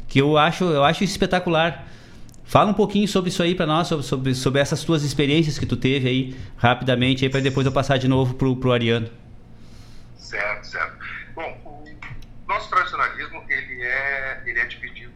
[0.05, 1.87] que eu acho, eu acho espetacular.
[2.43, 5.65] Fala um pouquinho sobre isso aí para nós, sobre, sobre, sobre essas tuas experiências que
[5.65, 9.07] tu teve aí, rapidamente, aí para depois eu passar de novo pro, pro Ariano.
[10.17, 10.97] Certo, certo.
[11.33, 11.57] Bom,
[12.45, 13.04] o nosso tradicionalismo
[13.95, 15.13] é, ele é dividido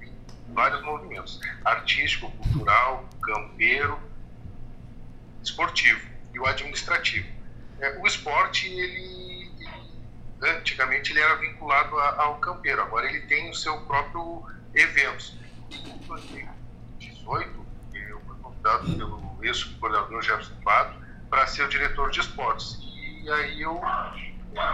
[0.00, 3.98] em vários movimentos: artístico, cultural, campeiro,
[5.42, 6.00] esportivo
[6.34, 7.28] e o administrativo.
[7.78, 9.76] É, o esporte ele, ele-
[10.42, 14.44] antigamente ele era vinculado a- ao campeiro, agora ele tem o seu próprio
[14.74, 15.36] eventos.
[15.70, 20.96] Em 2018 eu fui convidado pelo ex-coordenador Jefferson Fado
[21.28, 23.80] para ser o diretor de esportes e aí eu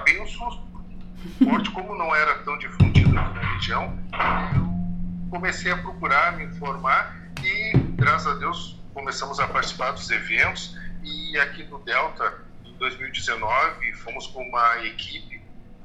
[0.04, 0.71] bem um susto.
[1.24, 3.98] Esporte, como não era tão difundido aqui na região,
[4.54, 10.76] eu comecei a procurar, me informar e, graças a Deus, começamos a participar dos eventos.
[11.02, 15.42] E aqui no Delta, em 2019, fomos com uma equipe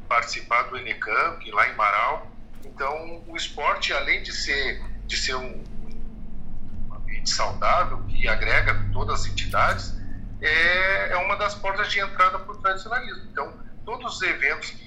[0.08, 2.32] participar do Enecamp, lá em Marau.
[2.66, 5.64] Então, o esporte, além de ser, de ser um,
[6.92, 9.96] ambiente saudável, que agrega todas as entidades,
[10.42, 13.24] é, é uma das portas de entrada para o tradicionalismo.
[13.32, 13.54] Então,
[13.86, 14.87] todos os eventos que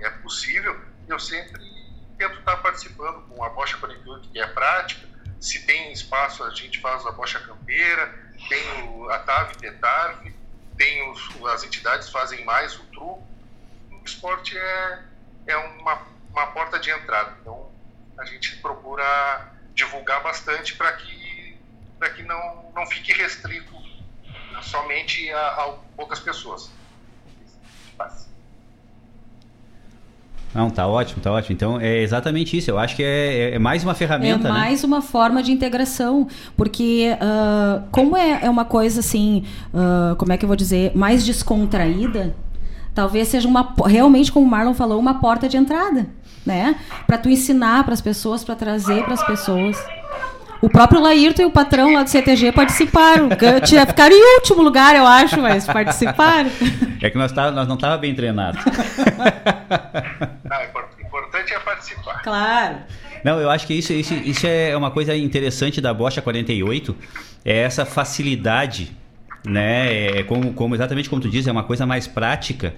[0.00, 1.60] é possível, eu sempre
[2.16, 5.06] tento estar participando com a bocha 48, que é prática.
[5.40, 8.12] Se tem espaço, a gente faz a bocha campeira,
[8.48, 10.32] tem o, a TAV Tetarv,
[10.76, 13.26] tem os, as entidades fazem mais o truco.
[13.90, 15.02] O esporte é,
[15.46, 17.36] é uma, uma porta de entrada.
[17.40, 17.70] Então,
[18.18, 21.56] a gente procura divulgar bastante para que,
[21.98, 23.72] pra que não, não fique restrito
[24.62, 26.70] somente a, a poucas pessoas.
[30.54, 31.54] Não, tá ótimo, tá ótimo.
[31.54, 32.70] Então é exatamente isso.
[32.70, 34.48] Eu acho que é, é, é mais uma ferramenta.
[34.48, 34.58] É né?
[34.58, 34.86] mais né?
[34.86, 36.26] uma forma de integração.
[36.56, 40.92] Porque, uh, como é, é, uma coisa assim, uh, como é que eu vou dizer,
[40.94, 42.34] mais descontraída,
[42.94, 46.06] talvez seja uma realmente, como o Marlon falou, uma porta de entrada.
[46.46, 46.76] Né?
[47.06, 49.76] Para tu ensinar para as pessoas, para trazer para as pessoas.
[50.60, 53.28] O próprio Laírton e o patrão lá do CTG participaram.
[53.86, 56.50] Ficaram em último lugar, eu acho, mas participaram.
[57.00, 58.60] É que nós, tá, nós não estávamos bem treinados.
[61.48, 62.22] Importante é participar.
[62.22, 62.76] Claro.
[63.24, 66.94] Não, eu acho que isso, isso, isso é uma coisa interessante da Bocha 48,
[67.44, 68.92] é essa facilidade,
[69.44, 70.18] né?
[70.18, 72.74] É como, como, exatamente como tu diz, é uma coisa mais prática.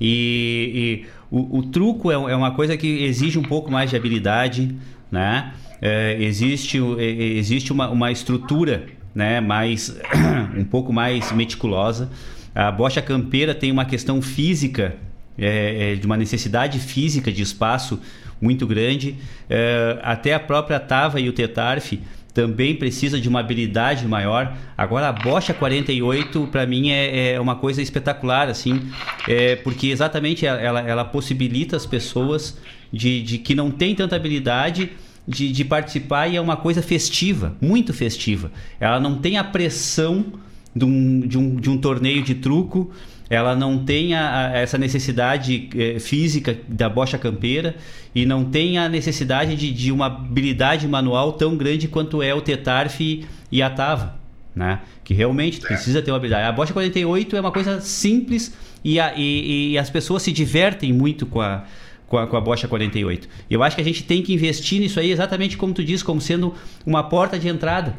[0.00, 3.96] E, e o, o, truco é, é uma coisa que exige um pouco mais de
[3.96, 4.74] habilidade,
[5.10, 5.52] né?
[5.80, 9.96] é, existe, existe uma, uma estrutura né, mais,
[10.56, 12.10] um pouco mais meticulosa.
[12.54, 14.96] A bocha campeira tem uma questão física,
[15.38, 18.00] é, é, de uma necessidade física de espaço
[18.40, 19.16] muito grande.
[19.48, 22.00] É, até a própria tava e o tetarf
[22.32, 24.56] também precisa de uma habilidade maior.
[24.76, 28.80] Agora a bocha 48 para mim é, é, uma coisa espetacular assim,
[29.28, 32.56] é, porque exatamente ela, ela possibilita as pessoas
[32.92, 34.90] de, de que não tem tanta habilidade
[35.26, 38.50] de, de participar e é uma coisa festiva, muito festiva.
[38.78, 40.26] Ela não tem a pressão
[40.74, 42.90] de um, de um, de um torneio de truco,
[43.30, 47.76] ela não tem a, a, essa necessidade eh, física da bocha campeira
[48.12, 52.40] e não tem a necessidade de, de, uma habilidade manual tão grande quanto é o
[52.40, 54.16] Tetarf e, a Tava,
[54.54, 54.80] né?
[55.04, 56.44] Que realmente precisa ter uma habilidade.
[56.44, 58.52] A bocha 48 é uma coisa simples
[58.84, 61.64] e, a, e, e as pessoas se divertem muito com a,
[62.08, 63.28] com a, com a Bocha 48.
[63.48, 66.20] Eu acho que a gente tem que investir nisso aí, exatamente como tu diz, como
[66.20, 66.52] sendo
[66.84, 67.96] uma porta de entrada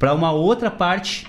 [0.00, 1.24] para uma outra parte.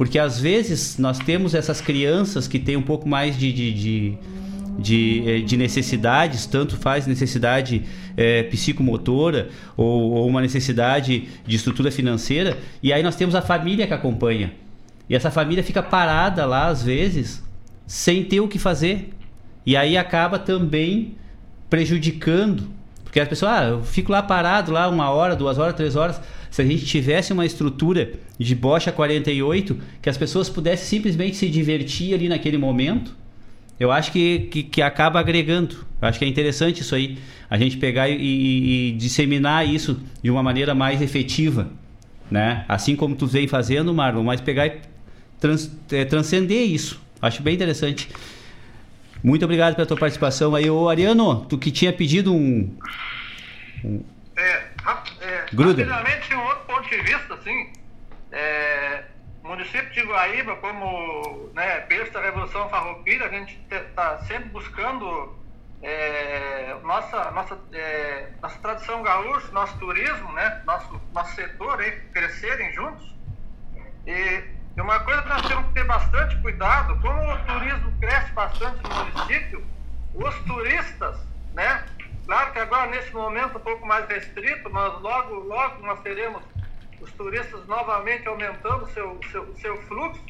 [0.00, 4.18] Porque às vezes nós temos essas crianças que têm um pouco mais de, de, de
[4.78, 7.82] de, eh, de, necessidades, tanto faz necessidade
[8.16, 13.86] é, psicomotora ou, ou, uma necessidade de estrutura financeira, e aí nós temos a família
[13.86, 14.54] que acompanha.
[15.06, 17.44] E essa família fica parada lá, às vezes,
[17.86, 19.10] sem ter o que fazer.
[19.66, 21.14] E aí acaba também
[21.68, 22.70] prejudicando.
[23.04, 26.18] Porque as pessoas, ah, eu fico lá parado lá uma hora, duas horas, três horas.
[26.50, 31.48] Se a gente tivesse uma estrutura de bocha 48, que as pessoas pudessem simplesmente se
[31.48, 33.16] divertir ali naquele momento,
[33.78, 35.86] eu acho que, que, que acaba agregando.
[36.02, 37.18] Eu acho que é interessante isso aí,
[37.48, 41.70] a gente pegar e, e, e disseminar isso de uma maneira mais efetiva.
[42.30, 42.64] Né?
[42.68, 44.80] Assim como tu vem fazendo, Marlon, mas pegar e
[45.40, 47.00] trans, é, transcender isso.
[47.20, 48.08] Acho bem interessante.
[49.22, 50.70] Muito obrigado pela tua participação aí.
[50.70, 52.70] Ô, Ariano, tu que tinha pedido um.
[53.84, 54.00] um...
[54.36, 54.69] É,
[55.20, 55.82] é, Gruda.
[56.34, 57.72] um outro ponto de vista, assim.
[58.32, 59.04] É,
[59.42, 65.36] o município de Guaíba, como né, berço da Revolução Farroupilha, a gente está sempre buscando
[65.82, 72.72] é, nossa, nossa, é, nossa tradição gaúcha, nosso turismo, né, nosso, nosso setor aí, crescerem
[72.72, 73.14] juntos.
[74.06, 78.32] E e uma coisa que nós temos que ter bastante cuidado, como o turismo cresce
[78.32, 79.66] bastante no município,
[80.14, 81.18] os turistas,
[81.54, 81.84] né?
[82.30, 86.40] Claro que agora nesse momento um pouco mais restrito, mas logo, logo nós teremos
[87.00, 90.24] os turistas novamente aumentando o seu, seu, seu fluxo.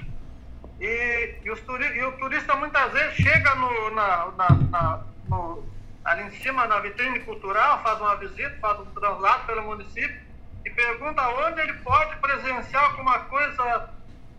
[0.80, 5.62] E, e, os turi e o turista muitas vezes chega no, na, na, na, no,
[6.02, 10.22] ali em cima na vitrine cultural, faz uma visita, faz um translado pelo município
[10.64, 13.90] e pergunta onde ele pode presenciar alguma coisa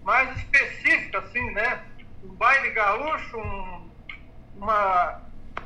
[0.02, 1.80] mais específica, assim, né?
[2.24, 3.92] Um baile gaúcho, um,
[4.56, 5.22] uma,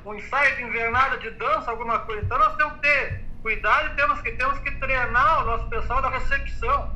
[0.05, 2.23] um ensaio de invernada de dança, alguma coisa.
[2.23, 6.01] Então nós temos que ter cuidado e temos que, temos que treinar o nosso pessoal
[6.01, 6.95] da recepção,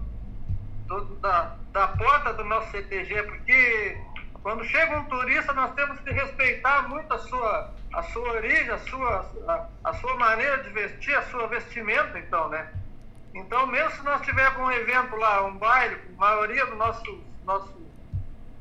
[0.86, 3.98] do, da, da porta do nosso CTG, porque
[4.42, 8.80] quando chega um turista nós temos que respeitar muito a sua, a sua origem, a
[8.80, 12.72] sua, a, a sua maneira de vestir, a sua vestimenta, então, né?
[13.34, 17.72] Então, mesmo se nós tivermos um evento lá, um baile, a maioria dos nossos nossos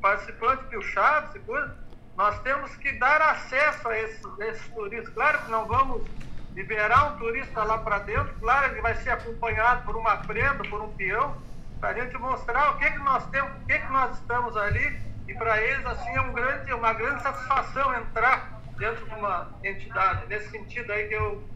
[0.01, 1.75] participantes pilchados e coisa,
[2.19, 5.13] nós temos que dar acesso a esses, esses turistas.
[5.13, 6.05] Claro que não vamos
[6.53, 10.81] liberar um turista lá para dentro, claro que vai ser acompanhado por uma prenda, por
[10.81, 11.41] um peão,
[11.79, 14.99] para a gente mostrar o que, que nós temos, o que, que nós estamos ali,
[15.29, 20.27] e para eles assim é um grande, uma grande satisfação entrar dentro de uma entidade.
[20.27, 21.47] Nesse sentido aí que eu,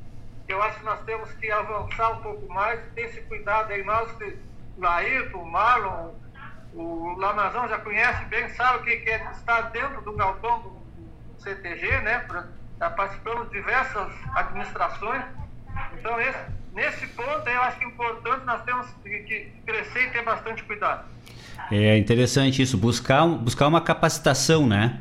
[0.48, 3.84] que eu acho que nós temos que avançar um pouco mais, ter esse cuidado aí,
[3.84, 4.40] nós que
[4.78, 6.14] Laírto, Marlon,
[6.76, 12.00] o Lamazão já conhece bem, sabe o que é estar dentro do galpão do CTG,
[12.02, 12.26] né?
[12.80, 15.24] Já participamos de diversas administrações.
[15.98, 16.40] Então, esse,
[16.74, 21.06] nesse ponto, eu acho que é importante nós temos que crescer e ter bastante cuidado.
[21.72, 25.00] É interessante isso, buscar, buscar uma capacitação, né?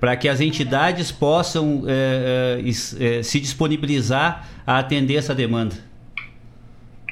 [0.00, 5.76] para que as entidades possam é, é, se disponibilizar a atender essa demanda.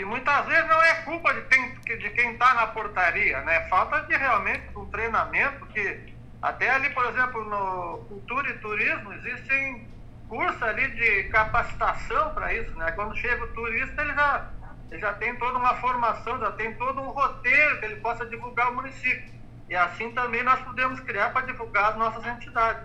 [0.02, 3.68] Que muitas vezes não é culpa de quem de quem está na portaria, né?
[3.68, 6.12] Falta de realmente um treinamento que
[6.42, 9.86] até ali, por exemplo, no cultura e turismo existem
[10.28, 12.90] cursos ali de capacitação para isso, né?
[12.90, 14.50] Quando chega o turista ele já
[14.90, 18.72] ele já tem toda uma formação, já tem todo um roteiro que ele possa divulgar
[18.72, 19.32] o município.
[19.70, 22.82] E assim também nós podemos criar para divulgar as nossas entidades.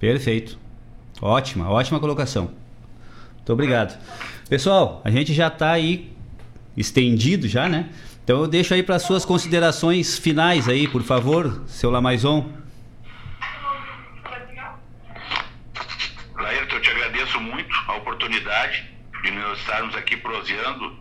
[0.00, 0.58] Perfeito.
[1.20, 2.54] Ótima, ótima colocação.
[3.34, 4.02] Muito obrigado.
[4.48, 6.16] Pessoal, a gente já está aí
[6.78, 7.90] estendido já, né?
[8.22, 12.52] Então eu deixo aí para suas considerações finais aí, por favor, seu Lamaison.
[16.36, 18.90] Laírton, eu te agradeço muito a oportunidade
[19.22, 20.98] de nós estarmos aqui proseando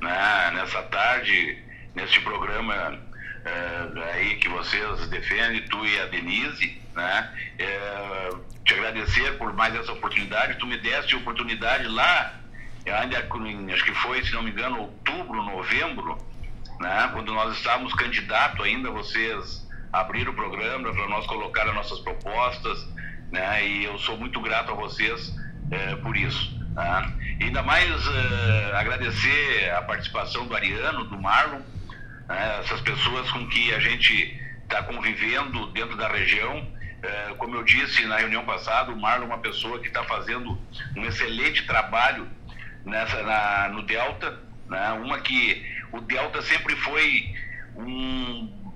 [0.00, 1.58] né, nessa tarde,
[1.94, 2.98] neste programa
[3.44, 7.30] é, aí que vocês defendem, tu e a Denise, né?
[7.58, 8.30] É,
[8.64, 10.58] te agradecer por mais essa oportunidade.
[10.58, 12.39] Tu me deste oportunidade lá,
[13.72, 16.18] acho que foi, se não me engano, outubro, novembro,
[16.78, 17.10] né?
[17.12, 22.86] Quando nós estávamos candidatos ainda, vocês abriram o programa para nós colocar as nossas propostas,
[23.30, 23.66] né?
[23.66, 25.34] E eu sou muito grato a vocês
[25.70, 26.58] é, por isso.
[26.74, 27.12] Tá?
[27.40, 31.60] Ainda mais uh, agradecer a participação do Ariano, do Marlon,
[32.28, 32.60] né?
[32.60, 36.58] essas pessoas com que a gente está convivendo dentro da região.
[36.58, 40.58] Uh, como eu disse na reunião passada, o Marlon é uma pessoa que está fazendo
[40.96, 42.28] um excelente trabalho
[42.84, 44.38] nessa, na, no Delta.
[44.68, 44.90] Né?
[44.92, 47.34] Uma que o Delta sempre foi
[47.76, 48.72] um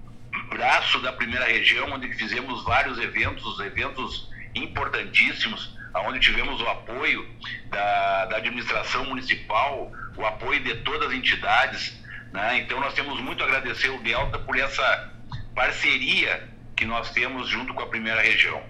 [0.51, 7.28] braço da primeira região, onde fizemos vários eventos, eventos importantíssimos onde tivemos o apoio
[7.68, 12.01] da, da administração municipal, o apoio de todas as entidades.
[12.32, 12.59] Né?
[12.59, 15.12] Então, nós temos muito a agradecer o Delta por essa
[15.55, 18.62] parceria que nós temos junto com a primeira região.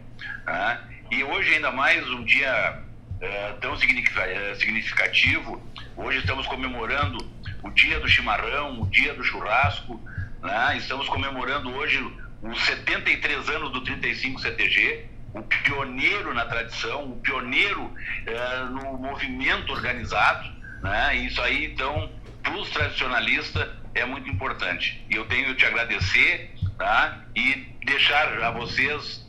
[0.44, 0.80] Né?
[1.10, 2.82] E hoje, ainda mais, um dia
[3.24, 5.62] é, tão é, significativo,
[5.96, 7.18] hoje estamos comemorando
[7.62, 10.00] o dia do chimarrão, o dia do churrasco,
[10.42, 10.76] né?
[10.76, 11.98] estamos comemorando hoje
[12.42, 17.92] os 73 anos do 35 CTG, o pioneiro na tradição, o pioneiro
[18.26, 20.48] é, no movimento organizado,
[20.82, 21.16] né?
[21.16, 25.04] Isso aí, então, para os tradicionalistas é muito importante.
[25.10, 27.24] E eu tenho que te agradecer, tá?
[27.34, 29.23] E deixar a vocês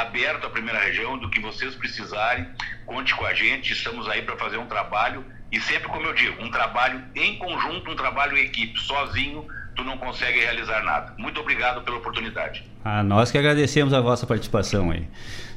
[0.00, 2.46] aberto a primeira região do que vocês precisarem.
[2.86, 6.42] Conte com a gente, estamos aí para fazer um trabalho e sempre, como eu digo,
[6.42, 8.78] um trabalho em conjunto, um trabalho em equipe.
[8.80, 11.14] Sozinho, tu não consegue realizar nada.
[11.16, 12.68] Muito obrigado pela oportunidade.
[12.84, 15.08] Ah, nós que agradecemos a vossa participação aí.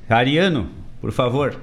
[0.10, 1.60] Ariano, por favor.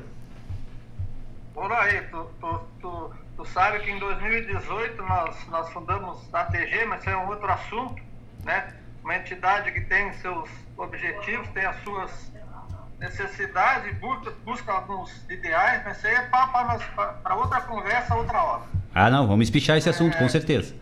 [1.54, 6.84] Olá aí, tu, tu, tu, tu, sabe que em 2018 nós, nós fundamos a TG,
[6.84, 8.02] mas isso é um outro assunto,
[8.44, 8.74] né?
[9.02, 12.32] Uma entidade que tem seus objetivos, tem as suas
[12.98, 18.62] necessidades, busca, busca alguns ideais, mas isso aí é para outra conversa, outra hora.
[18.94, 20.74] Ah, não, vamos espichar esse assunto, é, com certeza.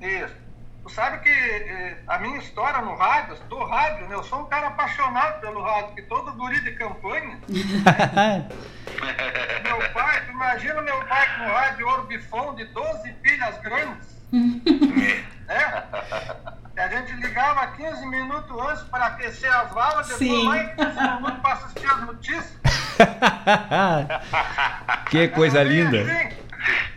[0.00, 0.44] Isso.
[0.84, 4.14] Tu sabe que eh, a minha história no rádio, do rádio, né?
[4.14, 7.40] Eu sou um cara apaixonado pelo rádio, que todo guri de campanha.
[7.48, 8.48] Né?
[9.64, 14.13] meu pai, tu imagina meu pai com rádio Orbifon de 12 pilhas grandes.
[14.34, 15.84] Né?
[16.76, 20.44] E a gente ligava 15 minutos antes para aquecer as valas, depois Sim.
[20.44, 22.58] mais 15 minutos para assistir as notícias.
[25.08, 26.00] que coisa linda.
[26.00, 26.36] Assim,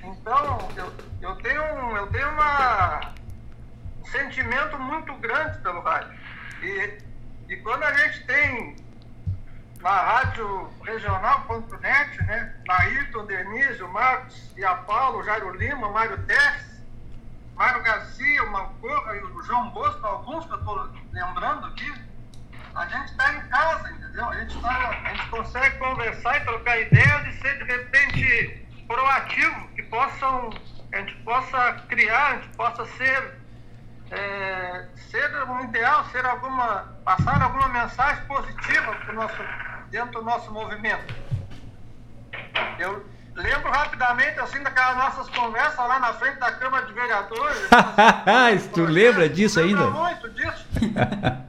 [0.03, 0.91] então, eu,
[1.21, 1.61] eu, tenho,
[1.97, 3.13] eu tenho uma
[4.11, 6.17] sentimento muito grande pelo rádio.
[6.61, 6.97] E,
[7.49, 8.75] e quando a gente tem
[9.81, 15.93] na rádio regional.net, né, Naírton, Denise, o Marcos e a Paulo, o Jairo Lima, o
[15.93, 16.76] Mário Tess,
[17.57, 21.91] Mário Garcia, o Malcorra e o João Bosco, alguns que eu estou lembrando aqui,
[22.75, 24.29] a gente está em casa, entendeu?
[24.29, 29.67] A gente, tá, a gente consegue conversar e trocar ideias e ser de repente proativo,
[29.69, 30.51] que possam,
[30.93, 33.41] a gente possa criar, a gente possa ser
[34.11, 39.43] é, ser um ideal, ser alguma, passar alguma mensagem positiva pro nosso,
[39.89, 41.13] dentro do nosso movimento.
[42.79, 43.03] Eu
[43.37, 47.69] lembro rapidamente, assim, daquelas nossas conversas lá na frente da Câmara de Vereadores.
[48.73, 49.85] tu lembra disso ainda?
[49.85, 50.65] Lembro muito disso.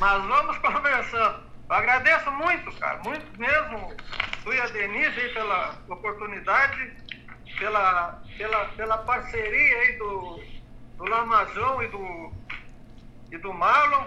[0.00, 1.52] Mas vamos conversando.
[1.68, 3.94] Eu agradeço muito, cara, muito mesmo,
[4.42, 6.96] tu e a Denise aí pela oportunidade,
[7.58, 10.40] pela, pela, pela parceria aí do,
[10.96, 12.32] do Lamazão e do,
[13.30, 14.06] e do Marlon.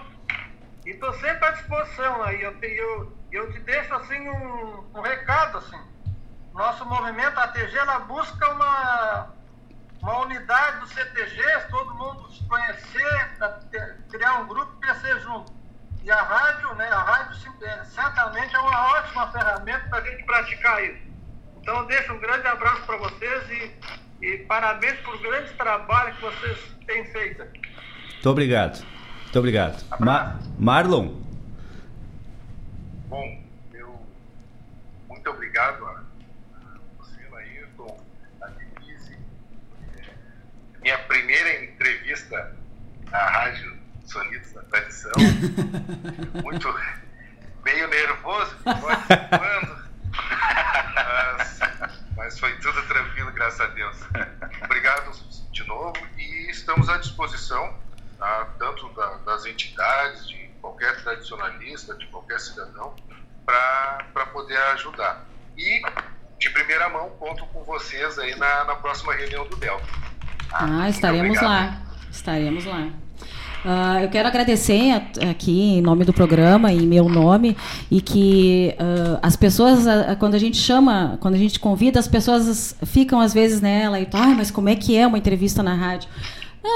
[0.86, 2.42] E estou sempre à disposição aí.
[2.42, 5.95] Eu, eu, eu te deixo assim um, um recado assim.
[6.56, 9.28] Nosso movimento ATG ela busca uma,
[10.02, 13.38] uma unidade dos CTGs, todo mundo se conhecer,
[14.10, 15.54] criar um grupo e crescer junto.
[16.02, 17.36] E a rádio, né, a rádio
[17.86, 21.06] certamente é uma ótima ferramenta para a gente praticar isso.
[21.58, 26.22] Então, eu deixo um grande abraço para vocês e, e parabéns por grande trabalho que
[26.22, 27.44] vocês têm feito.
[27.44, 28.86] Muito obrigado.
[29.24, 29.84] Muito obrigado.
[30.00, 31.22] Ma Marlon.
[33.08, 34.00] Bom, eu
[35.10, 36.04] muito obrigado a
[36.98, 38.00] você, Laírton,
[38.42, 39.18] a Denise.
[39.98, 40.14] É,
[40.86, 42.56] minha primeira entrevista
[43.10, 43.76] na Rádio
[44.06, 45.12] Sonidos da Tradição.
[46.44, 46.80] muito
[47.64, 49.84] meio nervoso, participando.
[50.94, 51.60] mas,
[52.16, 53.98] mas foi tudo tranquilo, graças a Deus.
[54.64, 55.12] Obrigado
[55.52, 57.76] de novo e estamos à disposição
[58.20, 58.48] tá?
[58.60, 62.96] tanto da, das entidades, de qualquer tradicionalista, de qualquer cidadão,
[63.44, 65.26] para poder ajudar.
[65.58, 65.82] E,
[66.38, 70.15] de primeira mão, conto com vocês aí na, na próxima reunião do Delta.
[70.54, 71.82] Ah, estaremos lá.
[72.12, 72.88] Estaremos lá.
[73.66, 77.58] Uh, eu quero agradecer aqui em nome do programa, em meu nome,
[77.90, 82.08] e que uh, as pessoas, uh, quando a gente chama, quando a gente convida, as
[82.08, 85.74] pessoas ficam às vezes nela e, ah, mas como é que é uma entrevista na
[85.74, 86.08] rádio?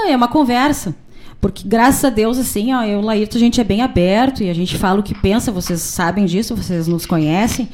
[0.08, 0.94] é uma conversa.
[1.40, 4.50] Porque, graças a Deus, assim, ó, eu o Laírto, a gente é bem aberto e
[4.50, 7.68] a gente fala o que pensa, vocês sabem disso, vocês nos conhecem.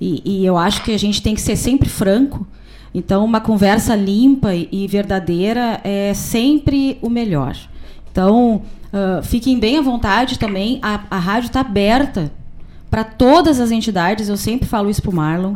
[0.00, 2.46] E, e eu acho que a gente tem que ser sempre franco.
[2.94, 7.56] Então, uma conversa limpa e verdadeira é sempre o melhor.
[8.10, 8.62] Então,
[8.92, 10.78] uh, fiquem bem à vontade também.
[10.82, 12.30] A, a rádio está aberta
[12.90, 14.28] para todas as entidades.
[14.28, 15.54] Eu sempre falo isso para o Marlon.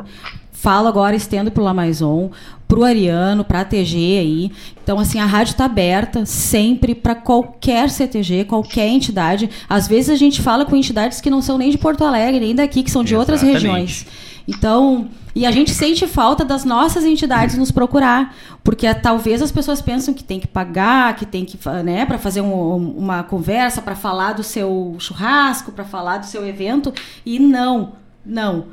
[0.50, 2.30] Falo agora, estendo para o Lamaison,
[2.66, 4.52] para o Ariano, para a TG aí.
[4.82, 9.50] Então, assim, a rádio está aberta sempre para qualquer CTG, qualquer entidade.
[9.68, 12.54] Às vezes a gente fala com entidades que não são nem de Porto Alegre, nem
[12.54, 13.44] daqui, que são de Exatamente.
[13.44, 14.06] outras regiões.
[14.48, 19.82] Então, e a gente sente falta das nossas entidades nos procurar, porque talvez as pessoas
[19.82, 23.96] pensam que tem que pagar, que tem que, né, para fazer um, uma conversa, para
[23.96, 26.92] falar do seu churrasco, para falar do seu evento,
[27.24, 27.94] e não,
[28.24, 28.68] não.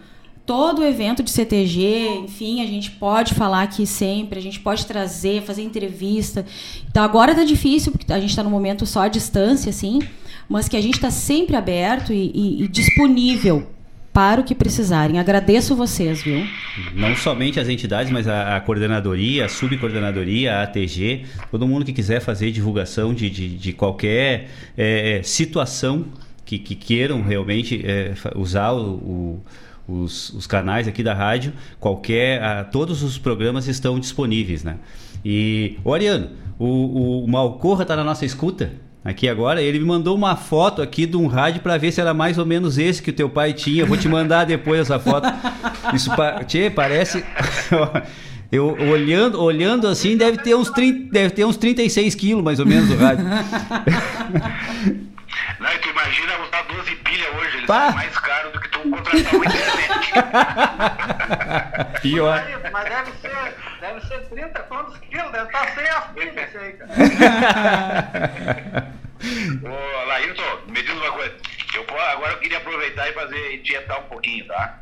[0.46, 5.42] Todo evento de CTG, enfim, a gente pode falar aqui sempre, a gente pode trazer,
[5.42, 6.46] fazer entrevista.
[6.90, 10.00] Então agora tá difícil, porque a gente está no momento só à distância, assim,
[10.50, 13.68] mas que a gente está sempre aberto e, e, e disponível
[14.14, 15.20] para o que precisarem.
[15.20, 16.46] Agradeço vocês, viu?
[16.94, 21.92] Não somente as entidades, mas a, a coordenadoria, a subcoordenadoria, a ATG, todo mundo que
[21.92, 26.06] quiser fazer divulgação de, de, de qualquer é, situação
[26.46, 29.42] que, que, queiram realmente é, usar o, o
[29.86, 34.78] os, os, canais aqui da rádio, qualquer, a, todos os programas estão disponíveis, né?
[35.26, 38.72] E, o Ariano, o, o Malcorra está na nossa escuta?
[39.04, 39.62] Aqui agora.
[39.62, 42.46] Ele me mandou uma foto aqui de um rádio para ver se era mais ou
[42.46, 43.86] menos esse que o teu pai tinha.
[43.86, 45.28] Vou te mandar depois essa foto.
[45.94, 46.10] Isso
[46.48, 47.24] tchê, parece.
[48.52, 52.68] Eu olhando, olhando assim, deve ter uns 30, deve ter uns 36 quilos mais ou
[52.68, 53.26] menos o rádio.
[55.64, 57.86] Não, tu imagina usar 12 pilhas hoje, eles Pá.
[57.86, 60.12] são mais caros do que tu contratar uma internet.
[62.04, 62.44] Pior.
[62.70, 66.74] Mas deve ser, deve ser 30 quantos quilos, deve estar sem as pilhas isso aí,
[66.74, 66.92] cara.
[69.64, 71.34] Ô, Laírton, me diz uma coisa.
[71.76, 74.80] Eu, agora eu queria aproveitar e fazer tietar um pouquinho, tá?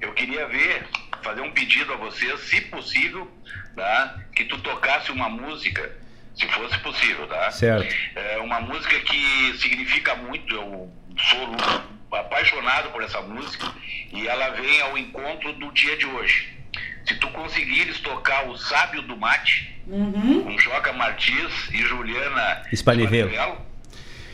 [0.00, 0.88] Eu queria ver,
[1.22, 3.30] fazer um pedido a vocês, se possível,
[3.76, 4.16] tá?
[4.34, 5.94] Que tu tocasse uma música,
[6.38, 7.50] se fosse possível, tá?
[7.50, 7.94] Certo.
[8.14, 13.66] É uma música que significa muito, eu sou apaixonado por essa música
[14.12, 16.56] e ela vem ao encontro do dia de hoje.
[17.04, 20.44] Se tu conseguires tocar o Sábio do Mate, uhum.
[20.44, 23.67] com Joca Martins e Juliana Spanivelo.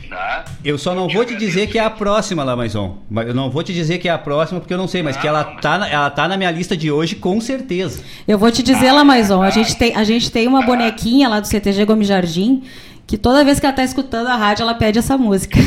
[0.09, 0.45] Tá?
[0.63, 2.99] Eu só não vou te dizer que é a próxima, Lamaison.
[3.25, 5.27] Eu não vou te dizer que é a próxima porque eu não sei, mas que
[5.27, 8.03] ela tá, na, ela tá na minha lista de hoje com certeza.
[8.27, 11.39] Eu vou te dizer, ah, Lamaison, a gente tem, a gente tem uma bonequinha lá
[11.39, 12.63] do CTG Gomes Jardim
[13.07, 15.57] que toda vez que ela tá escutando a rádio, ela pede essa música.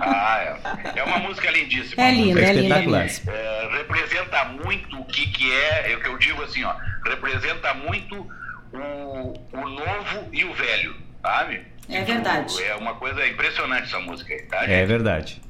[0.00, 0.56] Ah,
[0.94, 2.02] é, é uma música lindíssima.
[2.02, 3.06] É linda, é, linda.
[3.28, 7.74] É, representa muito o que, que é, é o que eu digo assim, ó, representa
[7.74, 8.26] muito
[8.72, 11.62] o, o novo e o velho, sabe?
[11.90, 12.62] É verdade.
[12.62, 14.64] É uma coisa impressionante essa música aí, tá?
[14.64, 15.40] É verdade.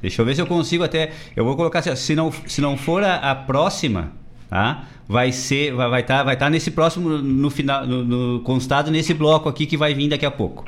[0.00, 1.12] Deixa eu ver se eu consigo até.
[1.34, 4.12] Eu vou colocar assim, se não, se não for a, a próxima,
[4.48, 4.84] tá?
[5.08, 9.14] Vai ser, vai estar, vai tá, tá nesse próximo, no final, no, no, constado nesse
[9.14, 10.64] bloco aqui que vai vir daqui a pouco.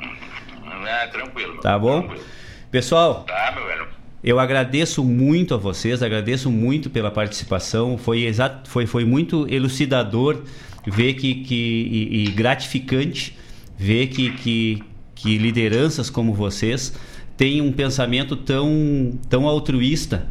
[0.85, 1.59] É, tranquilo.
[1.59, 2.01] Tá bom?
[2.01, 2.25] Tranquilo.
[2.71, 3.23] Pessoal.
[3.25, 3.87] Tá, meu velho.
[4.21, 7.97] Eu agradeço muito a vocês, agradeço muito pela participação.
[7.97, 10.43] Foi, exato, foi, foi muito elucidador
[10.85, 13.37] ver que, que e, e gratificante
[13.79, 14.83] ver que, que,
[15.21, 16.93] que lideranças como vocês
[17.35, 20.27] têm um pensamento tão, tão altruísta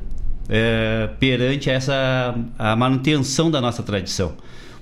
[0.49, 4.35] é, perante essa a manutenção da nossa tradição.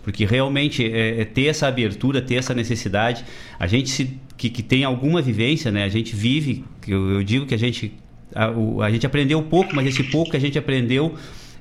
[0.02, 3.24] Porque realmente é, é, ter essa abertura, ter essa necessidade,
[3.58, 5.82] a gente se, que, que tem alguma vivência, né?
[5.82, 7.92] A gente vive, eu, eu digo que a gente
[8.32, 11.14] a, o, a gente aprendeu pouco, mas esse pouco que a gente aprendeu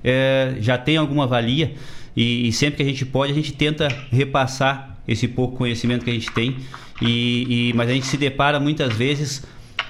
[0.04, 1.74] é, já tem alguma valia.
[2.16, 6.12] E, e, sempre que a gente pode a gente tenta repassar esse pouco conhecimento que
[6.12, 6.58] a gente tem
[7.02, 9.44] e, e mas a gente se depara muitas vezes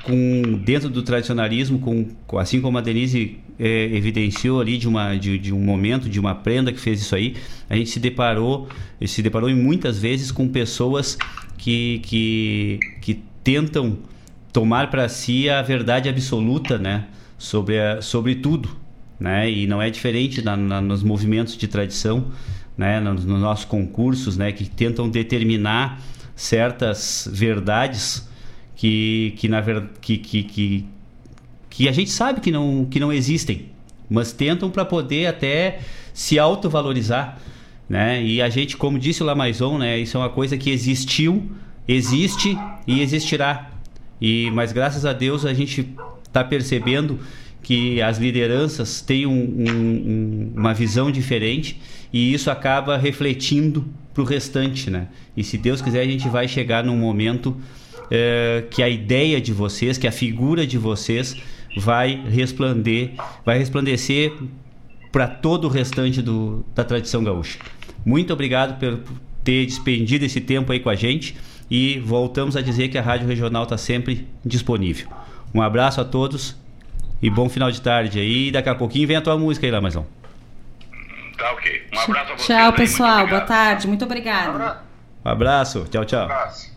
[0.04, 5.38] com dentro do tradicionalismo, com, assim como a Denise é, evidenciou ali de, uma, de,
[5.38, 7.36] de, um momento, de uma prenda que fez isso aí,
[7.70, 8.68] a gente se deparou,
[9.06, 11.18] se deparou muitas vezes com pessoas
[11.58, 13.98] que, que, que tentam
[14.54, 17.06] tomar para si a verdade absoluta, né,
[17.38, 18.70] sobre, a, sobre tudo,
[19.20, 22.28] né, e não é diferente na, na, nos movimentos de tradição,
[22.78, 26.00] né, nos, nos nossos concursos, né, que tentam determinar
[26.36, 28.28] certas verdades
[28.76, 30.86] que, que, na ver, que, que, que,
[31.70, 33.70] que a gente sabe que não, que não existem,
[34.10, 35.80] mas tentam para poder até
[36.14, 37.40] se autovalorizar.
[37.88, 38.24] Né?
[38.24, 41.52] E a gente, como disse o Lamaison, né, isso é uma coisa que existiu,
[41.88, 43.72] existe e existirá.
[44.20, 45.94] E mas graças a Deus a gente
[46.26, 47.20] está percebendo
[47.62, 51.80] que as lideranças têm um, um, uma visão diferente
[52.14, 53.86] e isso acaba refletindo
[54.16, 55.10] para o restante, né?
[55.36, 57.56] E se Deus quiser a gente vai chegar num momento
[58.10, 61.36] é, que a ideia de vocês, que a figura de vocês
[61.78, 63.12] vai resplandecer,
[63.46, 64.32] vai resplandecer
[65.12, 67.60] para todo o restante do, da tradição gaúcha.
[68.06, 69.02] Muito obrigado por
[69.44, 71.36] ter despendido esse tempo aí com a gente
[71.70, 75.10] e voltamos a dizer que a Rádio Regional está sempre disponível.
[75.54, 76.56] Um abraço a todos
[77.22, 78.50] e bom final de tarde aí.
[78.50, 80.06] Daqui a pouquinho vem a tua música aí, Lamazão.
[81.38, 81.88] Tá ok.
[81.94, 82.48] Um abraço a vocês.
[82.48, 83.28] Tchau, pessoal.
[83.28, 83.88] Boa tarde.
[83.88, 84.58] Muito obrigado.
[85.24, 85.86] Um abraço.
[85.92, 86.22] Tchau, tchau.
[86.22, 86.76] Um abraço.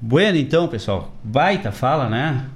[0.00, 2.48] Bueno, então, pessoal, baita fala, né?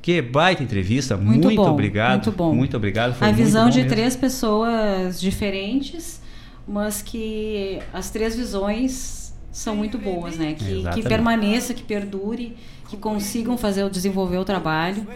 [0.00, 2.12] Que baita entrevista, muito, muito bom, obrigado.
[2.12, 2.54] Muito bom.
[2.54, 3.14] Muito obrigado.
[3.14, 3.90] Foi a visão de mesmo.
[3.90, 6.20] três pessoas diferentes,
[6.66, 10.54] mas que as três visões são muito boas, né?
[10.54, 12.56] Que, que permaneça, que perdure,
[12.88, 15.06] que consigam fazer, desenvolver o trabalho.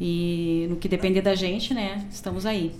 [0.00, 2.04] E no que depender da gente, né?
[2.10, 2.72] Estamos aí.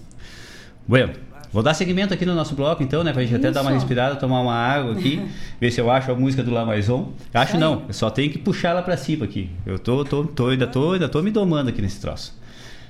[0.87, 1.15] Bueno,
[1.55, 3.13] Vou dar seguimento aqui no nosso bloco, então, né?
[3.13, 3.39] Pra gente Isso.
[3.39, 5.25] até dar uma respirada, tomar uma água aqui,
[5.61, 7.13] ver se eu acho a música do La Maison.
[7.33, 9.49] Acho não, eu só tenho que puxar ela pra cima aqui.
[9.65, 12.37] Eu tô, tô, tô, ainda, tô, ainda tô me domando aqui nesse troço.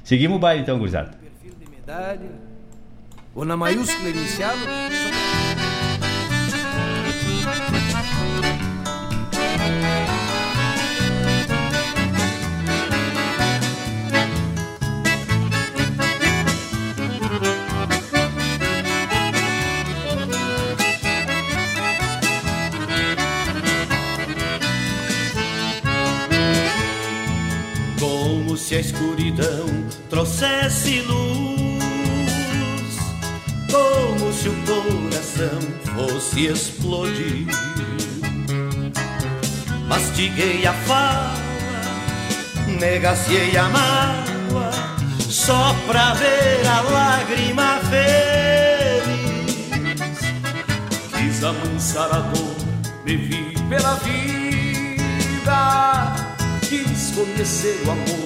[0.02, 1.10] Seguimos o baile então, gurizada.
[1.10, 2.32] Perfil de medalha,
[3.34, 4.54] ou na maiúscula inicial.
[28.76, 29.66] A escuridão
[30.10, 31.84] trouxesse luz,
[33.70, 35.60] como se o coração
[35.94, 37.46] fosse explodir.
[39.86, 41.34] Mastiguei a fala,
[42.80, 44.70] negaciei a mágoa,
[45.20, 49.54] só pra ver a lágrima feliz.
[51.16, 52.56] Quis amansar a dor,
[53.04, 54.26] me vi pela vida,
[56.68, 58.23] quis conhecer o amor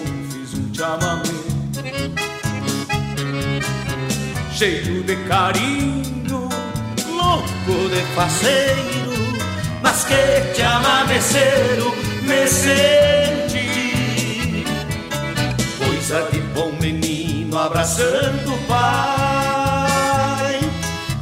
[0.79, 1.25] chamamé
[4.53, 6.49] Cheio de carinho,
[7.17, 9.13] louco de faceiro
[9.83, 11.93] Mas que te amameceiro
[12.23, 13.67] me senti
[15.85, 19.59] Coisa de bom menino abraçando o pai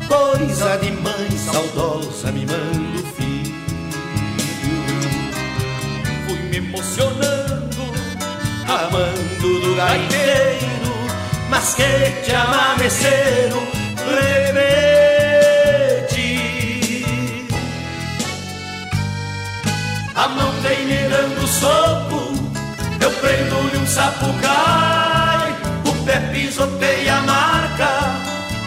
[0.06, 3.54] Coisa de mãe saudosa mimando o filho.
[6.26, 7.45] Fui me emocionando,
[8.68, 10.93] amando do gaiteiro,
[11.48, 13.62] mas que te amameceram,
[14.06, 14.66] rebete.
[20.14, 22.32] A mão vem me dando soco,
[23.01, 27.90] eu prendo-lhe um sapucai, o pé pisoteia a marca,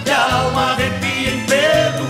[0.06, 2.08] e a alma arrepia em pelo,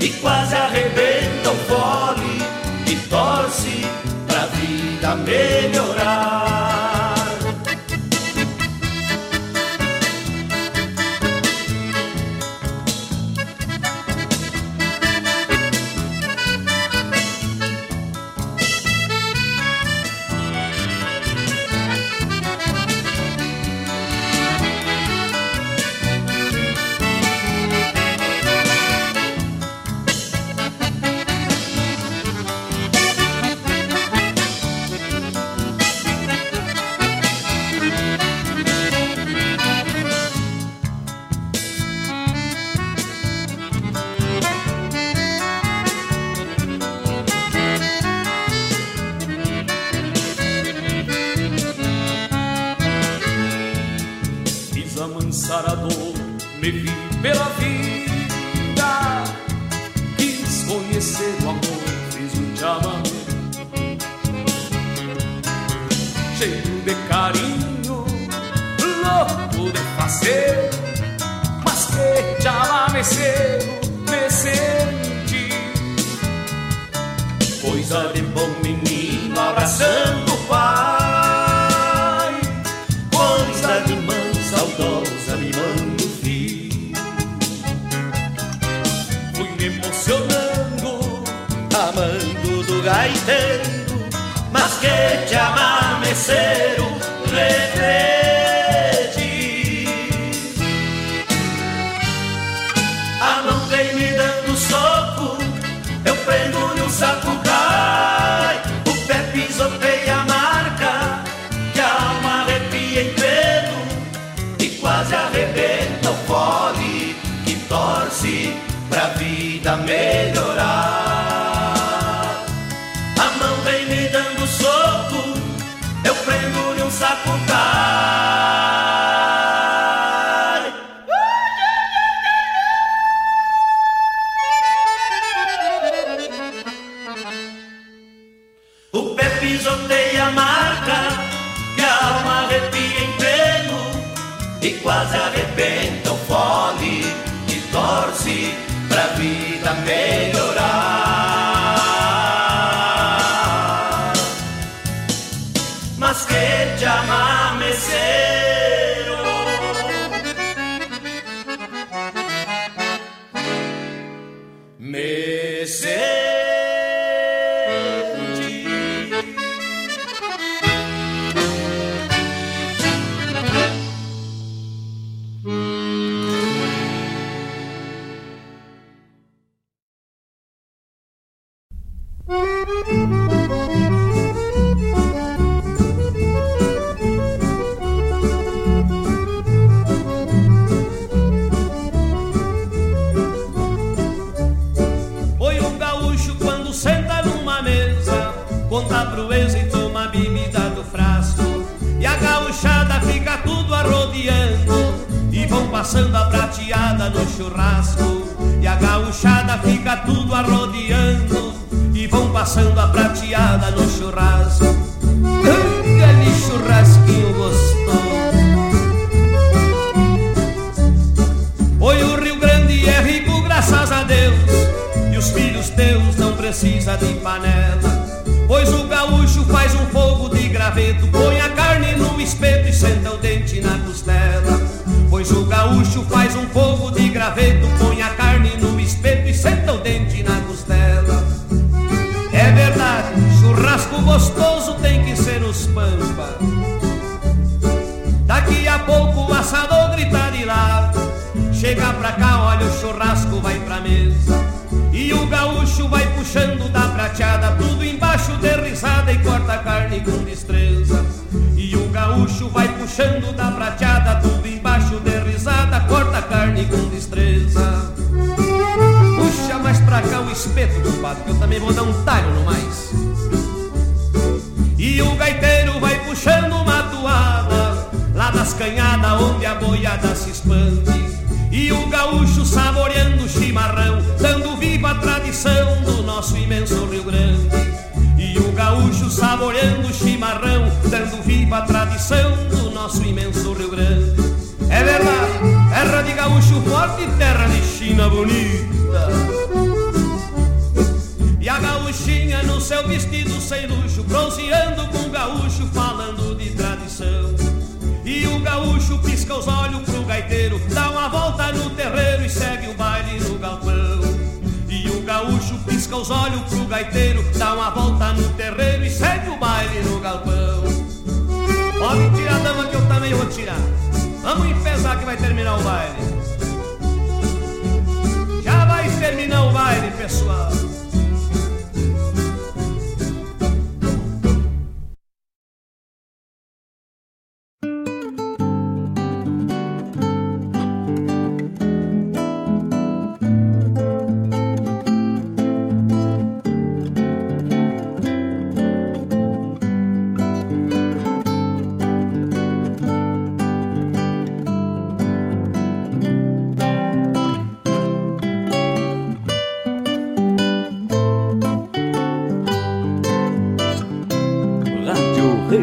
[0.00, 2.42] e quase arrebenta o fole,
[2.86, 3.86] e torce
[4.26, 5.87] pra vida melhorar.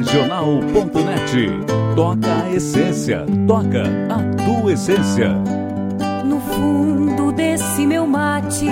[0.06, 1.49] Regional.net.
[1.95, 5.30] Toca a essência, toca a tua essência.
[6.23, 8.69] No fundo desse meu mate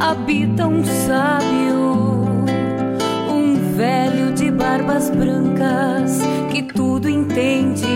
[0.00, 2.24] habita um sábio,
[3.30, 7.86] um velho de barbas brancas que tudo entende.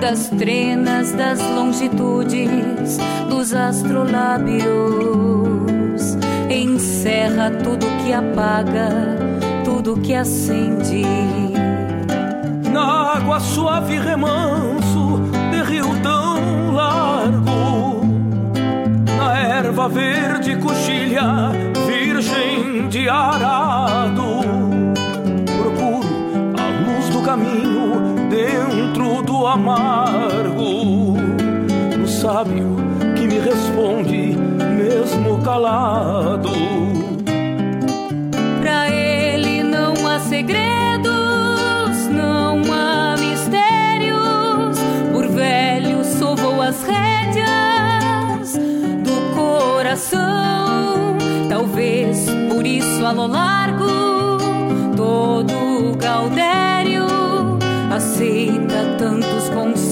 [0.00, 2.98] Das trenas, das longitudes,
[3.28, 4.66] dos astrolábios,
[6.50, 9.27] encerra tudo que apaga,
[9.78, 11.04] tudo que acende.
[12.72, 15.20] Na água suave remanso
[15.52, 18.04] de rio tão largo,
[19.16, 21.52] na erva verde coxilha,
[21.86, 24.40] virgem de arado.
[25.46, 26.08] Procuro
[26.58, 31.16] a luz do caminho dentro do amargo,
[31.96, 32.76] no sábio
[33.16, 34.36] que me responde,
[34.76, 36.87] mesmo calado.
[52.68, 53.86] Talvez por isso a lo largo
[54.94, 57.06] todo Gaudério
[57.90, 59.87] aceita tantos conselhos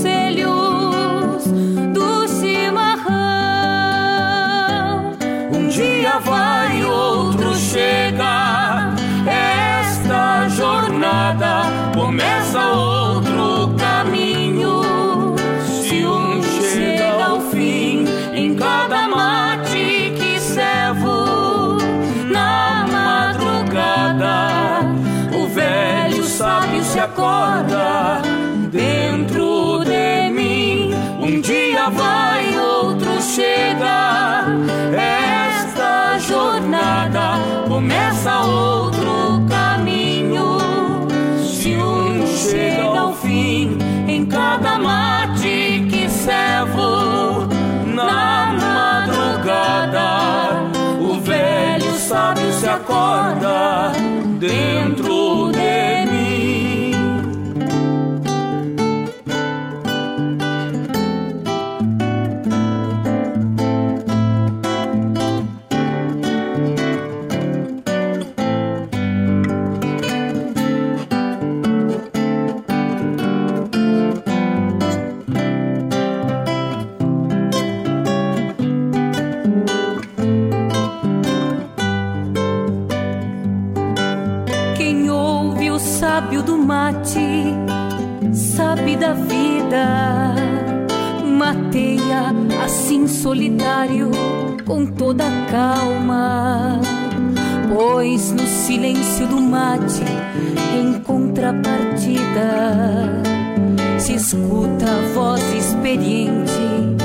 [52.86, 53.75] acorda
[93.26, 94.08] solitário
[94.64, 96.80] com toda calma.
[97.74, 100.04] Pois no silêncio do mate,
[100.72, 102.22] em contrapartida,
[103.98, 106.96] se escuta a voz experiente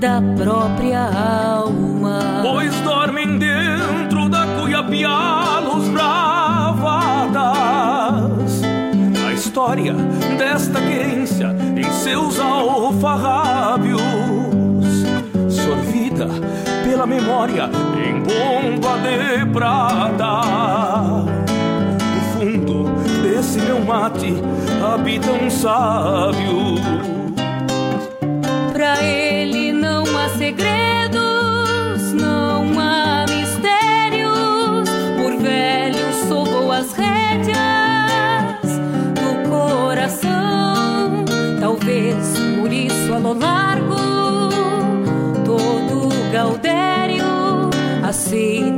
[0.00, 2.40] da própria alma.
[2.42, 7.38] Pois dormem dentro da cuiapiá os bravadas.
[9.28, 9.94] A história
[10.36, 14.02] desta querência em seus alfarrábios,
[16.98, 20.40] pela memória em bomba de prata.
[22.00, 22.90] No fundo
[23.22, 24.34] desse meu mate
[24.82, 26.74] habita um sábio.
[28.72, 34.88] Pra ele não há segredos, não há mistérios.
[35.22, 37.58] Por velho sovou as rédeas
[39.14, 41.24] do coração.
[41.60, 42.16] Talvez
[42.60, 43.20] por isso a
[48.18, 48.77] aceita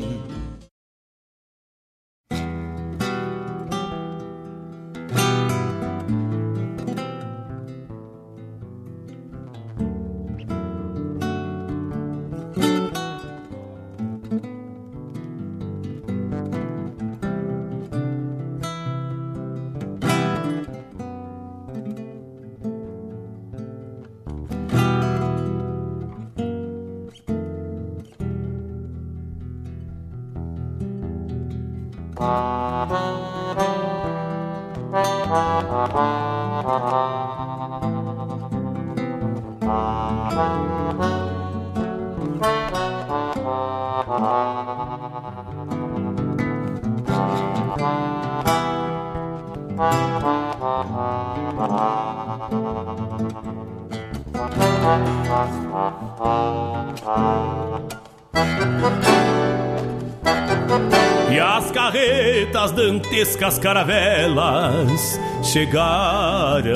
[63.51, 66.71] Dantescas caravelas chegaram.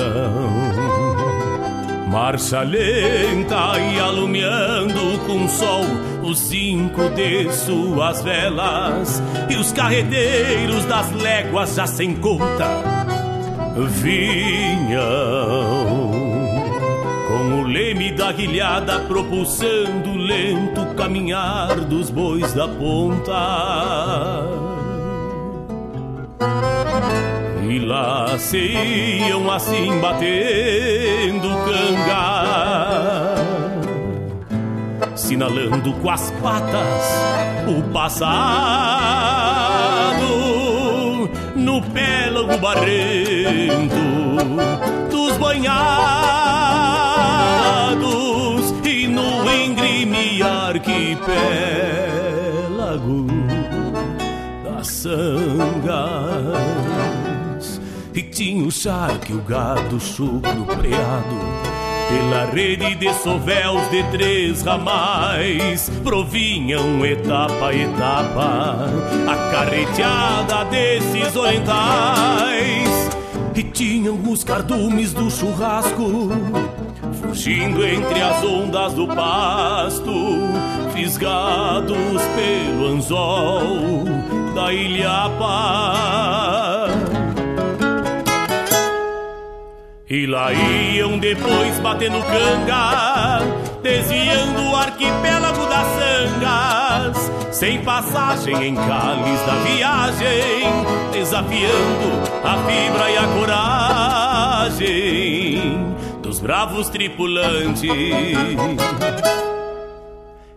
[2.10, 5.84] Marcha lenta e alumiando com sol
[6.22, 9.22] os cinco de suas velas.
[9.48, 12.66] E os carreteiros das léguas já sem conta
[14.02, 14.96] vinham
[17.28, 24.55] com o leme da guilhada propulsando o lento caminhar dos bois da ponta.
[28.36, 33.34] Lá se iam assim batendo canga,
[35.14, 37.04] sinalando com as patas
[37.66, 38.76] o passado
[41.56, 43.96] no pélago barrento
[45.10, 45.74] dos banhados
[48.84, 51.16] e no engrime arquipélago
[54.62, 56.25] das sangas.
[58.36, 61.38] E tinha o charque, o gado chucro preado.
[62.10, 68.90] Pela rede de sovéus de três ramais provinham etapa a etapa
[69.26, 73.08] a carreteada desses orientais.
[73.54, 76.30] E tinham os cardumes do churrasco
[77.22, 80.12] fugindo entre as ondas do pasto
[80.92, 84.04] fisgados pelo anzol
[84.54, 86.65] da ilhapa
[90.16, 93.42] e lá iam depois batendo canga,
[93.82, 100.72] desviando o arquipélago das sangas, sem passagem em cáliz da viagem,
[101.12, 103.26] desafiando a fibra e a
[104.70, 107.82] coragem dos bravos tripulantes.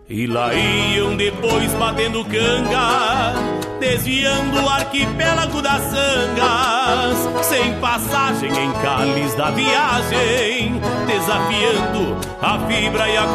[0.08, 3.34] E lá iam depois batendo canga,
[3.80, 13.16] desviando o arquipélago das sangas, sem passagem em cáliz da viagem, desafiando a fibra e
[13.16, 13.26] a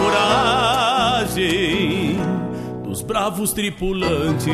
[1.28, 2.20] coragem
[2.84, 4.46] dos bravos tripulantes.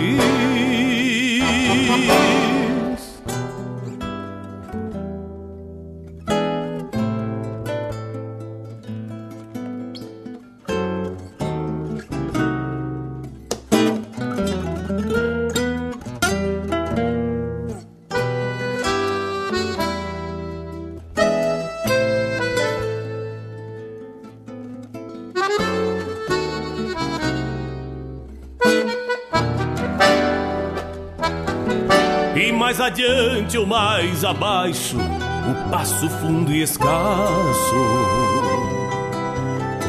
[33.72, 37.76] Mais abaixo, o passo fundo e escasso.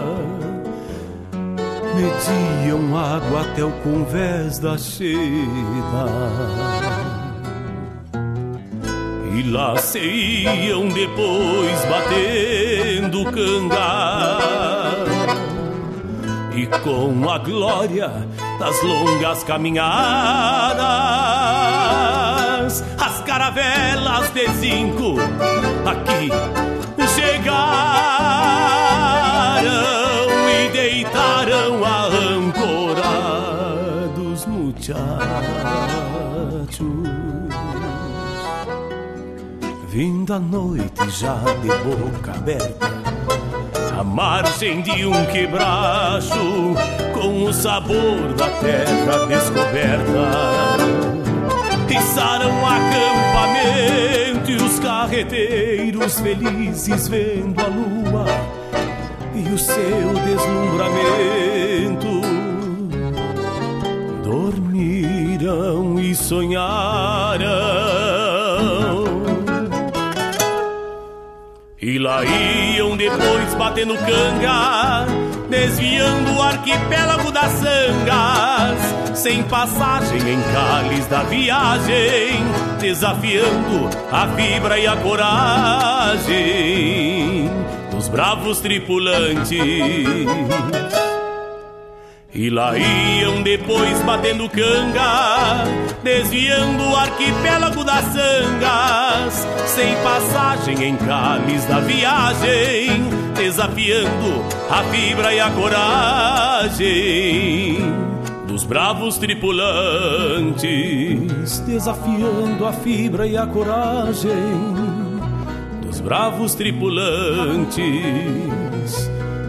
[1.93, 5.03] mediam água até o convés da cheda.
[9.35, 14.52] E lá se iam depois batendo canga.
[16.55, 18.11] E com a glória
[18.59, 19.93] das longas caminhadas,
[22.99, 25.15] as caravelas de zinco
[25.85, 26.29] aqui
[27.15, 27.93] chegaram
[30.73, 33.25] deitaram a ancorados
[34.47, 35.03] muchachos.
[39.87, 43.12] Vindo a noite já de boca aberta,
[44.03, 46.75] a margem de um quebracho,
[47.13, 50.75] com o sabor da terra descoberta.
[51.87, 58.25] Pissaram acampamento e os carreteiros felizes vendo a lua
[59.33, 62.21] e o seu deslumbramento.
[64.21, 67.82] Dormiram e sonharam.
[71.85, 75.05] E lá iam depois batendo canga,
[75.49, 78.79] desviando o arquipélago das sangas,
[79.17, 82.41] sem passagem em cáliz da viagem,
[82.79, 86.23] desafiando a fibra e a coragem
[87.97, 89.49] os bravos tripulantes.
[92.35, 95.65] E lá iam depois batendo canga,
[96.03, 105.39] desviando o arquipélago das sangas, sem passagem em cáliz da viagem, desafiando a fibra e
[105.39, 106.83] a coragem
[108.47, 110.69] dos bravos tripulantes,
[111.59, 114.93] desafiando a fibra e a coragem
[116.03, 117.79] bravos tripulantes,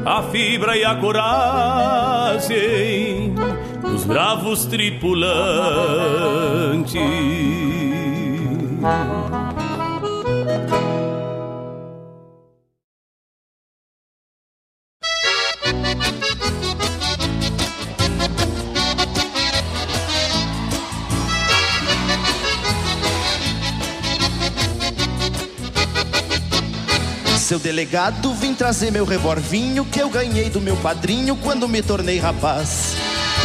[0.05, 2.44] a fibra e a coragem
[3.81, 5.15] dos bravos tripulantes.
[27.55, 32.18] Seu delegado, vim trazer meu revolvinho que eu ganhei do meu padrinho quando me tornei
[32.18, 32.97] rapaz.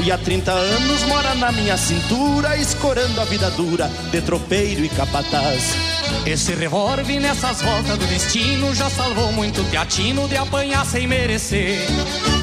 [0.03, 4.89] E há 30 anos mora na minha cintura, escorando a vida dura de tropeiro e
[4.89, 5.75] capataz.
[6.25, 11.77] Esse revólver nessas voltas do destino já salvou muito teatino de apanhar sem merecer.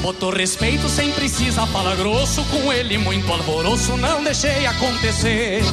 [0.06, 5.64] Botou respeito sem precisar falar grosso, com ele muito alvoroço, não deixei acontecer.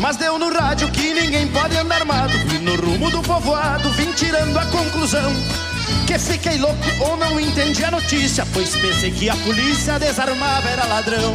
[0.00, 2.32] Mas deu no rádio que ninguém pode andar armado.
[2.54, 5.30] E no rumo do povoado vim tirando a conclusão.
[6.06, 10.86] Que fiquei louco ou não entendi a notícia, pois pensei que a polícia desarmava era
[10.86, 11.34] ladrão.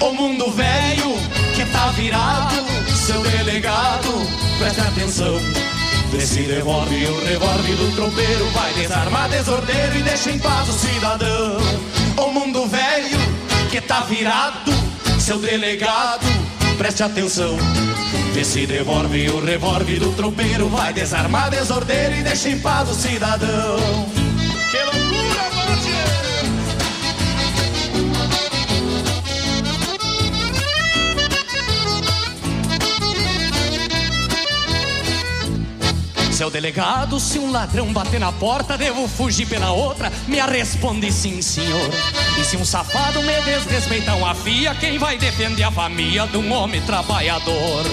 [0.00, 1.14] O mundo velho
[1.54, 2.56] que tá virado,
[3.06, 4.10] seu delegado,
[4.58, 5.77] presta atenção.
[6.10, 10.72] Vê se devolve o revólver do tropeiro, vai desarmar desordeiro e deixa em paz o
[10.72, 11.58] cidadão.
[12.16, 13.18] O mundo velho
[13.70, 14.72] que tá virado,
[15.20, 16.26] seu delegado,
[16.78, 17.56] preste atenção.
[18.32, 22.94] Vê se devolve o revólver do tropeiro, vai desarmar desordeiro e deixa em paz o
[22.94, 24.08] cidadão.
[36.38, 40.08] Seu delegado, se um ladrão bater na porta, devo fugir pela outra?
[40.28, 41.90] Me responde sim, senhor.
[42.40, 46.52] E se um safado me desrespeitar uma fia, quem vai defender a família de um
[46.52, 47.84] homem trabalhador?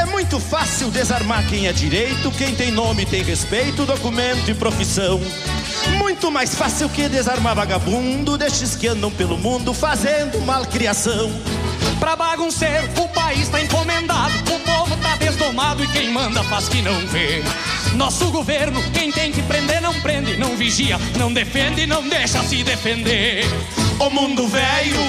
[0.00, 5.20] É muito fácil desarmar quem é direito, quem tem nome tem respeito, documento e profissão.
[5.98, 11.30] Muito mais fácil que desarmar vagabundo, destes que andam pelo mundo fazendo malcriação.
[11.98, 16.80] Pra bagunceiro, o país tá encomendado, o povo tá desdomado e quem manda faz que
[16.80, 17.42] não vê.
[17.94, 22.64] Nosso governo, quem tem que prender, não prende, não vigia, não defende, não deixa se
[22.64, 23.44] defender.
[23.98, 25.00] O mundo velho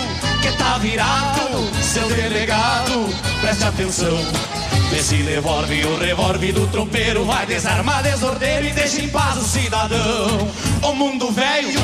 [0.42, 1.40] que tá virado,
[1.82, 3.08] seu delegado,
[3.40, 4.61] preste atenção.
[4.92, 9.44] Vê se devolve o revólver do tropeiro, vai desarmar desordeiro e deixa em paz o
[9.44, 10.50] cidadão.
[10.84, 11.80] O mundo velho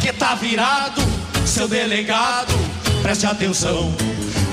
[0.00, 1.02] que tá virado,
[1.44, 2.54] seu delegado,
[3.02, 3.92] preste atenção.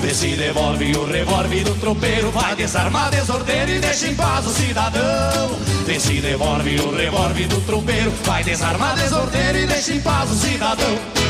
[0.02, 4.50] Vê se devolve o revólver do tropeiro, vai desarmar desordeiro e deixa em paz o
[4.50, 5.56] cidadão.
[5.86, 10.34] Vê se devolve o revólver do tropeiro, vai desarmar desordeiro e deixa em paz o
[10.34, 11.29] cidadão.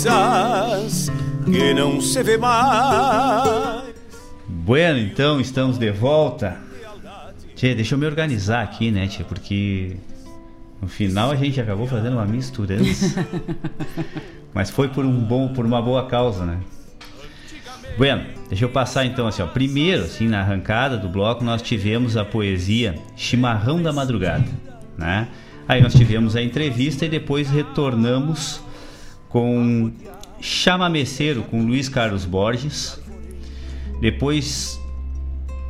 [0.00, 1.10] Coisas
[1.44, 3.82] que não se vê mais.
[4.46, 6.56] Bueno, então estamos de volta.
[7.54, 9.24] Tchê, deixa eu me organizar aqui, né, tia?
[9.24, 9.96] Porque
[10.80, 13.26] no final a gente acabou fazendo uma misturança.
[14.54, 16.58] Mas foi por um bom, por uma boa causa, né?
[17.98, 19.46] Bueno, deixa eu passar então assim, ó.
[19.46, 24.46] Primeiro, assim, na arrancada do bloco, nós tivemos a poesia Chimarrão da Madrugada,
[24.96, 25.28] né?
[25.68, 28.62] Aí nós tivemos a entrevista e depois retornamos
[29.30, 29.90] com
[30.40, 33.00] Chamameceiro com Luiz Carlos Borges.
[34.00, 34.78] Depois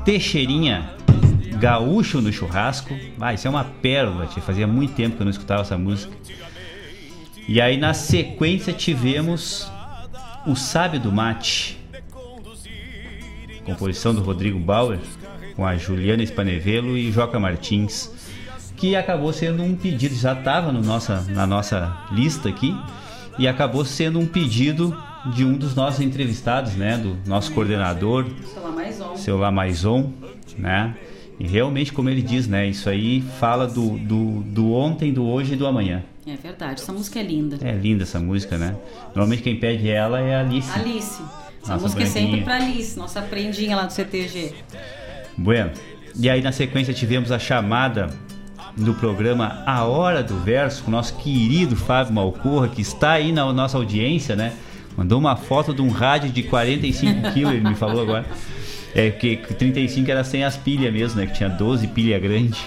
[0.05, 0.91] Teixeirinha
[1.61, 2.93] Gaúcho no churrasco.
[3.21, 4.43] Ah, isso é uma pérola, tia.
[4.43, 6.13] Fazia muito tempo que eu não escutava essa música.
[7.47, 9.71] E aí na sequência tivemos
[10.45, 11.81] O Sábio do Mate
[13.71, 14.99] composição do Rodrigo Bauer,
[15.55, 18.11] com a Juliana Spanevelo e Joca Martins,
[18.77, 22.77] que acabou sendo um pedido, já estava no nossa, na nossa lista aqui,
[23.41, 24.95] e acabou sendo um pedido
[25.35, 29.17] de um dos nossos entrevistados, né, do nosso coordenador, Seu Lamaison.
[29.17, 30.13] seu Lamaison,
[30.59, 30.95] né,
[31.39, 35.55] e realmente, como ele diz, né, isso aí fala do, do, do ontem, do hoje
[35.55, 36.03] e do amanhã.
[36.27, 37.59] É verdade, essa música é linda.
[37.67, 38.77] É linda essa música, né?
[39.07, 40.71] Normalmente quem pede ela é a Alice.
[40.79, 41.23] Alice.
[41.63, 44.53] Essa Nossa música é sempre pra Alice, nossa prendinha lá do CTG.
[45.37, 45.71] Bueno,
[46.15, 48.11] e aí na sequência tivemos a chamada
[48.77, 53.33] do programa A Hora do Verso com o nosso querido Fábio Malcorra, que está aí
[53.33, 54.53] na nossa audiência, né?
[54.97, 58.25] Mandou uma foto de um rádio de 45 quilos, ele me falou agora.
[58.95, 61.27] É, porque 35 era sem as pilhas mesmo, né?
[61.27, 62.59] Que tinha 12 pilhas grandes.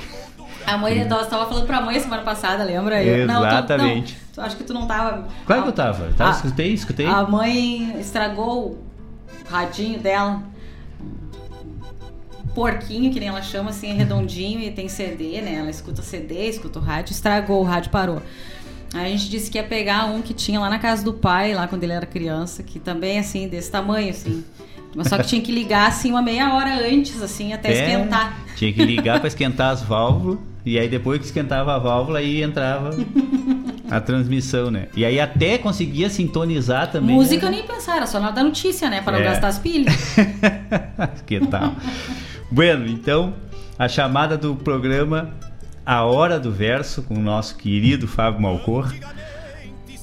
[0.66, 3.04] A mãe, nós tava falando pra mãe semana passada, lembra?
[3.04, 4.14] Eu- não, tu- Exatamente.
[4.14, 5.28] não, tu, acho que tu não tava.
[5.46, 6.10] Claro que eu tava.
[6.18, 7.06] tava Ah, escutei, escutei.
[7.06, 8.84] A mãe estragou o
[9.50, 10.42] radinho dela.
[12.54, 15.56] Porquinho, que nem ela chama, assim, é redondinho e tem CD, né?
[15.56, 18.22] Ela escuta CD, escuta o rádio, estragou, o rádio parou.
[18.94, 21.54] Aí a gente disse que ia pegar um que tinha lá na casa do pai,
[21.54, 24.44] lá quando ele era criança, que também, assim, desse tamanho, assim.
[24.96, 28.38] Mas só que tinha que ligar, assim, uma meia hora antes, assim, até É, esquentar.
[28.56, 30.38] Tinha que ligar para esquentar as válvulas.
[30.66, 32.92] E aí depois que esquentava a válvula, aí entrava
[33.90, 34.88] a transmissão, né?
[34.96, 37.16] E aí até conseguia sintonizar também.
[37.16, 37.58] Música eu né?
[37.58, 39.02] nem pensar, era só na hora da notícia, né?
[39.02, 39.30] Para não É.
[39.30, 39.94] gastar as pilhas.
[41.26, 41.74] que tal?
[42.54, 43.34] Bueno, então,
[43.80, 45.34] a chamada do programa
[45.84, 48.94] A Hora do Verso, com o nosso querido Fábio Malcor,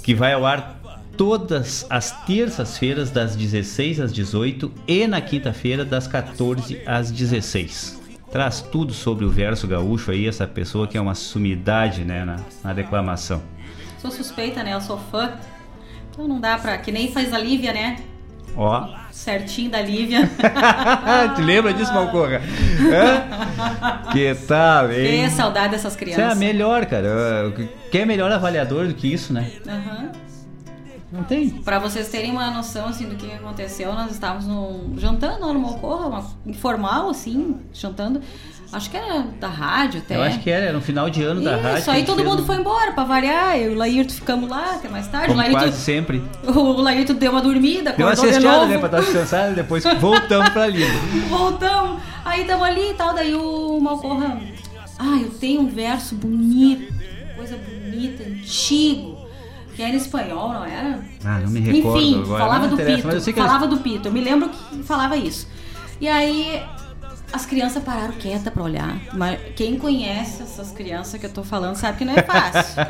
[0.03, 0.81] que vai ao ar
[1.17, 8.01] todas as terças-feiras, das 16 às 18 e na quinta-feira, das 14 às 16.
[8.33, 12.41] Traz tudo sobre o verso gaúcho aí, essa pessoa que é uma sumidade né, na,
[12.65, 13.41] na declamação.
[13.99, 14.75] Sou suspeita, né?
[14.75, 15.35] Eu sou fã.
[16.11, 16.79] Então não dá pra.
[16.79, 17.99] Que nem faz a Lívia, né?
[18.57, 20.29] Ó, Certinho da Lívia.
[21.37, 22.41] te lembra disso, Malcorra?
[22.81, 24.11] Hã?
[24.13, 25.25] que tal, hein?
[25.25, 26.39] Que saudade dessas Isso é a crianças.
[26.39, 27.53] melhor, cara.
[27.91, 29.51] Quem é melhor avaliador do que isso, né?
[29.69, 30.13] Aham.
[31.13, 31.51] Não tem.
[31.51, 36.07] Pra vocês terem uma noção assim do que aconteceu, nós estávamos num, jantando no Mocorra,
[36.07, 38.23] uma, informal, assim, jantando.
[38.73, 40.17] Acho que era da rádio até.
[40.17, 41.85] Eu acho que era, era no final de ano da Isso, rádio.
[41.85, 43.57] que a aí todo mundo um- foi embora pra variar.
[43.59, 45.27] Eu e o Laírto ficamos lá até mais tarde.
[45.27, 46.23] O Como Laírto, quase sempre.
[46.47, 48.67] o Laírto deu uma dormida, Deu uma de novo.
[48.67, 48.79] né?
[48.79, 50.87] Pra dar descansada, depois voltamos pra Lida.
[51.29, 52.01] Voltamos.
[52.25, 53.13] Aí tamo ali e tal.
[53.15, 54.41] Daí o Malcorra.
[54.99, 56.93] Ah, eu tenho um verso bonito,
[57.37, 59.19] coisa bonita, antigo.
[59.75, 61.01] que era espanhol, não era?
[61.25, 62.45] Ah, não me recordo Enfim, agora.
[62.45, 63.33] falava do pito.
[63.35, 64.09] falava do pito.
[64.09, 65.49] Eu me lembro que falava isso.
[66.01, 66.63] E aí
[67.33, 69.01] as crianças pararam quieta pra olhar.
[69.15, 72.83] Mas quem conhece essas crianças que eu tô falando sabe que não é fácil.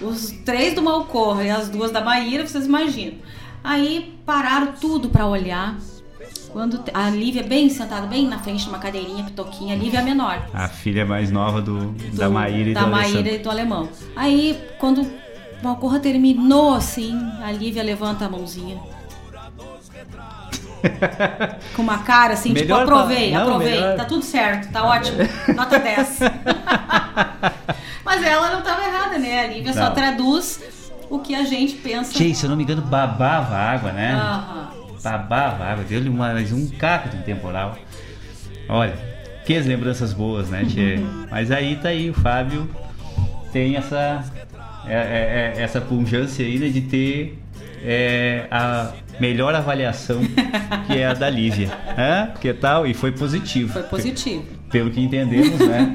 [0.00, 3.18] Os três do Malcorra e as duas da Maíra, vocês imaginam.
[3.62, 5.76] Aí pararam tudo pra olhar.
[6.52, 10.04] Quando a Lívia bem sentada, bem na frente, numa cadeirinha, pitoquinha, a Lívia é a
[10.04, 10.48] menor.
[10.52, 13.88] A filha mais nova do, da Maíra e da do Maíra e do alemão.
[14.14, 15.10] Aí, quando o
[15.62, 18.78] Malcorra terminou assim, a Lívia levanta a mãozinha.
[21.74, 23.96] Com uma cara assim, Melhor tipo, aprovei, não, aprovei, melhor.
[23.96, 25.18] tá tudo certo, tá ótimo,
[25.54, 26.18] nota 10.
[28.04, 29.40] Mas ela não tava errada, né?
[29.44, 29.94] A Lívia só Não.
[29.94, 30.60] traduz
[31.08, 32.12] o que a gente pensa.
[32.12, 34.12] Tchê, se eu não me engano, babava água, né?
[34.14, 34.68] Aham.
[35.02, 37.76] Babava água, deu-lhe mais um caco de um temporal.
[38.68, 38.94] Olha,
[39.44, 41.00] que as lembranças boas, né, Tchê?
[41.30, 42.68] Mas aí tá aí, o Fábio
[43.52, 44.24] tem essa,
[44.86, 47.38] é- é- é- essa pujança aí né, de ter
[47.84, 50.20] é, a melhor avaliação,
[50.88, 51.70] que é a da Lívia.
[51.96, 52.32] Hã?
[52.40, 52.84] Que tal?
[52.88, 53.72] E foi positivo.
[53.72, 54.42] Foi positivo.
[54.68, 55.94] Pelo que entendemos, né?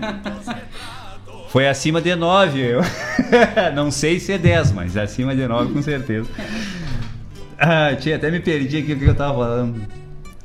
[1.50, 2.58] Foi acima de 9.
[2.58, 2.82] Eu...
[3.76, 6.30] Não sei se é 10, mas acima de 9 com certeza.
[7.60, 9.82] Ah, tinha até me perdi aqui o que eu tava falando.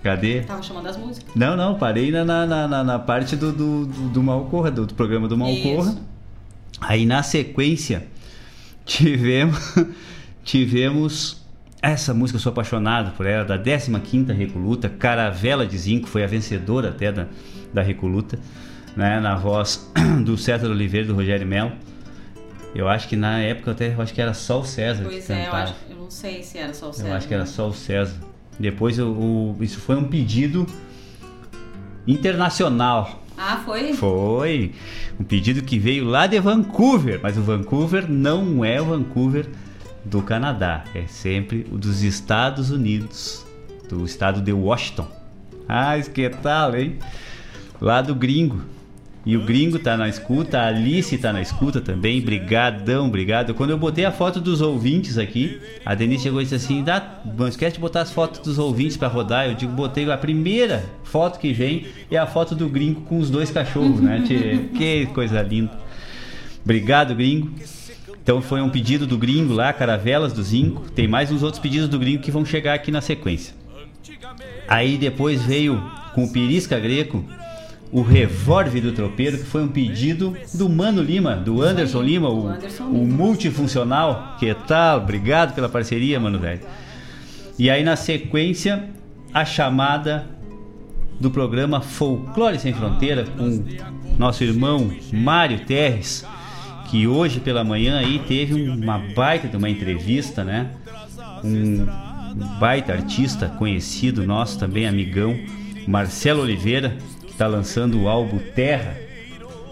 [0.03, 0.41] Cadê?
[0.41, 1.33] Tava chamando as músicas.
[1.37, 4.87] Não, não, parei na, na, na, na- na parte do, do, do, do Malcorra, do,
[4.87, 5.91] do programa do Malcorra.
[5.91, 6.03] Isso.
[6.81, 8.09] Aí na sequência
[8.85, 9.57] tivemos
[10.43, 11.42] tivemos
[11.83, 16.27] essa música eu sou apaixonado por ela, da 15ª Recoluta, Caravela de Zinco, foi a
[16.29, 17.27] vencedora até da,
[17.75, 18.39] da Recoluta,
[18.97, 19.91] né, na voz
[20.25, 21.73] do César Oliveira e do Rogério Melo.
[22.75, 25.33] Eu acho que na época até eu acho que era só o César Pois que
[25.33, 25.63] é, eu, cantava.
[25.65, 27.09] acho, eu não sei se era só o César.
[27.09, 27.49] Eu acho que era né?
[27.49, 28.15] só o César.
[28.59, 30.67] Depois o, o- isso foi um pedido
[32.07, 33.23] internacional.
[33.37, 33.93] Ah, foi?
[33.93, 34.73] Foi
[35.19, 39.47] um pedido que veio lá de Vancouver, mas o Vancouver não é o Vancouver
[40.05, 43.47] do Canadá, é sempre o dos Estados Unidos,
[43.89, 45.09] do estado de Washington.
[45.69, 46.99] Ah, que tal, hein?
[47.81, 48.63] Lá do gringo.
[49.25, 52.21] E o gringo tá na escuta, a Alice tá na escuta também.
[52.21, 53.55] Brigadão, obrigado.
[53.55, 57.21] Quando eu botei a foto dos ouvintes aqui, a Denise chegou e disse assim: Dá,
[57.37, 59.47] não esquece de botar as fotos dos ouvintes pra rodar.
[59.47, 63.31] Eu digo, botei a primeira foto que vem é a foto do gringo com os
[63.31, 64.25] dois cachorros, né?
[64.77, 65.79] Que coisa linda.
[66.65, 67.53] Obrigado, gringo.
[68.23, 70.91] Então foi um pedido do gringo lá, Caravelas do Zinco.
[70.91, 73.55] Tem mais uns outros pedidos do gringo que vão chegar aqui na sequência.
[74.69, 75.83] Aí depois veio
[76.15, 77.25] com o Pirisca Greco
[77.93, 82.49] o Revólver do Tropeiro, que foi um pedido do Mano Lima, do Anderson Lima, o,
[82.81, 84.37] o multifuncional.
[84.39, 84.99] Que tal?
[84.99, 86.61] Obrigado pela parceria, mano velho.
[87.59, 88.89] E aí na sequência,
[89.33, 90.27] a chamada
[91.21, 93.63] do programa Folclore Sem Fronteira com
[94.19, 96.25] nosso irmão Mário Terres,
[96.93, 100.73] que hoje pela manhã aí teve uma baita de uma entrevista, né?
[101.43, 101.87] Um
[102.61, 105.35] baita artista conhecido nosso também, amigão,
[105.89, 108.95] Marcelo Oliveira, que está lançando o álbum Terra,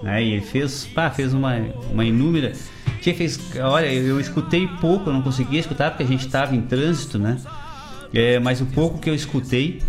[0.03, 0.25] né?
[0.25, 1.59] E ele fez, pá, fez uma,
[1.93, 2.55] uma inúmera.
[3.03, 6.57] Tinha fez, olha, eu, eu escutei pouco, eu não conseguia escutar porque a gente estava
[6.57, 7.37] em trânsito, né?
[8.15, 9.83] É, mas o pouco que eu escutei,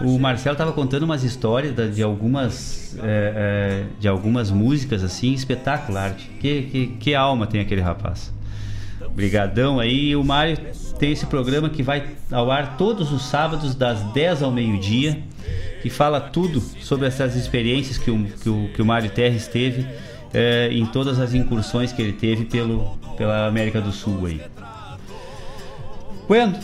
[0.00, 6.14] o Marcelo estava contando umas histórias de algumas é, é, de algumas músicas assim espetacular.
[6.40, 8.32] Que, que, que alma tem aquele rapaz.
[9.14, 10.14] Brigadão aí.
[10.14, 10.56] O Mário
[10.98, 15.22] tem esse programa que vai ao ar todos os sábados, das 10 ao meio-dia,
[15.82, 19.86] que fala tudo sobre essas experiências que o, que o, que o Mário Terres teve
[20.32, 24.40] eh, em todas as incursões que ele teve pelo, pela América do Sul aí.
[26.26, 26.58] Bueno,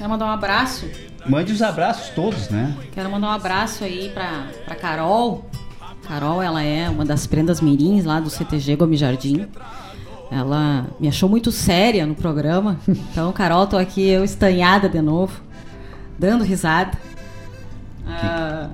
[0.00, 0.88] Quero mandar um abraço.
[1.26, 2.74] mande os abraços todos, né?
[2.90, 5.44] Quero mandar um abraço aí pra, pra Carol.
[6.08, 9.46] Carol, ela é uma das prendas mirins lá do CTG Gomes Jardim.
[10.30, 12.80] Ela me achou muito séria no programa.
[12.88, 15.38] Então, Carol, tô aqui eu estanhada de novo,
[16.18, 16.96] dando risada.
[18.06, 18.70] Ah,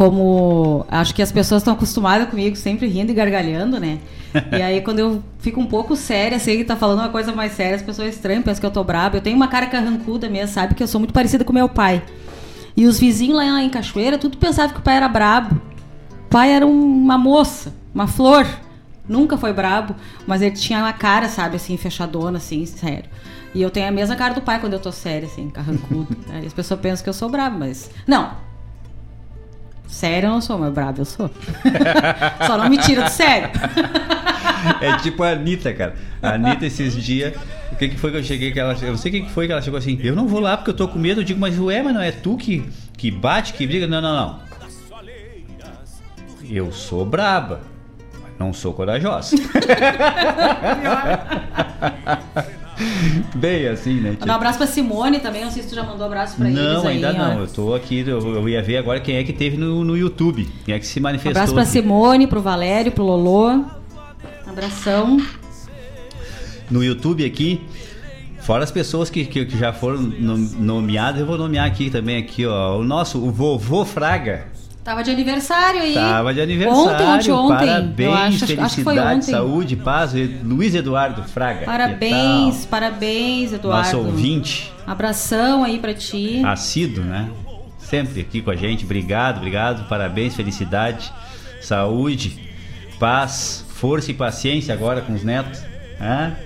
[0.00, 3.98] como acho que as pessoas estão acostumadas comigo, sempre rindo e gargalhando, né?
[4.50, 7.52] E aí, quando eu fico um pouco séria, sei que tá falando uma coisa mais
[7.52, 9.18] séria, as pessoas estranham, pensam que eu tô braba.
[9.18, 10.74] Eu tenho uma cara carrancuda mesmo, sabe?
[10.74, 12.02] Que eu sou muito parecida com meu pai.
[12.74, 15.60] E os vizinhos lá em Cachoeira, tudo pensava que o pai era brabo.
[16.26, 16.70] O pai era um-
[17.02, 18.46] uma moça, uma flor.
[19.06, 19.94] Nunca foi brabo,
[20.26, 23.10] mas ele tinha uma cara, sabe, assim, fechadona, assim, sério.
[23.54, 26.16] E eu tenho a mesma cara do pai quando eu tô séria, assim, carrancuda.
[26.32, 27.90] Aí as pessoas pensam que eu sou brabo, mas.
[28.06, 28.48] Não!
[29.90, 31.28] Sério eu não sou, mas brabo eu sou.
[32.46, 33.50] Só não me tira do sério.
[34.78, 35.94] É tipo a Anitta, cara.
[36.22, 37.34] A Anitta esses dias.
[37.72, 38.76] O que, que foi que eu cheguei que ela.
[38.82, 39.98] Eu não sei o que, que foi que ela chegou assim.
[40.02, 41.22] Eu não vou lá porque eu tô com medo.
[41.22, 42.62] Eu digo, mas ué, mas não é tu que,
[42.96, 43.86] que bate, que briga?
[43.86, 44.38] Não, não, não.
[46.48, 47.62] Eu sou braba,
[48.22, 49.34] mas não sou corajosa.
[53.36, 54.16] Bem assim, né?
[54.18, 56.72] Mandar um abraço pra Simone também, não sei se tu já mandou abraço pra não,
[56.72, 56.94] eles aí.
[56.96, 57.40] ainda não.
[57.40, 60.48] Eu tô aqui, eu, eu ia ver agora quem é que teve no, no YouTube.
[60.64, 61.30] Quem é que se manifestou.
[61.32, 61.72] Abraço pra aqui.
[61.72, 63.64] Simone, pro Valério, pro Lolô.
[64.46, 65.18] Abração.
[66.70, 67.60] no YouTube aqui.
[68.40, 72.16] Fora as pessoas que, que, que já foram nom- nomeadas, eu vou nomear aqui também
[72.16, 72.78] aqui, ó.
[72.78, 74.46] O nosso, o vovô Fraga.
[74.82, 75.94] Tava de aniversário aí.
[75.94, 76.80] Tava de aniversário.
[76.80, 77.66] Ontem, ontem, ontem.
[77.66, 79.22] Parabéns, acho, felicidade, acho que foi ontem.
[79.22, 80.12] saúde, paz.
[80.42, 81.66] Luiz Eduardo Fraga.
[81.66, 83.52] Parabéns, parabéns?
[83.52, 83.84] Eduardo.
[83.84, 86.42] Nosso ouvinte, Abração aí pra ti.
[86.44, 87.28] assíduo, né?
[87.78, 88.84] Sempre aqui com a gente.
[88.84, 89.86] Obrigado, obrigado.
[89.88, 91.12] Parabéns, felicidade,
[91.60, 92.50] saúde,
[92.98, 95.60] paz, força e paciência agora com os netos.
[95.98, 96.36] né?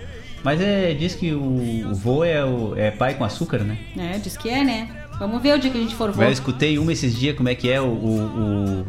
[0.42, 3.78] Mas é, diz que o, o vô é, o, é pai com açúcar, né?
[3.96, 4.88] É, diz que é, né?
[5.18, 6.30] Vamos ver o dia que a gente for Eu voar.
[6.30, 7.86] escutei uma esses dias, como é que é o.
[7.86, 8.86] o- o-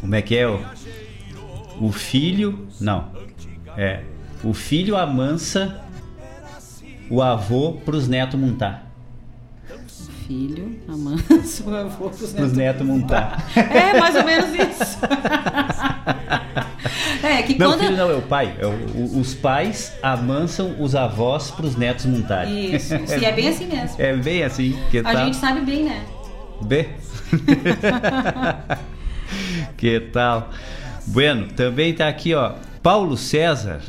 [0.00, 0.60] como é que é o.
[1.80, 2.66] O filho.
[2.80, 3.08] Não.
[3.76, 4.02] É.
[4.42, 5.80] O filho amansa
[7.10, 8.89] o avô pros netos montar.
[10.30, 13.50] Filho, amanso, o avô pros Pros netos montar.
[13.58, 14.96] É, mais ou menos isso.
[17.26, 17.80] é, que Não, quando.
[17.80, 18.54] filho não, é o pai.
[18.60, 22.76] É o- os pais amansam os avós pros netos montarem.
[22.76, 23.18] Isso, isso.
[23.18, 23.96] E é bem assim mesmo.
[23.98, 24.78] É bem assim.
[24.88, 26.00] Que A gente sabe bem, né?
[26.62, 26.88] B.
[29.76, 30.50] que tal?
[31.08, 33.80] Bueno, também tá aqui, ó, Paulo César.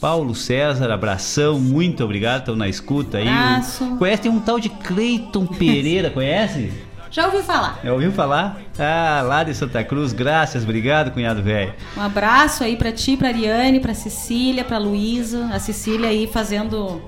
[0.00, 3.28] Paulo César, abração, muito obrigado, estão na escuta aí.
[3.28, 3.96] Abraço.
[3.98, 6.72] Conhece tem um tal de Cleiton Pereira, conhece?
[7.10, 7.80] Já ouvi falar.
[7.84, 8.60] Já ouviu falar?
[8.78, 11.74] Ah, lá de Santa Cruz, graças, obrigado, cunhado velho.
[11.96, 15.50] Um abraço aí pra ti, pra Ariane, pra Cecília, pra Luísa.
[15.52, 17.02] A Cecília aí fazendo.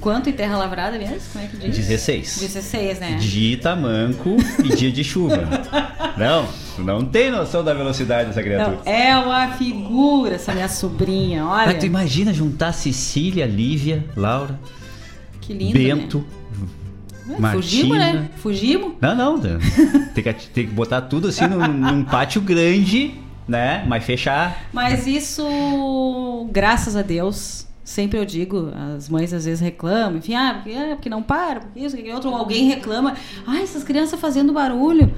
[0.00, 1.16] Quanto em terra lavrada mesmo?
[1.32, 1.76] Como é que diz?
[1.76, 2.40] 16.
[2.40, 3.16] 16, né?
[3.20, 5.48] Dia tamanco e dia de chuva.
[6.16, 6.46] Não,
[6.78, 8.78] não tem noção da velocidade dessa criatura.
[8.84, 11.66] Não, é uma figura essa minha sobrinha, olha.
[11.66, 14.56] Mas tu imagina juntar Cecília, Lívia, Laura,
[15.40, 16.24] Que lindo, Bento,
[17.26, 17.36] né?
[17.38, 17.62] Martina.
[17.62, 18.30] Fugimos, né?
[18.36, 18.92] Fugimos.
[19.00, 19.40] Não, não.
[20.14, 23.14] tem, que, tem que botar tudo assim num, num pátio grande,
[23.48, 23.84] né?
[23.88, 24.66] Mas fechar.
[24.72, 30.54] Mas isso, graças a Deus, sempre eu digo, as mães às vezes reclamam, enfim, ah,
[30.54, 33.14] porque, ah, porque não para, porque isso, porque outro, ou alguém reclama,
[33.46, 35.12] ah, essas crianças fazendo barulho.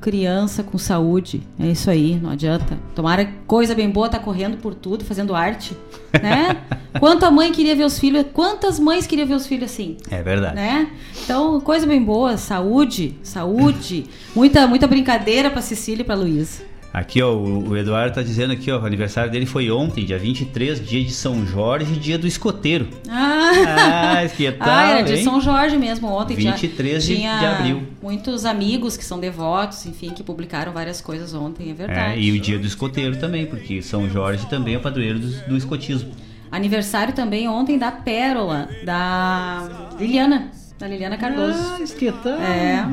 [0.00, 2.78] Criança com saúde, é isso aí, não adianta.
[2.94, 5.74] Tomara coisa bem boa tá correndo por tudo, fazendo arte,
[6.22, 6.58] né?
[7.00, 9.96] Quanta mãe queria ver os filhos, quantas mães queriam ver os filhos assim?
[10.10, 10.56] É verdade.
[10.56, 10.90] né?
[11.24, 14.04] Então, coisa bem boa, saúde, saúde.
[14.36, 16.62] Muita, muita brincadeira pra Cecília e pra Luísa.
[16.94, 20.16] Aqui, ó, o o Eduardo tá dizendo aqui, ó, o aniversário dele foi ontem, dia
[20.18, 22.86] 23, dia de São Jorge e dia do escoteiro.
[23.10, 25.22] Ah, Ah, que tal, ah era de?
[25.24, 26.36] São Jorge mesmo ontem.
[26.36, 27.82] tinha- 23 de- tinha de abril.
[28.00, 32.20] Muitos amigos que são devotos, enfim, que publicaram várias coisas ontem, é É, verdade.
[32.20, 35.56] e o dia do escoteiro também, porque São Jorge também é o padroeiro do, do
[35.56, 36.12] escotismo.
[36.50, 41.58] Aniversário também ontem da Pérola, da Liliana, da Liliana Cardoso.
[41.58, 42.32] Ah, que tal?
[42.40, 42.86] É.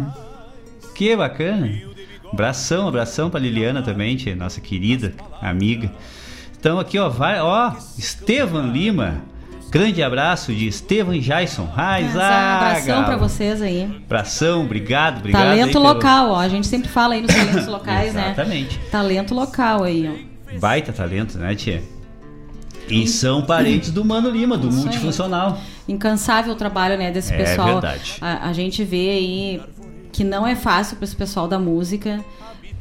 [0.96, 1.91] Que bacana.
[2.32, 5.92] Abração, abração pra Liliana também, tia, nossa querida amiga.
[6.60, 9.22] Então aqui, ó, vai, ó, Estevan Lima.
[9.70, 11.70] Grande abraço de Estevan Jason.
[11.76, 13.84] Ai, ah, abração pra vocês aí.
[14.06, 15.44] Abração, obrigado, obrigado.
[15.44, 16.40] Talento aí pelo- local, ó.
[16.40, 18.26] A gente sempre fala aí nos talentos locais, né?
[18.34, 18.78] Exatamente.
[18.92, 20.60] Talento local aí, ó.
[20.60, 21.82] Baita talento, né, tia?
[22.90, 24.84] E são parentes do Mano Lima, do Isso aí.
[24.84, 25.58] multifuncional.
[25.88, 27.68] Incansável o trabalho, né, desse É pessoal.
[27.80, 28.18] verdade.
[28.20, 29.62] A, a gente vê aí
[30.12, 32.24] que não é fácil para esse pessoal da música,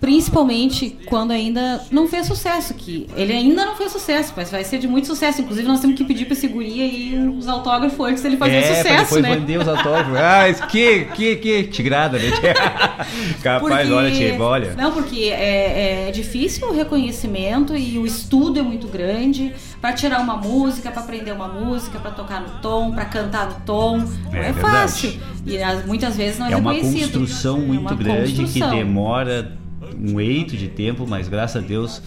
[0.01, 4.79] principalmente quando ainda não fez sucesso, que ele ainda não fez sucesso, mas vai ser
[4.79, 5.43] de muito sucesso.
[5.43, 8.61] Inclusive nós temos que pedir para esse guri aí os autógrafos antes dele fazer é,
[8.63, 9.37] pra sucesso, depois né?
[9.37, 10.01] vender os autógrafos.
[10.31, 12.31] Ah, que, que, que tigrada, né?
[13.43, 14.75] Capaz, Porque- olha, tia, olha.
[14.75, 20.21] Não, porque é, é difícil o reconhecimento e o estudo é muito grande para tirar
[20.21, 23.99] uma música, para aprender uma música, para tocar no tom, para cantar no tom.
[23.99, 24.61] Não É é, verdade.
[24.61, 25.21] fácil.
[25.47, 27.19] E as- muitas vezes não é, É uma reconhecido.
[27.19, 28.71] construção É muito uma grande construção.
[28.71, 29.59] que demora
[29.99, 32.03] um eito de tempo, mas graças a Deus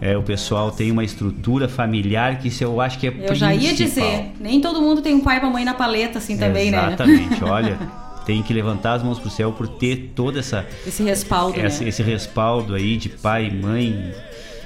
[0.00, 3.54] é, o pessoal tem uma estrutura familiar que isso eu acho que é Eu já
[3.54, 4.08] ia principal.
[4.10, 6.78] dizer, nem todo mundo tem um pai e uma mãe na paleta assim também, né?
[6.88, 7.78] Exatamente, olha,
[8.26, 11.88] tem que levantar as mãos pro céu por ter toda essa Esse respaldo, esse, né?
[11.88, 14.12] esse respaldo aí de pai, mãe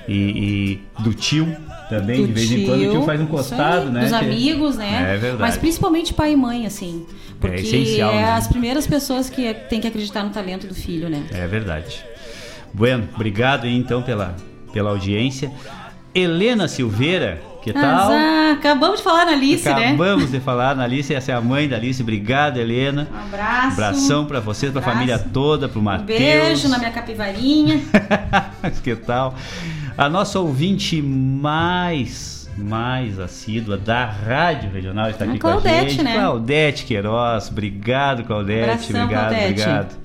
[0.08, 0.14] e,
[0.98, 1.46] e do tio
[1.90, 4.00] também, Do de vez em quando o tio faz um costado, aí, né?
[4.02, 5.14] Dos que- amigos, né?
[5.14, 5.40] É verdade.
[5.40, 7.06] Mas principalmente pai e mãe, assim.
[7.40, 8.32] Porque essencial, é né?
[8.32, 11.22] as primeiras pessoas que tem que acreditar no talento do filho, né?
[11.32, 12.04] É verdade.
[12.72, 14.34] Bueno, obrigado aí então pela,
[14.72, 15.50] pela audiência.
[16.14, 18.10] Helena Silveira, que tal?
[18.10, 19.88] Ah, acabamos de falar na Alice, né?
[19.88, 22.00] Acabamos de falar na Alice, essa é a mãe da Alice.
[22.02, 23.06] Obrigado, Helena.
[23.12, 23.72] Um abraço.
[23.72, 24.98] Abração pra vocês, pra Abraço.
[24.98, 26.18] família toda, pro Um Matheus.
[26.18, 27.80] beijo na minha capivarinha.
[28.82, 29.34] que tal?
[29.96, 35.90] A nossa ouvinte mais mais assídua da Rádio Regional está A aqui com a Claudete,
[35.90, 36.02] gente.
[36.02, 36.14] né?
[36.18, 39.60] Claudete Queiroz, obrigado Claudete, Abração, obrigado, Claudete.
[39.62, 39.96] obrigado.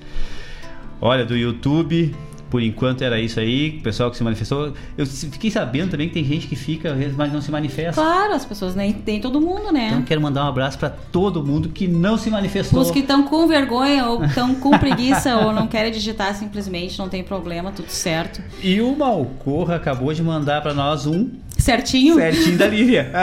[1.00, 2.14] Olha, do YouTube,
[2.54, 4.72] por enquanto era isso aí, o pessoal que se manifestou.
[4.96, 8.00] Eu fiquei sabendo também que tem gente que fica, mas não se manifesta.
[8.00, 9.88] Claro, as pessoas nem tem todo mundo, né?
[9.88, 12.80] Então quero mandar um abraço para todo mundo que não se manifestou.
[12.80, 17.08] Os que estão com vergonha ou estão com preguiça ou não querem digitar simplesmente, não
[17.08, 18.40] tem problema, tudo certo.
[18.62, 22.14] E o Malcorra acabou de mandar para nós um Certinho?
[22.14, 23.10] certinho da Lívia.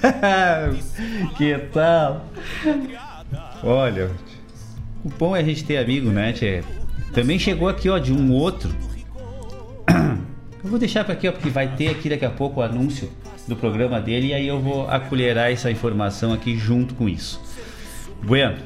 [0.00, 0.70] Ah!
[1.36, 2.24] que tal?
[3.64, 4.12] Olha,
[5.04, 6.62] o bom é a gente ter amigo, né, Tchê?
[7.18, 8.70] Também chegou aqui, ó, de um outro.
[10.62, 13.10] Eu vou deixar para aqui, ó, porque vai ter aqui daqui a pouco o anúncio
[13.48, 17.40] do programa dele e aí eu vou acolherar essa informação aqui junto com isso.
[18.22, 18.58] Bueno.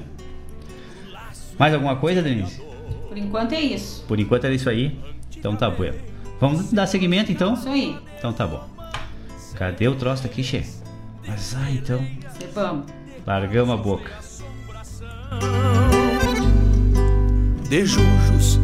[1.59, 2.61] Mais alguma coisa, Denise?
[3.09, 4.05] Por enquanto é isso.
[4.07, 4.99] Por enquanto era isso aí.
[5.35, 5.97] Então tá bueno.
[6.39, 7.55] Vamos dar seguimento então?
[7.55, 7.97] Isso aí.
[8.19, 8.69] Então tá bom.
[9.55, 10.63] Cadê o troço aqui, che?
[11.27, 12.05] Mas ah, então.
[12.53, 12.87] Vamos.
[13.27, 14.13] Largamos a boca.
[17.73, 18.61] De jujos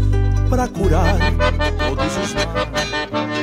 [0.51, 1.19] para curar
[1.78, 3.38] todos os males.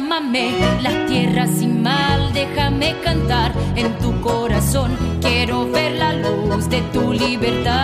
[0.00, 6.80] llámame la tierra sin mal, déjame cantar en tu corazón, quiero ver la luz de
[6.92, 7.74] tu libertad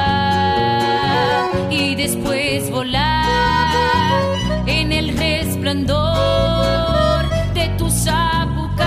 [1.71, 4.23] y después volar
[4.67, 5.97] en el resplandor
[7.53, 8.87] de tu sabucay.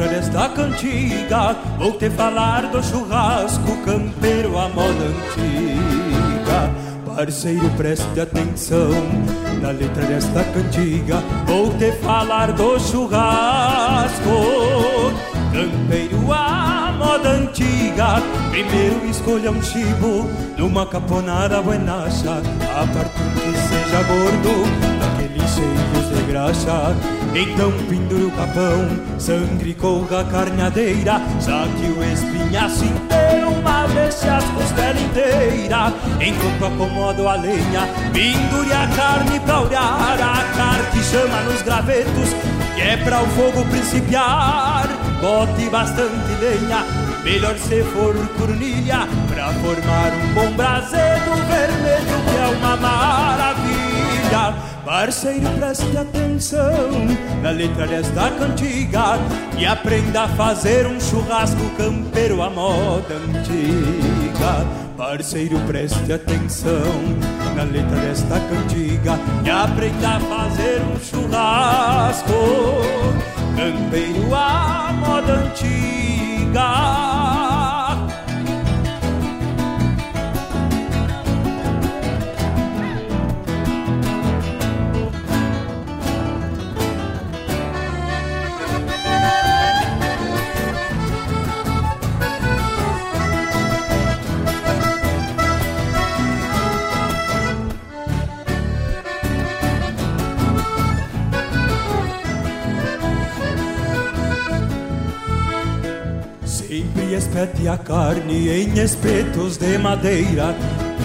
[0.00, 1.56] Letra desta cantiga.
[1.78, 6.70] Vou te falar do churrasco campeiro à moda antiga.
[7.14, 8.90] Parceiro, preste atenção
[9.60, 11.22] na letra desta cantiga.
[11.46, 14.30] Vou te falar do churrasco
[15.52, 18.22] campeiro à moda antiga.
[18.50, 22.40] Primeiro escolha um chibo numa caponada buenacha.
[22.72, 24.64] A partir que seja gordo,
[24.98, 27.19] daqueles cheios de graxa.
[27.34, 31.20] Então pendure o capão, sangue colga a carneadeira.
[31.40, 35.92] Saque o espinhaço inteiro, uma vez as costelas inteira.
[36.20, 40.18] Enquanto acomodo a lenha, pendure a carne pra olhar.
[40.20, 42.34] A carne que chama nos gravetos,
[42.74, 44.88] que é pra o fogo principiar.
[45.20, 46.84] Bote bastante lenha,
[47.22, 54.69] melhor se for cornilha, pra formar um bom brasedo vermelho que é uma maravilha.
[54.90, 56.90] Parceiro, preste atenção
[57.44, 59.20] na letra desta cantiga
[59.56, 64.66] e aprenda a fazer um churrasco campeiro à moda antiga.
[64.96, 66.74] Parceiro, preste atenção
[67.54, 72.32] na letra desta cantiga e aprenda a fazer um churrasco
[73.54, 77.09] campeiro à moda antiga.
[107.60, 110.54] Espete a carne em espetos de madeira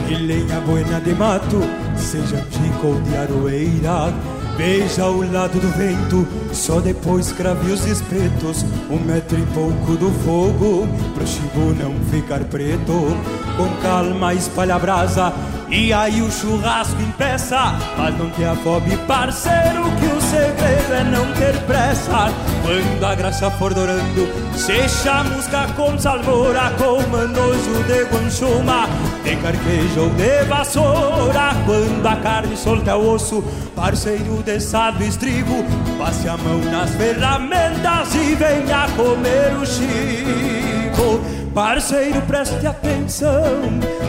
[0.10, 1.60] E lenha buena de mato,
[1.98, 4.14] seja chico ou de aroeira.
[4.56, 8.64] Veja o lado do vento, só depois crave os espetos.
[8.90, 13.18] Um metro e pouco do fogo, pro chibo não ficar preto.
[13.58, 15.34] Com calma espalha a brasa,
[15.70, 21.32] e aí o churrasco impeça Mas não te afobe parceiro, que o segredo é não
[21.34, 22.30] ter pressa.
[22.62, 28.88] Quando a graxa for dourando, se chamusca com salmoura Com manojo de guanchuma,
[29.24, 33.44] de carquejo ou de vassoura Quando a carne solta o osso,
[33.76, 35.64] parceiro de sábio estribo
[36.00, 43.42] Passe a mão nas ferramentas e venha comer o chico Parceiro, preste atenção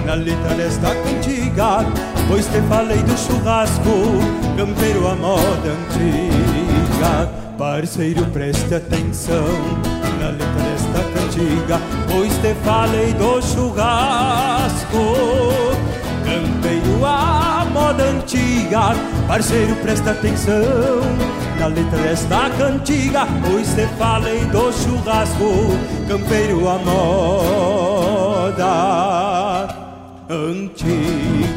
[0.05, 1.86] na letra desta cantiga,
[2.26, 3.84] pois te falei do churrasco,
[4.57, 7.31] campeiro à moda antiga.
[7.57, 9.47] Parceiro, preste atenção
[10.20, 15.15] na letra desta cantiga, pois te falei do churrasco,
[16.25, 18.97] campeiro à moda antiga.
[19.28, 25.70] Parceiro, presta atenção na letra desta cantiga, pois te falei do churrasco,
[26.09, 28.57] campeiro à moda
[30.28, 31.57] antiga.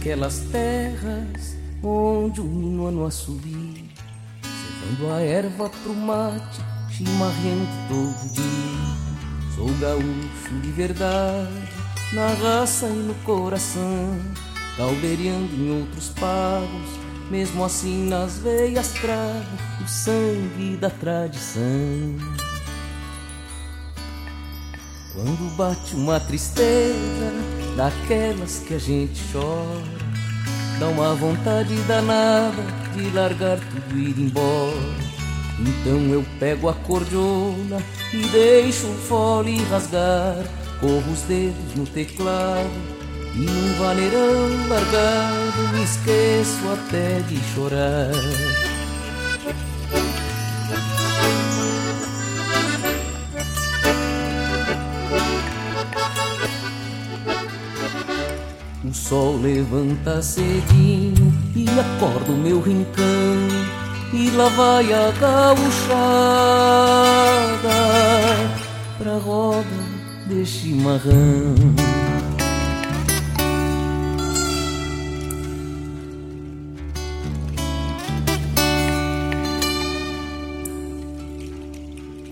[0.00, 3.84] Naquelas terras onde o minuano assobia,
[4.42, 9.54] cevando a erva pro mate, chimarrento todo dia.
[9.54, 11.68] Sou gaúcho de verdade,
[12.14, 14.18] na raça e no coração,
[14.78, 16.98] caldeirando em outros pagos,
[17.30, 22.16] mesmo assim nas veias trago o sangue da tradição.
[25.12, 29.80] Quando bate uma tristeza daquelas que a gente chora,
[30.78, 32.62] dá uma vontade danada
[32.94, 34.76] de largar tudo e ir embora.
[35.58, 40.44] Então eu pego a cordiona e deixo o fole rasgar,
[40.78, 42.68] corro os dedos no teclado
[43.34, 48.79] e num vaneirão largado me esqueço até de chorar.
[58.90, 63.04] O sol levanta cedinho e acorda o meu rincão
[64.12, 65.60] E lá vai a gauchada
[68.98, 69.64] pra roda
[70.26, 71.54] de chimarrão.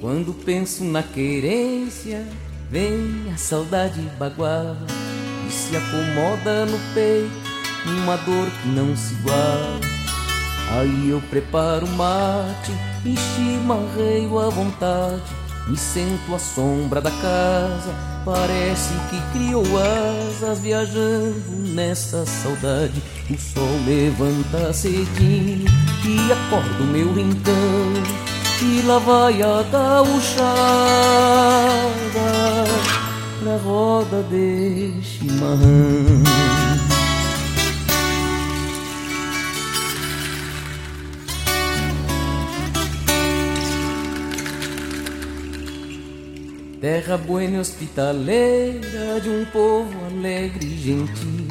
[0.01, 2.27] Quando penso na querência,
[2.69, 4.77] vem a saudade bagual
[5.49, 7.49] e se acomoda no peito
[7.87, 9.81] uma dor que não se iguala.
[10.79, 12.73] Aí eu preparo mate
[13.05, 15.23] e chimarreio à vontade.
[15.67, 17.95] Me sento à sombra da casa,
[18.25, 21.43] parece que criou asas viajando
[21.75, 23.03] nessa saudade.
[23.31, 25.67] O sol levanta cedinho
[26.05, 27.55] e acorda o meu rincão.
[28.61, 30.49] E lá vai a gauchada
[33.49, 36.23] pra roda de chimarrão.
[46.79, 51.49] Terra buena e hospitaleira de um povo alegre e gentil.